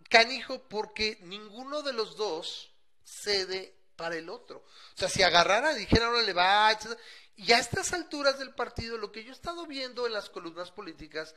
[0.09, 2.72] canijo porque ninguno de los dos
[3.03, 4.57] cede para el otro.
[4.59, 6.99] O sea, si agarrara, dijera, ahora le va, etcétera.
[7.35, 10.71] Y a estas alturas del partido, lo que yo he estado viendo en las columnas
[10.71, 11.33] políticas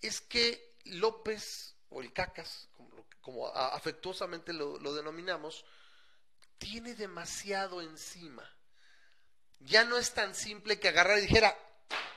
[0.00, 5.64] es que López, o el Cacas, como, lo- como a- afectuosamente lo, lo denominamos,
[6.58, 8.48] tiene demasiado encima.
[9.60, 11.56] Ya no es tan simple que agarrar y dijera,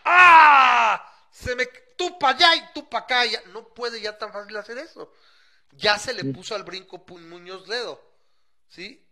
[0.05, 1.13] ¡ah!
[1.31, 1.65] Se me,
[1.97, 3.25] tú para allá y tú para acá.
[3.25, 5.13] Ya, no puede ya tan fácil hacer eso.
[5.71, 8.06] Ya se le puso al brinco Pun Muñoz Ledo,
[8.69, 9.03] ¿sí?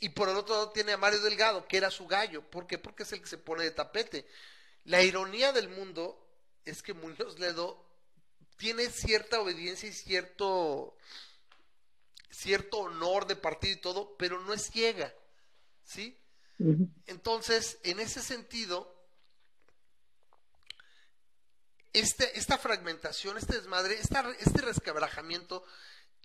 [0.00, 2.42] Y por el otro lado tiene a Mario Delgado, que era su gallo.
[2.50, 2.76] ¿Por qué?
[2.78, 4.26] Porque es el que se pone de tapete.
[4.84, 6.18] La ironía del mundo
[6.64, 7.84] es que Muñoz Ledo
[8.56, 10.96] tiene cierta obediencia y cierto
[12.30, 15.12] cierto honor de partido y todo, pero no es ciega,
[15.84, 16.18] ¿sí?
[17.06, 18.92] Entonces, en ese sentido,
[21.92, 25.62] este, esta fragmentación, este desmadre, esta- este resquebrajamiento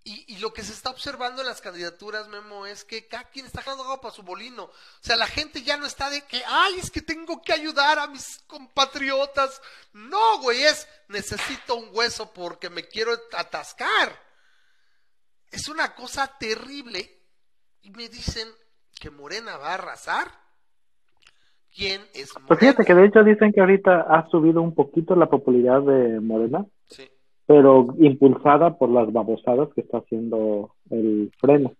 [0.07, 3.45] Y, y lo que se está observando en las candidaturas, Memo, es que cada quien
[3.45, 4.63] está jalando agua para su molino.
[4.63, 4.71] O
[5.01, 8.07] sea, la gente ya no está de que, ay, es que tengo que ayudar a
[8.07, 9.61] mis compatriotas.
[9.91, 14.17] No, güey, es necesito un hueso porque me quiero atascar.
[15.51, 17.11] Es una cosa terrible.
[17.81, 18.47] Y me dicen
[18.97, 20.31] que Morena va a arrasar.
[21.75, 22.47] ¿Quién es Morena?
[22.47, 26.21] Pues fíjate que de hecho dicen que ahorita ha subido un poquito la popularidad de
[26.21, 27.11] Morena, Sí.
[27.47, 31.71] Pero impulsada por las babosadas que está haciendo el frena.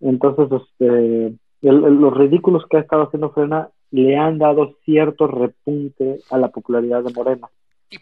[0.00, 0.86] Entonces, este,
[1.26, 6.38] el- el- los ridículos que ha estado haciendo frena le han dado cierto repunte a
[6.38, 7.48] la popularidad de Morena.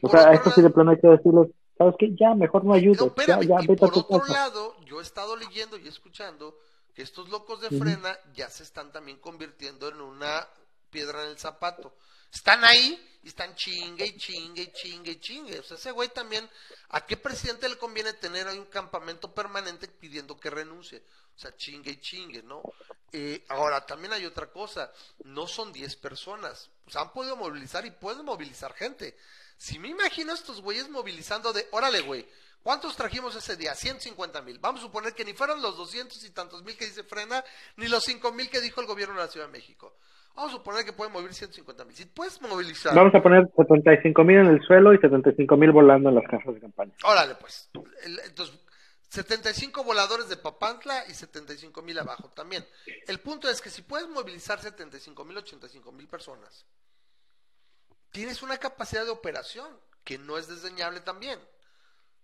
[0.02, 1.48] O sea, esto sí de plano hay que decirles,
[1.78, 2.14] ¿sabes qué?
[2.14, 4.32] Ya, mejor no ayudes, No, ya, espérame, ya, y vete a por tu otro casa.
[4.32, 6.54] lado, yo he estado leyendo y escuchando
[6.94, 7.78] que estos locos de Ujú.
[7.78, 10.46] frena ya se están también convirtiendo en una
[10.90, 11.94] piedra en el zapato.
[12.32, 15.58] Están ahí y están chingue y chingue y chingue y chingue.
[15.58, 16.48] O sea, ese güey también,
[16.90, 21.02] ¿a qué presidente le conviene tener ahí un campamento permanente pidiendo que renuncie?
[21.34, 22.62] O sea, chingue y chingue, ¿no?
[23.10, 24.92] Eh, ahora, también hay otra cosa,
[25.24, 26.70] no son 10 personas.
[26.94, 29.18] O han podido movilizar y pueden movilizar gente.
[29.58, 32.28] Si me imagino a estos güeyes movilizando de, órale, güey,
[32.62, 33.74] ¿cuántos trajimos ese día?
[33.74, 34.60] 150 mil.
[34.60, 37.44] Vamos a suponer que ni fueron los 200 y tantos mil que dice Frena,
[37.74, 39.96] ni los 5 mil que dijo el gobierno de la Ciudad de México.
[40.36, 41.96] Vamos a suponer que pueden mover 150 mil.
[41.96, 46.10] Si puedes movilizar, Vamos a poner 75 mil en el suelo y 75 mil volando
[46.10, 46.92] en las cajas de campaña.
[47.04, 47.70] órale, pues.
[48.24, 48.54] Entonces,
[49.08, 52.66] 75 voladores de Papantla y 75 mil abajo también.
[53.06, 56.66] El punto es que si puedes movilizar 75 mil, 85 mil personas,
[58.10, 59.68] tienes una capacidad de operación
[60.04, 61.38] que no es desdeñable también.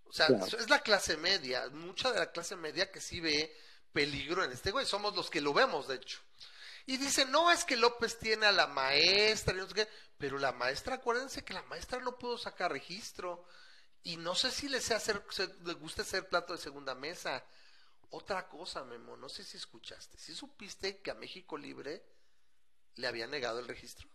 [0.04, 0.44] O sea, Claro.
[0.44, 3.50] es la clase media, mucha de la clase media que sí ve
[3.92, 4.84] peligro en este güey.
[4.84, 6.18] Somos los que lo vemos, de hecho.
[6.86, 9.88] Y dice, no, es que López tiene a la maestra, y no sé qué,
[10.18, 13.44] pero la maestra, acuérdense que la maestra no pudo sacar registro.
[14.04, 15.22] Y no sé si le, sea hacer,
[15.64, 17.44] le guste ser plato de segunda mesa.
[18.10, 20.18] Otra cosa, Memo, no sé si escuchaste.
[20.18, 22.02] Si supiste que a México Libre
[22.96, 24.08] le había negado el registro?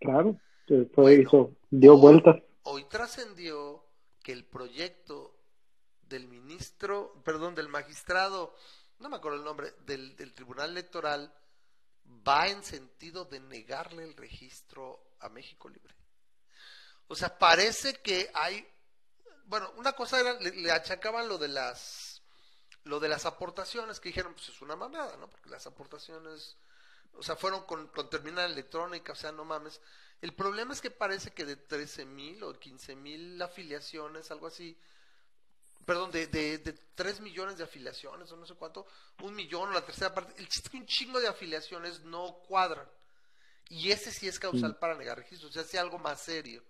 [0.00, 1.22] Claro, fue, Bueno.
[1.22, 2.36] hizo, dio Hoy- vueltas.
[2.64, 3.84] Hoy trascendió
[4.22, 5.36] que el proyecto
[6.02, 8.54] del ministro, perdón, del magistrado,
[8.98, 11.34] no me acuerdo el nombre, del, del Tribunal Electoral,
[12.06, 15.94] va en sentido de negarle el registro a México Libre.
[17.08, 18.66] O sea, parece que hay,
[19.44, 22.22] bueno, una cosa era, le, achacaban lo de las,
[22.84, 25.28] lo de las aportaciones, que dijeron, pues es una mamada, ¿no?
[25.28, 26.56] Porque las aportaciones,
[27.14, 29.80] o sea, fueron con, con terminal electrónica, o sea, no mames.
[30.20, 34.78] El problema es que parece que de 13 mil o 15 mil afiliaciones, algo así,
[35.86, 38.86] perdón, de, de, de 3 millones de afiliaciones o no sé cuánto,
[39.22, 42.34] un millón o la tercera parte, el chiste es que un chingo de afiliaciones no
[42.46, 42.88] cuadran.
[43.68, 46.62] Y ese sí es causal para negar registros, o sea, sí algo más serio.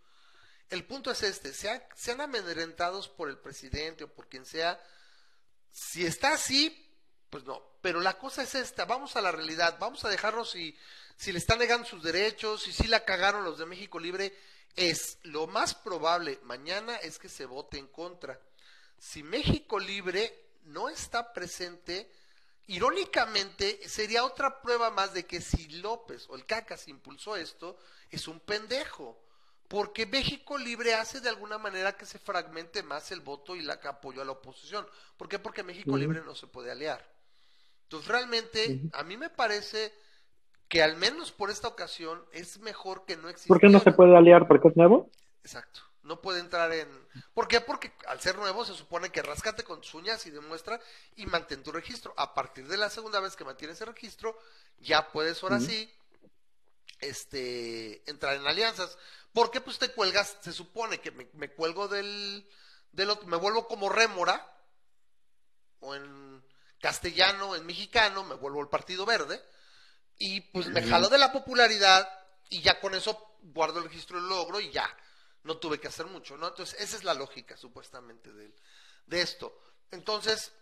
[0.70, 4.80] El punto es este, sea- sean amedrentados por el presidente o por quien sea,
[5.72, 6.88] si está así,
[7.30, 7.62] pues no.
[7.80, 10.76] Pero la cosa es esta, vamos a la realidad, vamos a dejarnos si,
[11.16, 14.36] si le están negando sus derechos, si sí la cagaron los de México Libre,
[14.76, 18.40] es lo más probable mañana es que se vote en contra.
[19.02, 20.32] Si México Libre
[20.66, 22.08] no está presente,
[22.68, 27.76] irónicamente sería otra prueba más de que si López o el Cacas impulsó esto,
[28.10, 29.20] es un pendejo.
[29.66, 33.74] Porque México Libre hace de alguna manera que se fragmente más el voto y la
[33.82, 34.86] apoyo a la oposición.
[35.16, 35.40] ¿Por qué?
[35.40, 35.96] Porque México.
[35.96, 37.04] Libre no se puede aliar.
[37.82, 39.92] Entonces realmente a mí me parece
[40.68, 43.48] que al menos por esta ocasión es mejor que no exista.
[43.48, 44.46] ¿Por qué no se puede aliar?
[44.46, 45.10] ¿Porque es nuevo?
[45.42, 45.91] Exacto.
[46.02, 46.88] No puede entrar en...
[47.32, 47.60] ¿Por qué?
[47.60, 50.80] Porque al ser nuevo se supone que rascate con tus uñas y demuestra
[51.16, 52.12] y mantén tu registro.
[52.16, 54.36] A partir de la segunda vez que mantienes el registro,
[54.78, 55.66] ya puedes ahora Ujú.
[55.66, 55.92] sí
[57.02, 58.96] este, entrar en alianzas.
[59.32, 59.60] ¿Por qué?
[59.60, 62.48] Pues te cuelgas, se supone que me, me cuelgo del,
[62.92, 64.48] del otro, me vuelvo como rémora,
[65.80, 66.44] o en
[66.80, 69.42] castellano, en mexicano, me vuelvo el Partido Verde,
[70.18, 72.08] y pues me jalo de la popularidad
[72.48, 74.88] y ya con eso guardo el registro del logro y ya,
[75.44, 76.48] no tuve que hacer mucho, ¿no?
[76.48, 78.54] Entonces, esa es la lógica supuestamente de,
[79.06, 79.58] de esto.
[79.90, 80.52] Entonces,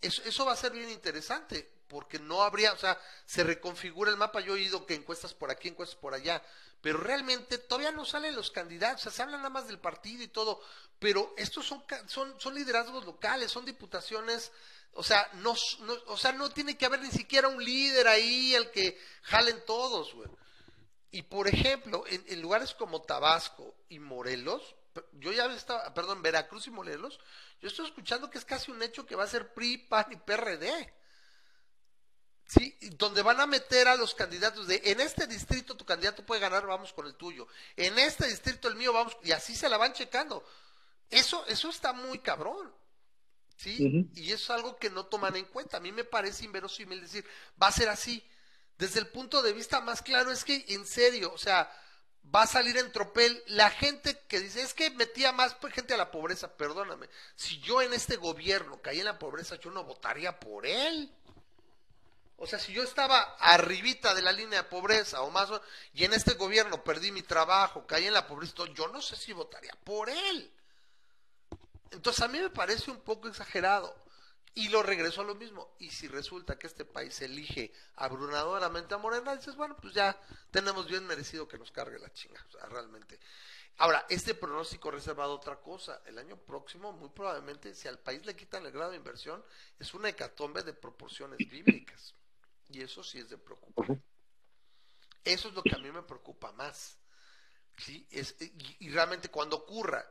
[0.00, 4.16] eso, eso va a ser bien interesante, porque no habría, o sea, se reconfigura el
[4.16, 6.42] mapa, yo he oído que encuestas por aquí, encuestas por allá,
[6.80, 10.22] pero realmente todavía no salen los candidatos, o sea, se habla nada más del partido
[10.22, 10.60] y todo,
[10.98, 14.50] pero estos son, son, son liderazgos locales, son diputaciones,
[14.94, 15.54] o sea, no,
[16.06, 20.12] o sea, no tiene que haber ni siquiera un líder ahí al que jalen todos,
[20.14, 20.28] güey.
[21.12, 24.74] Y por ejemplo, en, en lugares como Tabasco y Morelos,
[25.12, 27.18] yo ya estaba, perdón, Veracruz y Morelos,
[27.60, 30.16] yo estoy escuchando que es casi un hecho que va a ser PRI, PAN y
[30.16, 30.94] PRD.
[32.46, 36.40] Sí, donde van a meter a los candidatos de en este distrito tu candidato puede
[36.40, 37.46] ganar, vamos con el tuyo.
[37.76, 40.44] En este distrito el mío, vamos, y así se la van checando.
[41.08, 42.74] Eso, eso está muy cabrón.
[43.56, 44.10] ¿sí?
[44.14, 45.76] Y eso es algo que no toman en cuenta.
[45.76, 47.24] A mí me parece inverosímil decir,
[47.62, 48.22] va a ser así.
[48.82, 51.70] Desde el punto de vista más claro es que, en serio, o sea,
[52.34, 55.96] va a salir en tropel la gente que dice, es que metía más gente a
[55.96, 57.08] la pobreza, perdóname.
[57.36, 61.14] Si yo en este gobierno caí en la pobreza, yo no votaría por él.
[62.38, 65.48] O sea, si yo estaba arribita de la línea de pobreza o más,
[65.94, 69.32] y en este gobierno perdí mi trabajo, caí en la pobreza, yo no sé si
[69.32, 70.52] votaría por él.
[71.92, 73.94] Entonces a mí me parece un poco exagerado.
[74.54, 75.74] Y lo regreso a lo mismo.
[75.78, 80.18] Y si resulta que este país elige abrumadoramente a Morena, dices, bueno, pues ya
[80.50, 82.44] tenemos bien merecido que nos cargue la chinga.
[82.48, 83.18] O sea, realmente.
[83.78, 86.02] Ahora, este pronóstico reservado otra cosa.
[86.04, 89.42] El año próximo, muy probablemente, si al país le quitan el grado de inversión,
[89.78, 92.14] es una hecatombe de proporciones bíblicas.
[92.68, 93.98] Y eso sí es de preocupar.
[95.24, 96.98] Eso es lo que a mí me preocupa más.
[97.78, 98.06] ¿sí?
[98.10, 100.04] Es, y, y realmente cuando ocurra,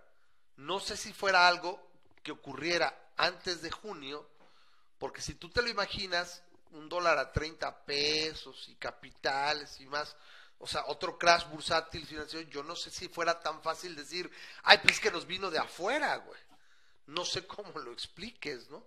[0.58, 1.92] no sé si fuera algo
[2.24, 4.28] que ocurriera antes de junio,
[4.98, 10.16] porque si tú te lo imaginas, un dólar a 30 pesos y capitales y más,
[10.60, 14.32] o sea, otro crash bursátil financiero, yo no sé si fuera tan fácil decir,
[14.64, 16.40] ay, pues es que nos vino de afuera, güey.
[17.08, 18.86] No sé cómo lo expliques, ¿no?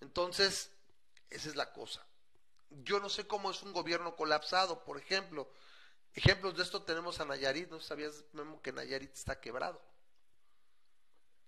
[0.00, 0.70] Entonces,
[1.30, 2.06] esa es la cosa.
[2.70, 5.50] Yo no sé cómo es un gobierno colapsado, por ejemplo.
[6.12, 9.80] Ejemplos de esto tenemos a Nayarit, ¿no sabías, Memo, que Nayarit está quebrado?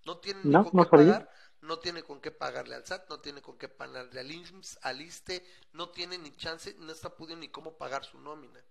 [0.05, 1.29] No tiene ni No, con no qué sabía.
[1.61, 5.01] No tiene con qué pagarle al SAT, no tiene con qué pagarle al IMSS, al
[5.01, 8.63] ISTE, no tiene ni chance, no está pudiendo ni cómo pagar su nómina.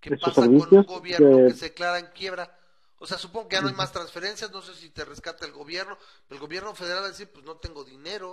[0.00, 2.58] ¿Qué ¿De sus pasa con un gobierno Que- que se declara en quiebra?
[2.98, 5.52] O sea, supongo que ya no hay más transferencias, no sé si te rescata el
[5.52, 5.96] gobierno,
[6.28, 8.32] el gobierno federal va a decir, pues no tengo dinero,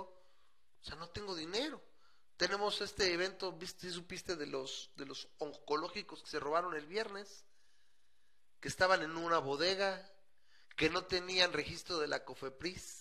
[0.80, 1.82] o sea, no tengo dinero.
[2.36, 7.44] Tenemos este evento, ¿viste, supiste de los de los oncológicos que se robaron el viernes?
[8.60, 10.08] Que estaban en una bodega,
[10.76, 12.99] que no tenían registro de la COFEPRIS,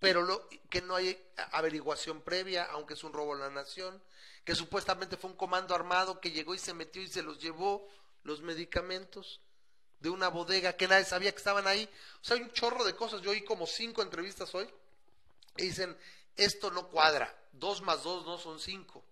[0.00, 1.20] pero lo, que no hay
[1.52, 4.00] averiguación previa, aunque es un robo a la nación,
[4.44, 7.88] que supuestamente fue un comando armado que llegó y se metió y se los llevó
[8.22, 9.40] los medicamentos
[10.00, 11.88] de una bodega que nadie sabía que estaban ahí.
[12.22, 13.20] O sea, hay un chorro de cosas.
[13.22, 14.68] Yo oí como cinco entrevistas hoy
[15.56, 15.96] y dicen,
[16.36, 19.04] esto no cuadra, dos más dos no son cinco.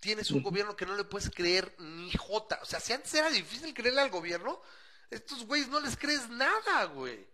[0.00, 2.58] Tienes un gobierno que no le puedes creer ni jota.
[2.62, 4.60] O sea, si antes era difícil creerle al gobierno,
[5.08, 7.31] estos güeyes no les crees nada, güey.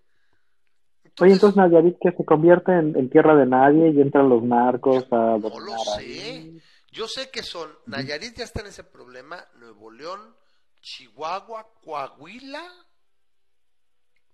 [1.21, 5.05] Oye, entonces Nayarit que se convierte en, en tierra de nadie y entran los narcos
[5.11, 6.01] a No lo sé.
[6.01, 6.63] ahí.
[6.91, 10.35] Yo sé que son, Nayarit ya está en ese problema, Nuevo León,
[10.81, 12.63] Chihuahua, Coahuila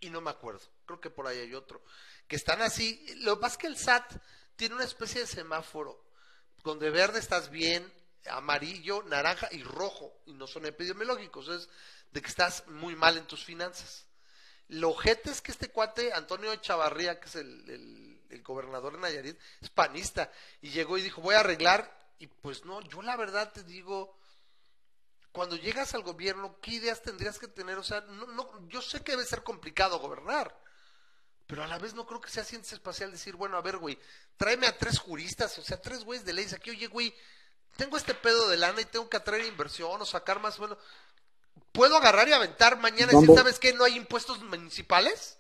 [0.05, 1.83] y no me acuerdo, creo que por ahí hay otro,
[2.29, 3.05] que están así.
[3.21, 4.17] Lo que pasa es que el SAT
[4.55, 6.05] tiene una especie de semáforo,
[6.63, 7.91] donde verde estás bien,
[8.31, 11.69] amarillo, naranja y rojo, y no son epidemiológicos, es
[12.13, 14.07] de que estás muy mal en tus finanzas.
[14.69, 19.71] Lo ojete es que este cuate, Antonio Chavarría, que es el, gobernador de Nayarit, es
[19.71, 20.31] panista,
[20.61, 24.19] y llegó y dijo, voy a arreglar, y pues no, yo la verdad te digo,
[25.31, 27.79] cuando llegas al gobierno, ¿qué ideas tendrías que tener?
[27.79, 30.59] O sea, no, no, yo sé que debe ser complicado gobernar,
[31.47, 33.99] pero a la vez no creo que sea ciencia espacial decir, bueno, a ver, güey,
[34.37, 37.15] tráeme a tres juristas, o sea, tres güeyes de leyes aquí, oye, güey,
[37.77, 40.79] tengo este pedo de lana y tengo que atraer inversión o sacar más, bueno,
[41.73, 43.35] ¿puedo agarrar y aventar mañana y decir.
[43.35, 43.73] ¿sabes qué?
[43.73, 45.39] ¿No hay impuestos municipales?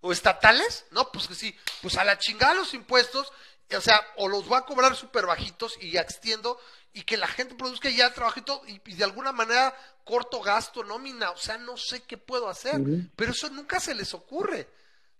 [0.00, 0.84] ¿O estatales?
[0.90, 3.32] No, pues que sí, pues a la chingada los impuestos,
[3.74, 6.58] o sea, o los voy a cobrar súper bajitos y ya extiendo
[6.92, 9.74] y que la gente produzca ya trabajito y, y de alguna manera
[10.04, 12.80] corto gasto, nómina, o sea, no sé qué puedo hacer,
[13.16, 14.68] pero eso nunca se les ocurre.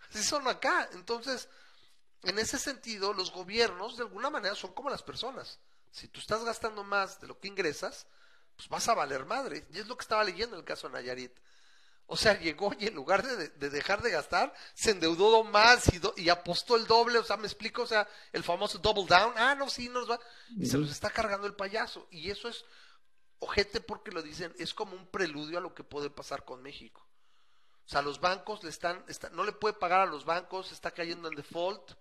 [0.09, 0.89] Así son acá.
[0.93, 1.49] Entonces,
[2.23, 5.59] en ese sentido, los gobiernos de alguna manera son como las personas.
[5.91, 8.07] Si tú estás gastando más de lo que ingresas,
[8.57, 9.67] pues vas a valer madre.
[9.73, 11.33] Y es lo que estaba leyendo en el caso de Nayarit.
[12.07, 15.99] O sea, llegó y en lugar de, de dejar de gastar, se endeudó más y,
[15.99, 17.19] do- y apostó el doble.
[17.19, 19.33] O sea, me explico, o sea, el famoso double down.
[19.37, 20.21] Ah, no, sí, nos va.
[20.59, 22.07] Y se los está cargando el payaso.
[22.11, 22.65] Y eso es
[23.39, 27.07] ojete porque lo dicen, es como un preludio a lo que puede pasar con México.
[27.87, 30.91] O sea, los bancos le están, está- no le puede pagar a los bancos, está
[30.91, 31.93] cayendo en default.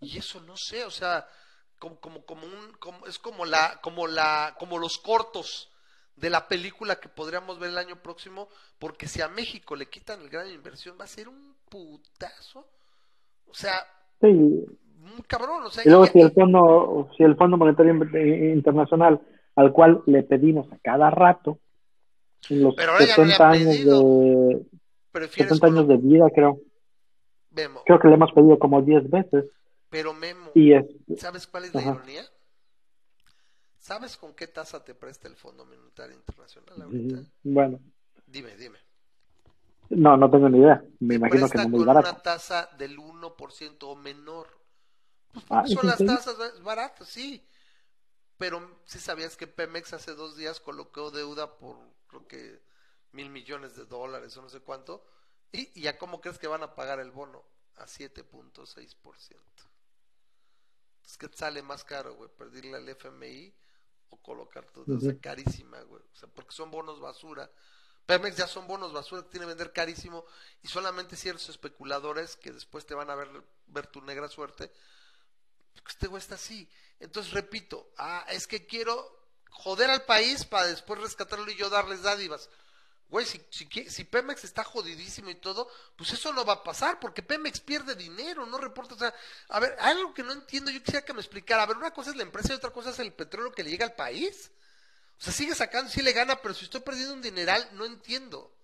[0.00, 1.26] Y eso no sé, o sea,
[1.78, 5.69] como, como, como un, como, es como la, como la, como los cortos
[6.20, 8.48] de la película que podríamos ver el año próximo,
[8.78, 12.68] porque si a México le quitan el gran inversión, va a ser un putazo.
[13.46, 13.74] O sea,
[14.20, 18.52] Sí, muy cabrón, o sea, y luego si el fondo, si el Fondo Monetario Inter-
[18.52, 19.18] Internacional,
[19.56, 21.58] al cual le pedimos a cada rato,
[22.50, 24.66] los Pero ahora ya no le 70 han años de
[25.10, 26.60] prefieres 70 años de vida, creo,
[27.50, 29.46] Memo, creo que le hemos pedido como 10 veces
[29.88, 30.84] pero Memo, y es
[31.16, 31.90] ¿sabes cuál es la Ajá.
[31.94, 32.22] ironía?
[33.90, 37.24] ¿Sabes con qué tasa te presta el Fondo Monetario Internacional ahorita?
[37.42, 37.80] bueno,
[38.26, 38.78] Dime, dime.
[39.90, 40.82] No, no tengo ni idea.
[41.00, 42.10] Me Te imagino que no muy con barato.
[42.10, 44.48] una tasa del 1% o menor.
[45.32, 46.18] Pues Ah, son ¿es las serio?
[46.18, 47.46] tasas ba- baratas, sí.
[48.38, 52.62] Pero si sabías que Pemex hace dos días colocó deuda por, creo que,
[53.12, 55.04] mil millones de dólares o no sé cuánto.
[55.52, 57.44] ¿Y, y a cómo crees que van a pagar el bono?
[57.76, 59.64] A 7.6%.
[61.04, 63.54] Es que sale más caro, güey, pedirle al FMI
[64.10, 65.20] o colocar tu deuda Ujú.
[65.20, 66.02] carísima, güey.
[66.12, 67.50] O sea, porque son bonos basura.
[68.06, 70.24] Pemex ya son bonos basura que tiene que vender carísimo
[70.62, 73.28] y solamente ciertos especuladores que después te van a ver,
[73.66, 74.72] ver tu negra suerte.
[75.74, 76.68] Porque este güey está así.
[76.98, 79.18] Entonces, repito, ah, es que quiero
[79.50, 82.50] joder al país para después rescatarlo y yo darles dádivas.
[83.10, 87.00] Güey, si, si, si Pemex está jodidísimo y todo, pues eso no va a pasar,
[87.00, 88.94] porque Pemex pierde dinero, no reporta.
[88.94, 89.12] O sea,
[89.48, 91.64] a ver, hay algo que no entiendo, yo quisiera que me explicara.
[91.64, 93.70] A ver, una cosa es la empresa y otra cosa es el petróleo que le
[93.70, 94.52] llega al país.
[95.18, 98.54] O sea, sigue sacando, sí le gana, pero si estoy perdiendo un dineral, no entiendo.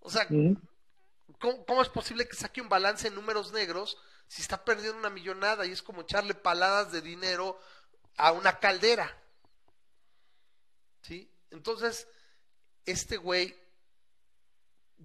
[0.00, 0.26] O sea.
[0.26, 3.96] ¿cómo, cómo es posible que saque un balance en números negros
[4.26, 7.60] si está perdiendo una millonada y es como echarle paladas de dinero
[8.16, 9.16] a una caldera?
[11.02, 11.32] ¿Sí?
[11.50, 12.08] Entonces,
[12.86, 13.56] este güey,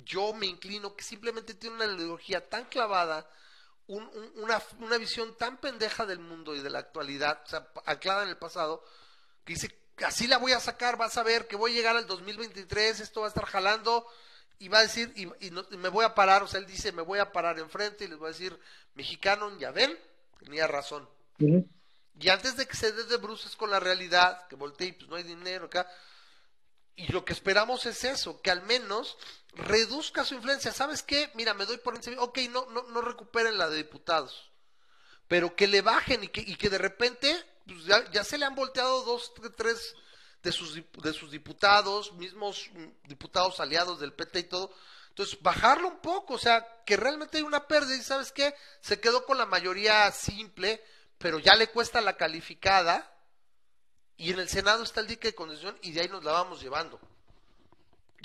[0.03, 3.29] yo me inclino que simplemente tiene una ideología tan clavada,
[3.87, 7.67] un- un- una, una visión tan pendeja del mundo y de la actualidad, o sea,
[7.85, 8.83] anclada en el pasado,
[9.45, 12.07] que dice, así la voy a sacar, vas a ver que voy a llegar al
[12.07, 14.05] 2023, esto va a estar jalando,
[14.57, 16.65] y va a decir, y, y no- y me voy a parar, o sea, él
[16.65, 18.59] dice, me voy a parar enfrente y les voy a decir,
[18.95, 19.97] mexicano, ya ven,
[20.39, 21.07] tenía razón.
[22.19, 25.09] Y antes de que se dé de bruces con la realidad, que voltee y pues
[25.09, 25.89] no hay dinero acá,
[26.95, 29.17] y lo que esperamos es eso, que al menos
[29.53, 30.71] reduzca su influencia.
[30.71, 31.31] ¿Sabes qué?
[31.35, 31.99] Mira, me doy por.
[32.19, 34.51] Ok, no, no, no recuperen la de diputados,
[35.27, 38.45] pero que le bajen y que, y que de repente pues ya, ya se le
[38.45, 39.95] han volteado dos, tres
[40.43, 44.71] de sus, de sus diputados, mismos mm, diputados aliados del PT y todo.
[45.09, 48.53] Entonces, bajarlo un poco, o sea, que realmente hay una pérdida y ¿sabes qué?
[48.81, 50.83] Se quedó con la mayoría simple,
[51.17, 53.14] pero ya le cuesta la calificada
[54.17, 56.61] y en el Senado está el dique de condición y de ahí nos la vamos
[56.61, 56.99] llevando.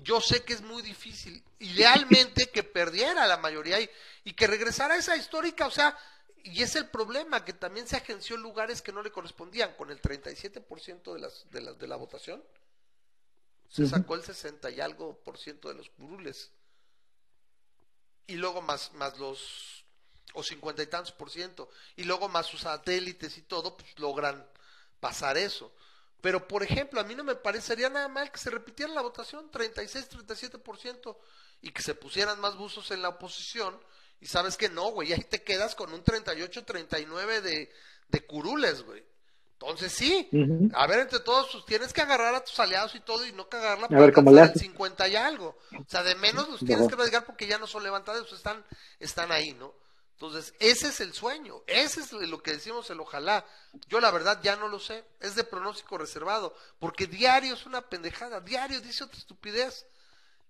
[0.03, 3.91] Yo sé que es muy difícil, idealmente que perdiera la mayoría y,
[4.25, 5.97] y que regresara a esa histórica, o sea,
[6.43, 9.91] y es el problema, que también se agenció en lugares que no le correspondían, con
[9.91, 12.43] el 37% de, las, de, la, de la votación,
[13.69, 16.51] se sacó el 60 y algo por ciento de los curules.
[18.27, 19.85] Y luego más, más los,
[20.33, 24.45] o 50 y tantos por ciento, y luego más sus satélites y todo, pues logran
[24.99, 25.73] pasar eso.
[26.21, 29.51] Pero, por ejemplo, a mí no me parecería nada mal que se repitiera la votación,
[29.51, 31.17] 36-37%,
[31.63, 33.79] y que se pusieran más buzos en la oposición,
[34.21, 37.73] y sabes que no, güey, ahí te quedas con un 38-39 de,
[38.09, 39.03] de curules, güey.
[39.61, 40.27] Entonces sí,
[40.73, 43.47] a ver, entre todos, pues, tienes que agarrar a tus aliados y todo y no
[43.47, 44.63] cagarla A ver cómo le haces.
[44.63, 45.59] 50 y algo.
[45.79, 48.65] O sea, de menos los tienes que radicar porque ya no son levantados, están,
[48.99, 49.75] están ahí, ¿no?
[50.21, 53.47] Entonces, ese es el sueño, ese es lo que decimos el ojalá.
[53.89, 57.81] Yo la verdad ya no lo sé, es de pronóstico reservado, porque diario es una
[57.81, 59.87] pendejada, diario dice otra estupidez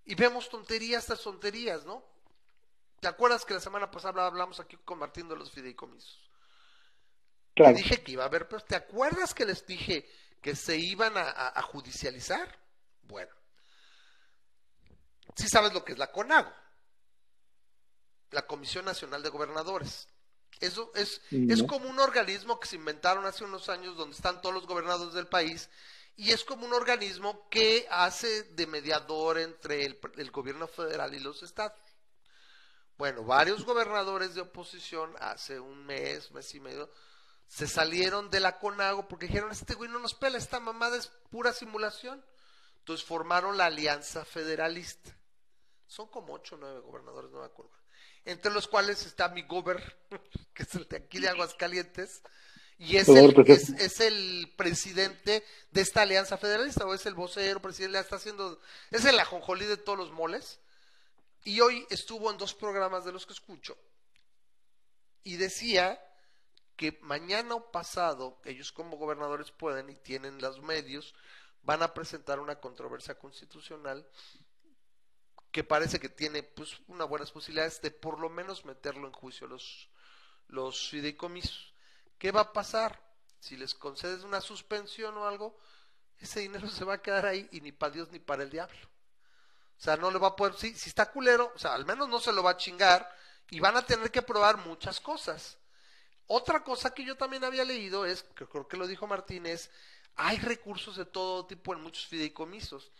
[0.03, 2.03] y vemos tonterías tras tonterías, ¿no?
[2.99, 6.19] ¿Te acuerdas que la semana pasada hablamos aquí con Martín de los fideicomisos?
[7.55, 7.73] Claro.
[7.73, 10.05] Te dije que iba a haber, pero ¿te acuerdas que les dije
[10.41, 12.59] que se iban a, a- a judicializar?
[13.03, 13.31] Bueno,
[15.37, 16.51] sí sabes lo que es la CONAGO,
[18.31, 20.07] la Comisión Nacional de Gobernadores.
[20.59, 21.53] Eso es, No.
[21.53, 25.13] es como un organismo que se inventaron hace unos años donde están todos los gobernadores
[25.13, 25.69] del país
[26.15, 31.19] y es como un organismo que hace de mediador entre el, el gobierno federal y
[31.19, 31.79] los estados.
[32.97, 36.91] Bueno, varios gobernadores de oposición hace un mes, mes y medio,
[37.47, 41.07] se salieron de la CONAGO porque dijeron, este güey no nos pela, esta mamada es
[41.07, 42.23] pura simulación.
[42.79, 45.15] Entonces formaron la Alianza Federalista.
[45.87, 47.71] Son como ocho o nueve gobernadores, no me acuerdo.
[48.25, 49.97] Entre los cuales está mi gober,
[50.53, 52.21] que es el de aquí de Aguascalientes,
[52.77, 53.83] y es el, Gober, es, perfecto.
[53.83, 59.05] es el presidente de esta Alianza Federalista, o es el vocero, presidente, está haciendo, es
[59.05, 60.59] el ajonjolí de todos los moles.
[61.43, 63.77] Y hoy estuvo en dos programas de los que escucho
[65.23, 65.99] y decía
[66.75, 71.13] que mañana o pasado ellos como gobernadores pueden y tienen los medios
[71.63, 74.07] van a presentar una controversia constitucional
[75.51, 79.47] que parece que tiene pues unas buenas posibilidades de por lo menos meterlo en juicio
[79.47, 79.89] los
[80.51, 81.73] los fideicomisos.
[82.17, 83.01] ¿Qué va a pasar?
[83.39, 85.57] Si les concedes una suspensión o algo,
[86.19, 88.79] ese dinero se va a quedar ahí y ni para Dios ni para el diablo.
[89.77, 92.07] O sea, no le va a poder, sí, si está culero, o sea, al menos
[92.07, 93.09] no se lo va a chingar
[93.49, 95.57] y van a tener que probar muchas cosas.
[96.27, 99.71] Otra cosa que yo también había leído es, que creo que lo dijo Martínez,
[100.15, 102.91] hay recursos de todo tipo en muchos fideicomisos.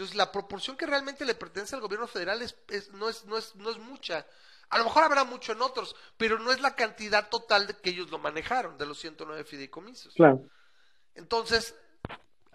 [0.00, 3.36] Entonces, la proporción que realmente le pertenece al gobierno federal es, es- no, es, no,
[3.36, 4.26] es, no es mucha.
[4.70, 7.90] A lo mejor habrá mucho en otros, pero no es la cantidad total de que
[7.90, 10.14] ellos lo manejaron, de los 109 fideicomisos.
[10.14, 10.48] Claro.
[11.14, 11.74] Entonces,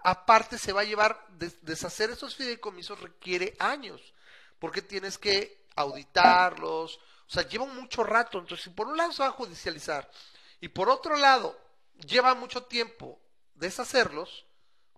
[0.04, 4.16] aparte se va a llevar, des- deshacer esos fideicomisos requiere años,
[4.58, 8.40] porque tienes que auditarlos, o sea, lleva mucho rato.
[8.40, 10.10] Entonces, si por un lado se va a judicializar
[10.62, 11.56] y por otro lado
[12.08, 13.20] lleva mucho tiempo
[13.54, 14.46] deshacerlos,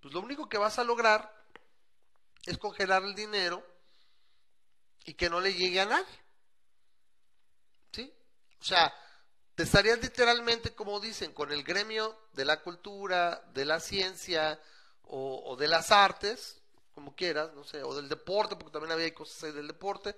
[0.02, 1.36] pues lo único que vas a lograr
[2.48, 3.64] es congelar el dinero
[5.06, 6.20] y que no le llegue a nadie.
[7.92, 8.14] ¿Sí?
[8.60, 8.94] O sea,
[9.54, 14.60] te estarías literalmente, como dicen, con el gremio de la cultura, de la ciencia
[15.04, 16.62] o, de las artes,
[16.94, 20.16] como quieras, no sé, o del deporte, porque también había cosas ahí del deporte,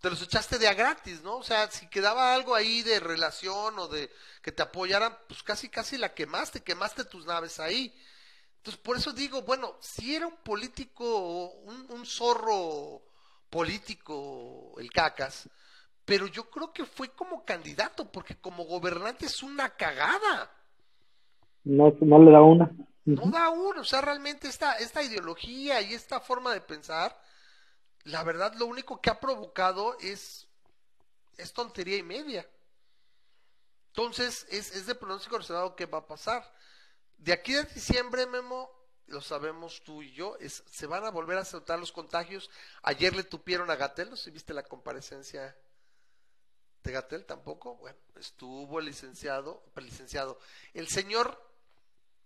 [0.00, 1.36] te los echaste de a gratis, ¿no?
[1.36, 4.10] O sea, si quedaba algo ahí de relación o de
[4.42, 7.94] que te apoyaran, pues casi, casi la quemaste, quemaste tus naves ahí.
[8.68, 13.00] Entonces, por eso digo, bueno, si era un político, un, un zorro
[13.48, 15.48] político, el cacas,
[16.04, 20.50] pero yo creo que fue como candidato, porque como gobernante es una cagada.
[21.64, 22.70] No, no le da una.
[23.06, 27.18] No da uno, o sea, realmente esta, esta ideología y esta forma de pensar,
[28.04, 30.46] la verdad lo único que ha provocado es,
[31.38, 32.46] es tontería y media.
[33.94, 36.44] Entonces, es, es de pronóstico reservado qué va a pasar.
[37.18, 38.70] De aquí a diciembre, Memo,
[39.06, 42.50] lo sabemos tú y yo, es, se van a volver a soltar los contagios.
[42.82, 45.56] Ayer le tupieron a Gatel, no sé si viste la comparecencia
[46.82, 47.76] de Gatel tampoco.
[47.76, 50.38] Bueno, estuvo el licenciado, el licenciado,
[50.74, 51.40] el señor,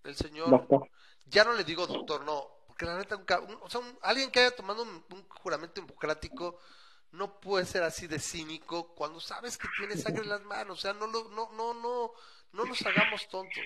[0.04, 0.88] el señor Doctor.
[1.26, 4.30] ya no le digo doctor, no, porque la neta, un un- o sea, un- alguien
[4.30, 6.58] que haya tomado un, juramento hipocrático
[7.12, 10.82] no puede ser así de cínico cuando sabes que tiene sangre en las manos, o
[10.82, 12.12] sea, no lo, no, no, no,
[12.52, 13.64] no nos hagamos tontos.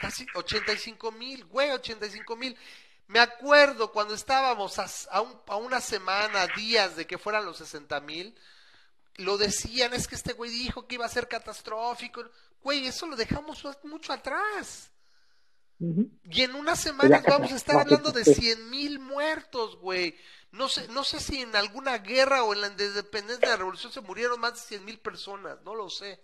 [0.00, 2.56] Casi 85 mil, güey, 85 mil.
[3.06, 7.58] Me acuerdo cuando estábamos a, a un- a una semana, días de que fueran los
[7.58, 8.34] 60 mil,
[9.16, 12.24] lo decían, es que este güey dijo que iba a ser catastrófico.
[12.62, 14.90] Güey, eso lo dejamos mucho atrás.
[15.78, 18.34] Y en unas semanas Ya, vamos a estar hablando de sí.
[18.34, 20.16] 100 mil muertos, güey.
[20.52, 23.92] No sé, no sé si en alguna guerra o en la independencia de la revolución
[23.92, 26.20] se murieron más de 100 mil personas, no lo sé.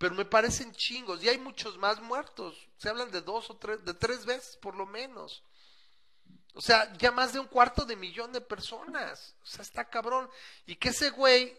[0.00, 2.56] Pero me parecen chingos y hay muchos más muertos.
[2.78, 5.44] Se hablan de dos o tres, de tres veces por lo menos.
[6.54, 9.34] O sea, ya más de un cuarto de millón de personas.
[9.42, 10.30] O sea, está cabrón.
[10.64, 11.54] Y que ese güey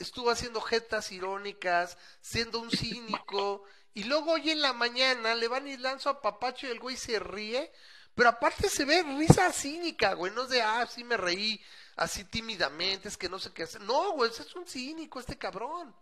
[0.00, 3.62] estuvo haciendo jetas irónicas, siendo un cínico,
[3.94, 6.96] y luego hoy en la mañana le van y lanzo a Papacho y el güey
[6.96, 7.70] se ríe,
[8.16, 11.62] pero aparte se ve risa cínica, güey, no es de, ah, sí me reí
[11.94, 13.82] así tímidamente, es que no sé qué hacer.
[13.82, 15.94] No, güey, ese es un cínico este cabrón.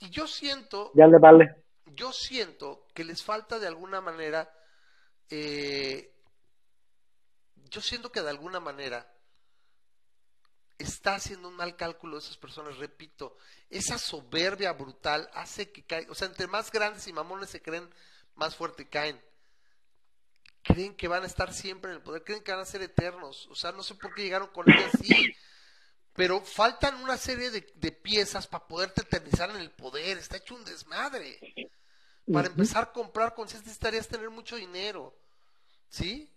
[0.00, 1.64] Y yo siento, Ya le vale.
[1.86, 4.50] yo siento que les falta de alguna manera,
[5.30, 6.14] eh,
[7.70, 9.12] yo siento que de alguna manera
[10.78, 13.36] está haciendo un mal cálculo de esas personas, repito,
[13.68, 17.88] esa soberbia brutal hace que caigan, o sea, entre más grandes y mamones se creen,
[18.36, 19.20] más fuerte caen.
[20.62, 23.48] Creen que van a estar siempre en el poder, creen que van a ser eternos,
[23.48, 25.34] o sea, no sé por qué llegaron con ellos así,
[26.18, 30.56] pero faltan una serie de, de piezas para poderte eternizar en el poder, está hecho
[30.56, 31.38] un desmadre.
[32.32, 35.16] Para empezar a comprar conciencia necesitarías tener mucho dinero,
[35.88, 36.28] ¿sí?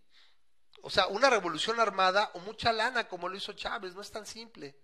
[0.83, 4.27] O sea, una revolución armada o mucha lana como lo hizo Chávez, no es tan
[4.27, 4.77] simple.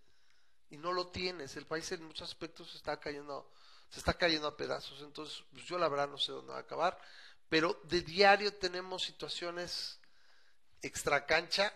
[0.72, 3.52] Y no lo tienes, el país en muchos aspectos se está cayendo,
[3.92, 5.04] se está cayendo a pedazos.
[5.04, 7.00] Entonces, pues yo la verdad no sé dónde va a acabar,
[7.50, 10.00] pero de diario tenemos situaciones
[10.82, 11.72] extra cancha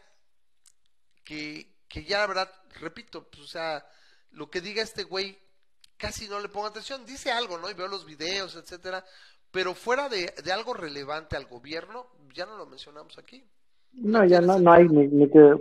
[1.23, 2.49] que, que ya la verdad,
[2.79, 3.83] repito, pues, o sea,
[4.31, 5.37] lo que diga este güey,
[5.97, 7.69] casi no le pongo atención, dice algo, ¿no?
[7.69, 9.03] Y veo los videos, etcétera,
[9.51, 13.43] pero fuera de, de algo relevante al gobierno, ya no lo mencionamos aquí.
[13.93, 15.55] No, ya no, no hay ni, ni que...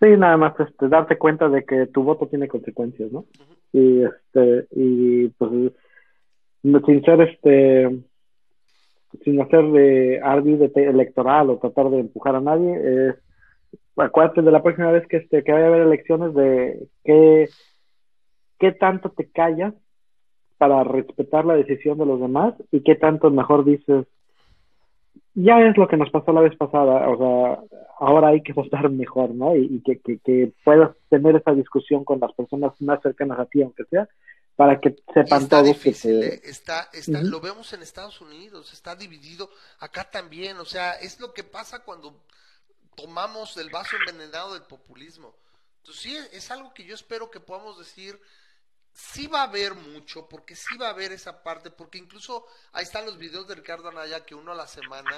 [0.00, 3.24] Sí, nada más este, darte cuenta de que tu voto tiene consecuencias, ¿no?
[3.72, 5.50] Y este, y pues,
[6.62, 7.98] sin ser este,
[9.24, 13.16] sin hacer de te- electoral o tratar de empujar a nadie, es,
[13.98, 17.48] acuérdate de la próxima vez que este, que vaya a haber elecciones de qué,
[18.58, 19.74] qué tanto te callas
[20.56, 24.06] para respetar la decisión de los demás y qué tanto mejor dices,
[25.34, 28.90] ya es lo que nos pasó la vez pasada, o sea, ahora hay que votar
[28.90, 29.54] mejor, ¿no?
[29.54, 33.46] Y, y que, que, que puedas tener esa discusión con las personas más cercanas a
[33.46, 34.08] ti, aunque sea,
[34.56, 36.40] para que sepan está todos difícil, que ¿eh?
[36.42, 36.50] te...
[36.50, 36.88] está,
[37.22, 39.48] lo vemos en Estados Unidos, está dividido,
[39.78, 42.16] acá también, o sea, es lo que pasa cuando
[42.98, 45.36] tomamos el vaso envenenado del populismo.
[45.78, 48.20] Entonces sí, es algo que yo espero que podamos decir,
[48.92, 52.82] sí va a haber mucho, porque sí va a haber esa parte, porque incluso ahí
[52.82, 55.16] están los videos de Ricardo Anaya que uno a la semana,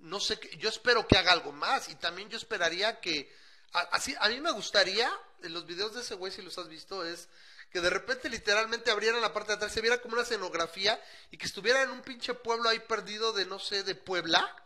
[0.00, 3.32] no sé, yo espero que haga algo más y también yo esperaría que
[3.72, 5.10] así, a mí me gustaría,
[5.42, 7.28] en los videos de ese güey, si los has visto, es
[7.70, 11.38] que de repente literalmente abrieran la parte de atrás, se viera como una escenografía y
[11.38, 14.63] que estuviera en un pinche pueblo ahí perdido de, no sé, de Puebla.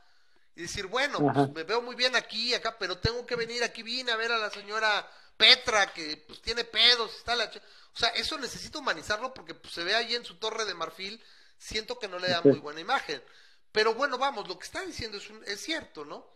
[0.58, 3.84] Y decir, bueno, pues me veo muy bien aquí, acá, pero tengo que venir, aquí
[3.84, 7.44] vine a ver a la señora Petra, que pues tiene pedos, está la...
[7.44, 11.22] O sea, eso necesito humanizarlo porque pues, se ve ahí en su torre de marfil,
[11.56, 13.22] siento que no le da muy buena imagen.
[13.70, 16.26] Pero bueno, vamos, lo que está diciendo es, un- es cierto, ¿no?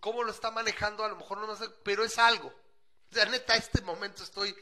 [0.00, 2.48] Cómo lo está manejando, a lo mejor no me hace, pero es algo.
[2.48, 4.52] O sea, neta, este momento estoy,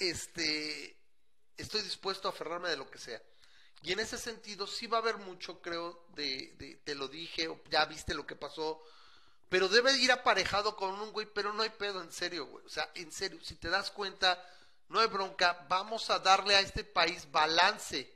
[0.00, 0.96] este,
[1.56, 3.22] estoy dispuesto a aferrarme de lo que sea.
[3.82, 7.84] Y en ese sentido sí va a haber mucho, creo, de, te lo dije, ya
[7.84, 8.82] viste lo que pasó,
[9.48, 12.64] pero debe ir aparejado con un güey, pero no hay pedo, en serio, güey.
[12.64, 14.42] O sea, en serio, si te das cuenta,
[14.88, 18.12] no hay bronca, vamos a darle a este país balance.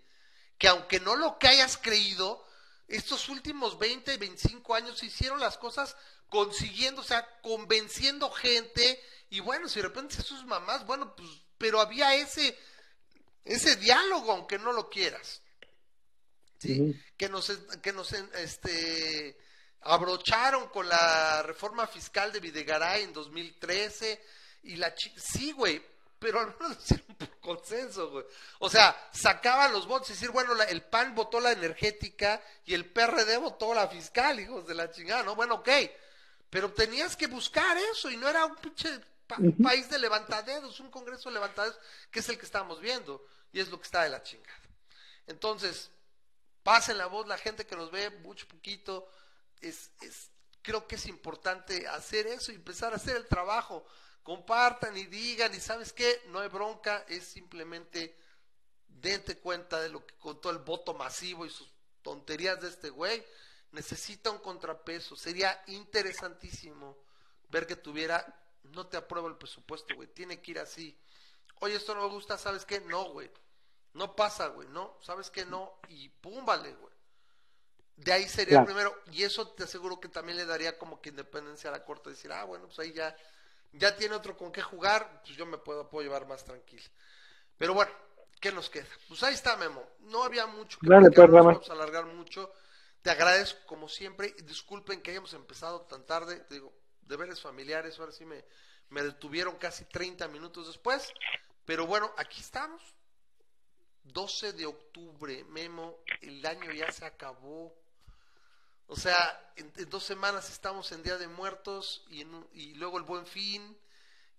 [0.58, 2.44] Que aunque no lo que hayas creído,
[2.88, 5.96] estos últimos 20, 25 años hicieron las cosas
[6.28, 9.02] consiguiendo, o sea, convenciendo gente.
[9.30, 12.58] Y bueno, si de repente sus mamás, bueno, pues, pero había ese,
[13.44, 15.42] ese diálogo, aunque no lo quieras.
[16.60, 17.00] ¿Sí?
[17.16, 17.50] Que nos,
[17.82, 19.36] que nos este,
[19.82, 24.22] abrocharon con la reforma fiscal de Videgaray en 2013
[24.64, 25.82] y la sí, güey,
[26.18, 28.24] pero al menos hicieron por consenso, güey.
[28.58, 32.74] O sea, sacaban los votos y decir, bueno, la- el PAN votó la energética y
[32.74, 35.34] el PRD votó la fiscal, hijos de la chingada, ¿no?
[35.34, 35.68] Bueno, ok,
[36.50, 40.90] pero tenías que buscar eso y no era un pinche pa- país de levantadedos, un
[40.90, 41.78] congreso de levantadedos,
[42.10, 44.58] que es el que estamos viendo y es lo que está de la chingada.
[45.26, 45.90] Entonces,
[46.62, 49.08] pasen la voz, la gente que nos ve, mucho poquito,
[49.60, 50.30] es, es,
[50.62, 53.86] creo que es importante hacer eso y empezar a hacer el trabajo.
[54.22, 58.16] Compartan y digan, y sabes qué, no hay bronca, es simplemente
[58.86, 61.72] dente cuenta de lo que con todo el voto masivo y sus
[62.02, 63.24] tonterías de este güey,
[63.72, 65.16] necesita un contrapeso.
[65.16, 66.98] Sería interesantísimo
[67.48, 68.24] ver que tuviera,
[68.64, 70.98] no te apruebo el presupuesto, güey, tiene que ir así.
[71.60, 72.80] Oye, esto no me gusta, ¿sabes qué?
[72.80, 73.30] No, güey.
[73.92, 75.44] No pasa, güey, no, ¿sabes qué?
[75.44, 76.94] No, y pum, vale, güey.
[77.96, 81.10] De ahí sería el primero, y eso te aseguro que también le daría como que
[81.10, 83.14] independencia a la corte, decir, ah, bueno, pues ahí ya,
[83.72, 86.84] ya tiene otro con qué jugar, pues yo me puedo, puedo llevar más tranquilo.
[87.58, 87.90] Pero bueno,
[88.40, 88.86] ¿qué nos queda?
[89.06, 89.86] Pues ahí está, Memo.
[90.00, 92.50] No había mucho que Dale, pues, no nos vamos a alargar mucho.
[93.02, 96.72] Te agradezco como siempre, y disculpen que hayamos empezado tan tarde, te digo,
[97.02, 98.44] deberes familiares, ahora sí me,
[98.88, 101.12] me detuvieron casi 30 minutos después,
[101.64, 102.82] pero bueno, aquí estamos.
[104.04, 107.74] 12 de octubre, Memo, el año ya se acabó.
[108.86, 112.98] O sea, en, en dos semanas estamos en Día de Muertos y, en y luego
[112.98, 113.76] el Buen Fin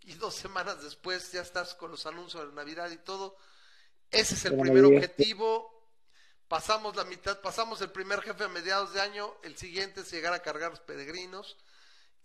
[0.03, 3.37] y dos semanas después ya estás con los anuncios de Navidad y todo.
[4.09, 4.97] Ese es el primer Navidad.
[4.97, 5.81] objetivo.
[6.47, 10.33] Pasamos la mitad, pasamos el primer jefe a mediados de año, el siguiente es llegar
[10.33, 11.57] a cargar los peregrinos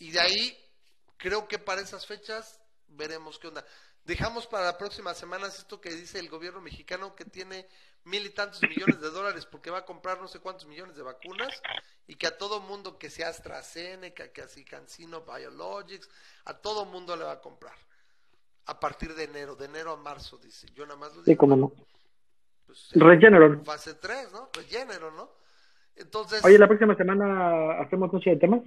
[0.00, 0.70] y de ahí
[1.16, 2.58] creo que para esas fechas
[2.88, 3.64] veremos qué onda.
[4.06, 7.66] Dejamos para la próxima semana esto que dice el gobierno mexicano que tiene
[8.04, 11.02] mil y tantos millones de dólares porque va a comprar no sé cuántos millones de
[11.02, 11.60] vacunas
[12.06, 16.08] y que a todo mundo que sea AstraZeneca, que así Cancino Biologics,
[16.44, 17.74] a todo mundo le va a comprar.
[18.66, 20.68] A partir de enero, de enero a marzo, dice.
[20.74, 21.38] Yo nada más lo Sí, digo.
[21.40, 21.72] cómo no.
[22.64, 23.64] Pues, eh, Regeneron.
[23.64, 24.50] fase 3, ¿no?
[24.52, 25.30] Regeneron, ¿no?
[25.96, 28.62] Entonces, Oye, la próxima semana hacemos noche de temas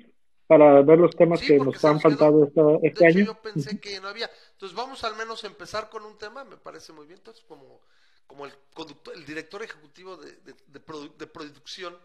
[0.48, 3.26] para ver los temas Sí, que nos han faltado esta- este de hecho año.
[3.28, 4.30] yo pensé que no había.
[4.60, 7.20] Entonces vamos al menos a empezar con un tema, me parece muy bien.
[7.20, 7.80] Entonces como,
[8.28, 11.98] como el conductor, el director ejecutivo de, de, de produ- de producción,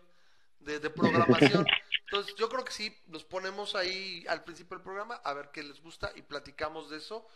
[0.60, 1.66] de, de programación.
[2.04, 5.64] Entonces yo creo que sí, nos ponemos ahí al principio del programa a ver qué
[5.64, 7.26] les gusta y platicamos de eso.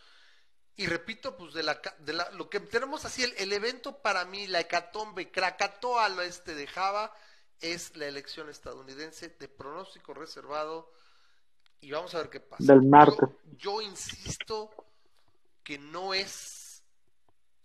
[0.77, 4.23] Y repito, pues de la, de la lo que tenemos así, el, el evento para
[4.23, 7.13] mí, la hecatombe, Krakatoa al oeste de Java,
[7.59, 10.93] es la elección estadounidense de pronóstico reservado.
[11.81, 12.63] Y vamos a ver qué pasa.
[12.63, 13.19] Del martes.
[13.57, 14.71] Yo, yo insisto
[15.63, 16.83] que no es,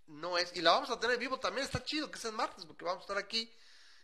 [0.06, 2.64] no es, y la vamos a tener vivo también, está chido que sea el martes,
[2.66, 3.50] porque vamos a estar aquí.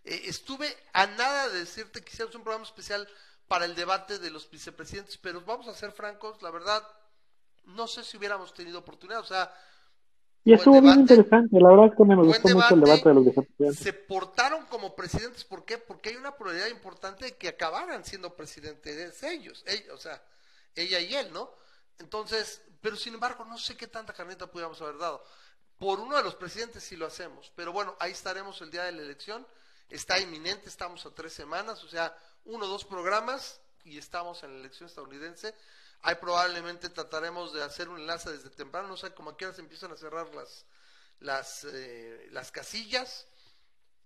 [0.04, 3.06] Eh, estuve a nada de decirte que hiciéramos un programa especial
[3.48, 6.82] para el debate de los vicepresidentes, pero vamos a ser francos, la verdad,
[7.64, 9.52] no sé si hubiéramos tenido oportunidad, o sea,
[10.44, 11.00] Y estuvo bien debate.
[11.00, 11.60] interesante.
[11.60, 12.80] La verdad es que me gustó mucho el debate.
[12.80, 13.78] debate de los vicepresidentes.
[13.78, 15.78] se portaron como presidentes, ¿por qué?
[15.78, 20.22] Porque hay una probabilidad importante de que acabaran siendo presidentes ellos, ellos, o sea,
[20.74, 21.50] ella y él, ¿no?
[21.98, 25.24] Entonces, pero sin embargo, no sé qué tanta carneta pudiéramos haber dado.
[25.78, 28.92] Por uno de los presidentes sí lo hacemos, pero bueno, ahí estaremos el día de
[28.92, 29.46] la elección,
[29.88, 34.52] está inminente, estamos a tres semanas, o sea, uno o dos programas y estamos en
[34.52, 35.54] la elección estadounidense.
[36.02, 39.54] Ahí probablemente trataremos de hacer un enlace desde temprano, no sé, como a qué hora
[39.54, 40.64] se empiezan a cerrar las,
[41.20, 43.26] las, eh, las casillas.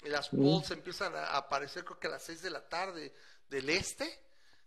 [0.03, 3.15] Las polls empiezan a aparecer creo que a las 6 de la tarde
[3.49, 4.24] del este.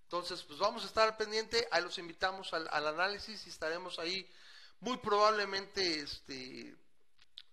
[0.08, 4.26] Entonces, pues vamos a estar pendiente, ahí los invitamos al, al análisis y estaremos ahí
[4.80, 6.74] muy probablemente este,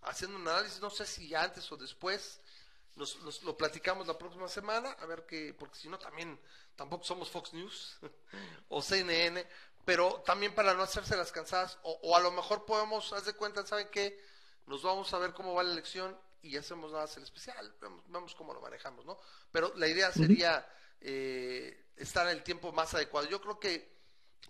[0.02, 2.40] haciendo un análisis, no sé si antes o después,
[2.94, 6.38] nos, nos lo platicamos la próxima semana, a ver qué, porque si no también
[6.76, 7.98] tampoco somos Fox News
[8.68, 9.44] o CNN,
[9.84, 13.32] pero también para no hacerse las cansadas, o, o a lo mejor podemos, haz de
[13.32, 14.16] cuenta, ¿saben qué?
[14.66, 18.34] Nos vamos a ver cómo va la elección y hacemos nada el especial, vemos, vemos
[18.36, 19.18] cómo lo manejamos, ¿no?
[19.50, 20.64] Pero la idea sería
[21.00, 23.28] eh, estar en el tiempo más adecuado.
[23.28, 23.92] Yo creo que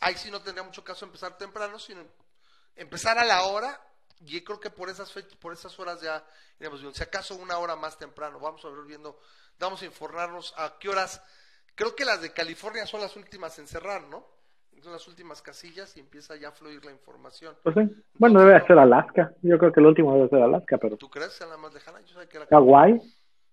[0.01, 2.03] ahí sí no tendría mucho caso empezar temprano, sino
[2.77, 3.81] empezar a la hora
[4.21, 6.25] y creo que por esas fechas, por esas horas ya
[6.59, 6.97] iremos viendo.
[6.97, 9.19] Si acaso una hora más temprano, vamos a ver viendo,
[9.59, 11.23] vamos a informarnos a qué horas.
[11.75, 14.35] Creo que las de California son las últimas en cerrar, ¿no?
[14.83, 17.57] Son las últimas casillas y empieza ya a fluir la información.
[17.63, 18.05] Pues sí.
[18.19, 19.33] Bueno, debe ser Alaska.
[19.41, 20.99] Yo creo que el último debe ser Alaska, pero.
[20.99, 22.03] ¿Tú crees que sea la más lejana?
[22.03, 23.01] Yo sé que la Hawái,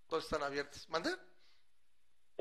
[0.09, 0.89] todas están abiertas.
[0.89, 1.09] ¿Mande?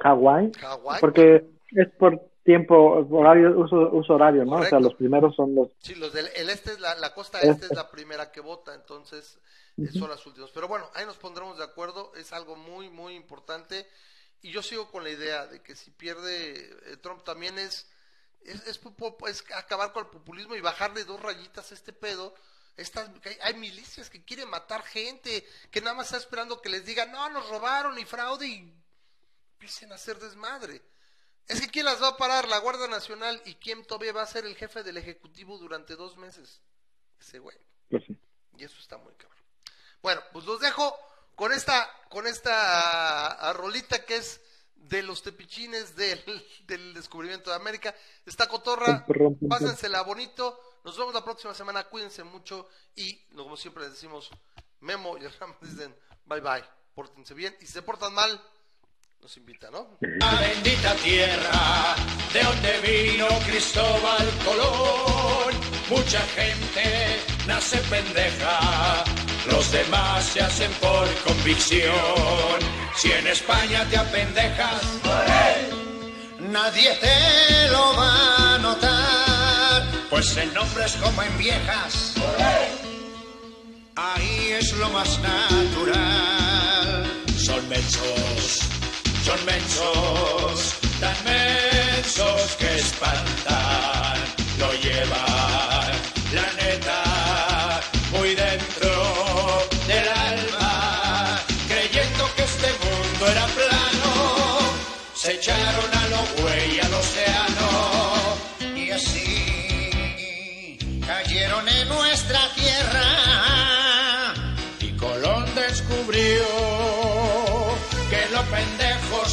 [0.00, 0.52] Hawái,
[1.00, 4.56] porque es por tiempo, horario, uso, uso horario, ¿no?
[4.56, 5.68] O sea, los primeros son los.
[5.78, 7.50] Sí, los del el este es la, la costa Este.
[7.50, 9.38] este es la primera que vota, entonces
[9.76, 10.50] eh, son las últimas.
[10.50, 13.86] Pero bueno, ahí nos pondremos de acuerdo, es algo muy, muy importante.
[14.42, 17.90] Y yo sigo con la idea de que si pierde eh, Trump también es,
[18.40, 18.80] es, es
[19.26, 22.34] es acabar con el populismo y bajarle dos rayitas a este pedo.
[22.76, 26.86] Estas, hay, hay milicias que quieren matar gente, que nada más está esperando que les
[26.86, 28.79] digan, no, nos robaron y fraude y
[29.60, 30.80] empiecen a hacer desmadre.
[31.46, 32.48] Es que ¿quién las va a parar?
[32.48, 36.16] La Guardia Nacional y quién todavía va a ser el jefe del Ejecutivo durante dos
[36.16, 36.62] meses.
[37.20, 37.58] Ese güey.
[37.90, 38.16] Pues sí.
[38.56, 39.44] Y eso está muy cabrón.
[40.00, 40.96] Bueno, pues los dejo
[41.34, 44.40] con esta, con esta ah, rolita que es
[44.76, 46.22] de los tepichines del,
[46.66, 47.94] del descubrimiento de América.
[48.24, 49.04] Esta cotorra,
[49.46, 50.58] pásensela bonito.
[50.84, 51.84] Nos vemos la próxima semana.
[51.84, 52.66] Cuídense mucho.
[52.94, 54.30] Y como siempre les decimos,
[54.80, 56.64] Memo y Ram dicen bye bye.
[56.94, 57.54] Pórtense bien.
[57.60, 58.42] Y si se portan mal,
[59.22, 59.98] nos invita, ¿no?
[60.00, 61.94] La bendita tierra
[62.32, 65.54] de donde vino Cristóbal Colón.
[65.90, 69.04] Mucha gente nace pendeja,
[69.50, 72.60] los demás se hacen por convicción.
[72.96, 74.82] Si en España te apendejas,
[76.38, 79.82] nadie te lo va a notar.
[80.08, 82.14] Pues en hombres como en viejas,
[83.96, 87.06] ahí es lo más natural.
[87.36, 88.69] Son mensos,
[89.30, 94.18] son mensos, tan mensos que espantan.
[94.58, 95.92] Lo llevan,
[96.32, 97.80] la neta,
[98.12, 98.90] muy dentro
[99.86, 104.12] del alma, creyendo que este mundo era plano.
[105.14, 107.39] Se echaron a lo güey al océano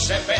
[0.07, 0.37] se pegan.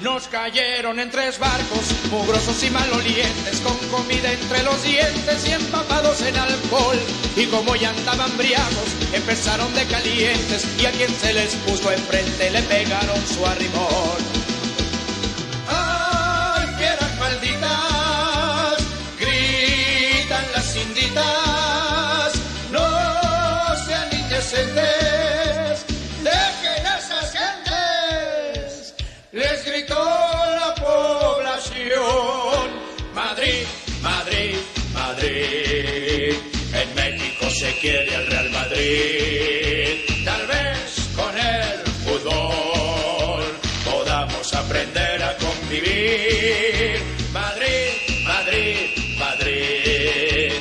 [0.00, 6.22] Nos cayeron en tres barcos, mugrosos y malolientes, con comida entre los dientes y empapados
[6.22, 6.98] en alcohol.
[7.36, 12.50] Y como ya andaban briagos, empezaron de calientes, y a quien se les puso enfrente
[12.52, 14.41] le pegaron su arrimón.
[37.62, 40.00] Se quiere el Real Madrid.
[40.24, 43.44] Tal vez con el fútbol
[43.84, 47.00] podamos aprender a convivir.
[47.32, 47.90] Madrid,
[48.26, 48.76] Madrid,
[49.16, 50.52] Madrid.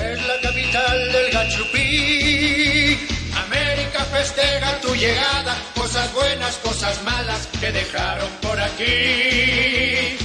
[0.00, 2.98] Es la capital del gachupí.
[3.46, 10.21] América festeja tu llegada, cosas buenas, cosas malas que dejaron por aquí.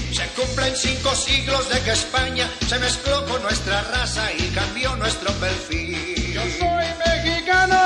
[0.58, 6.34] Cumplen cinco siglos de que España se mezcló con nuestra raza y cambió nuestro perfil.
[6.34, 7.78] Yo soy mexicano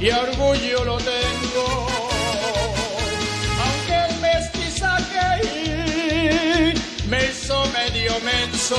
[0.00, 1.86] y orgullo lo tengo.
[3.64, 5.30] Aunque el mestizaje
[7.06, 8.76] me hizo medio menso.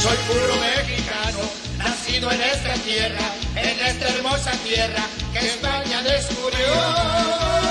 [0.00, 1.40] Soy puro mexicano,
[1.76, 5.02] nacido en esta tierra, en esta hermosa tierra
[5.34, 7.67] que España descubrió.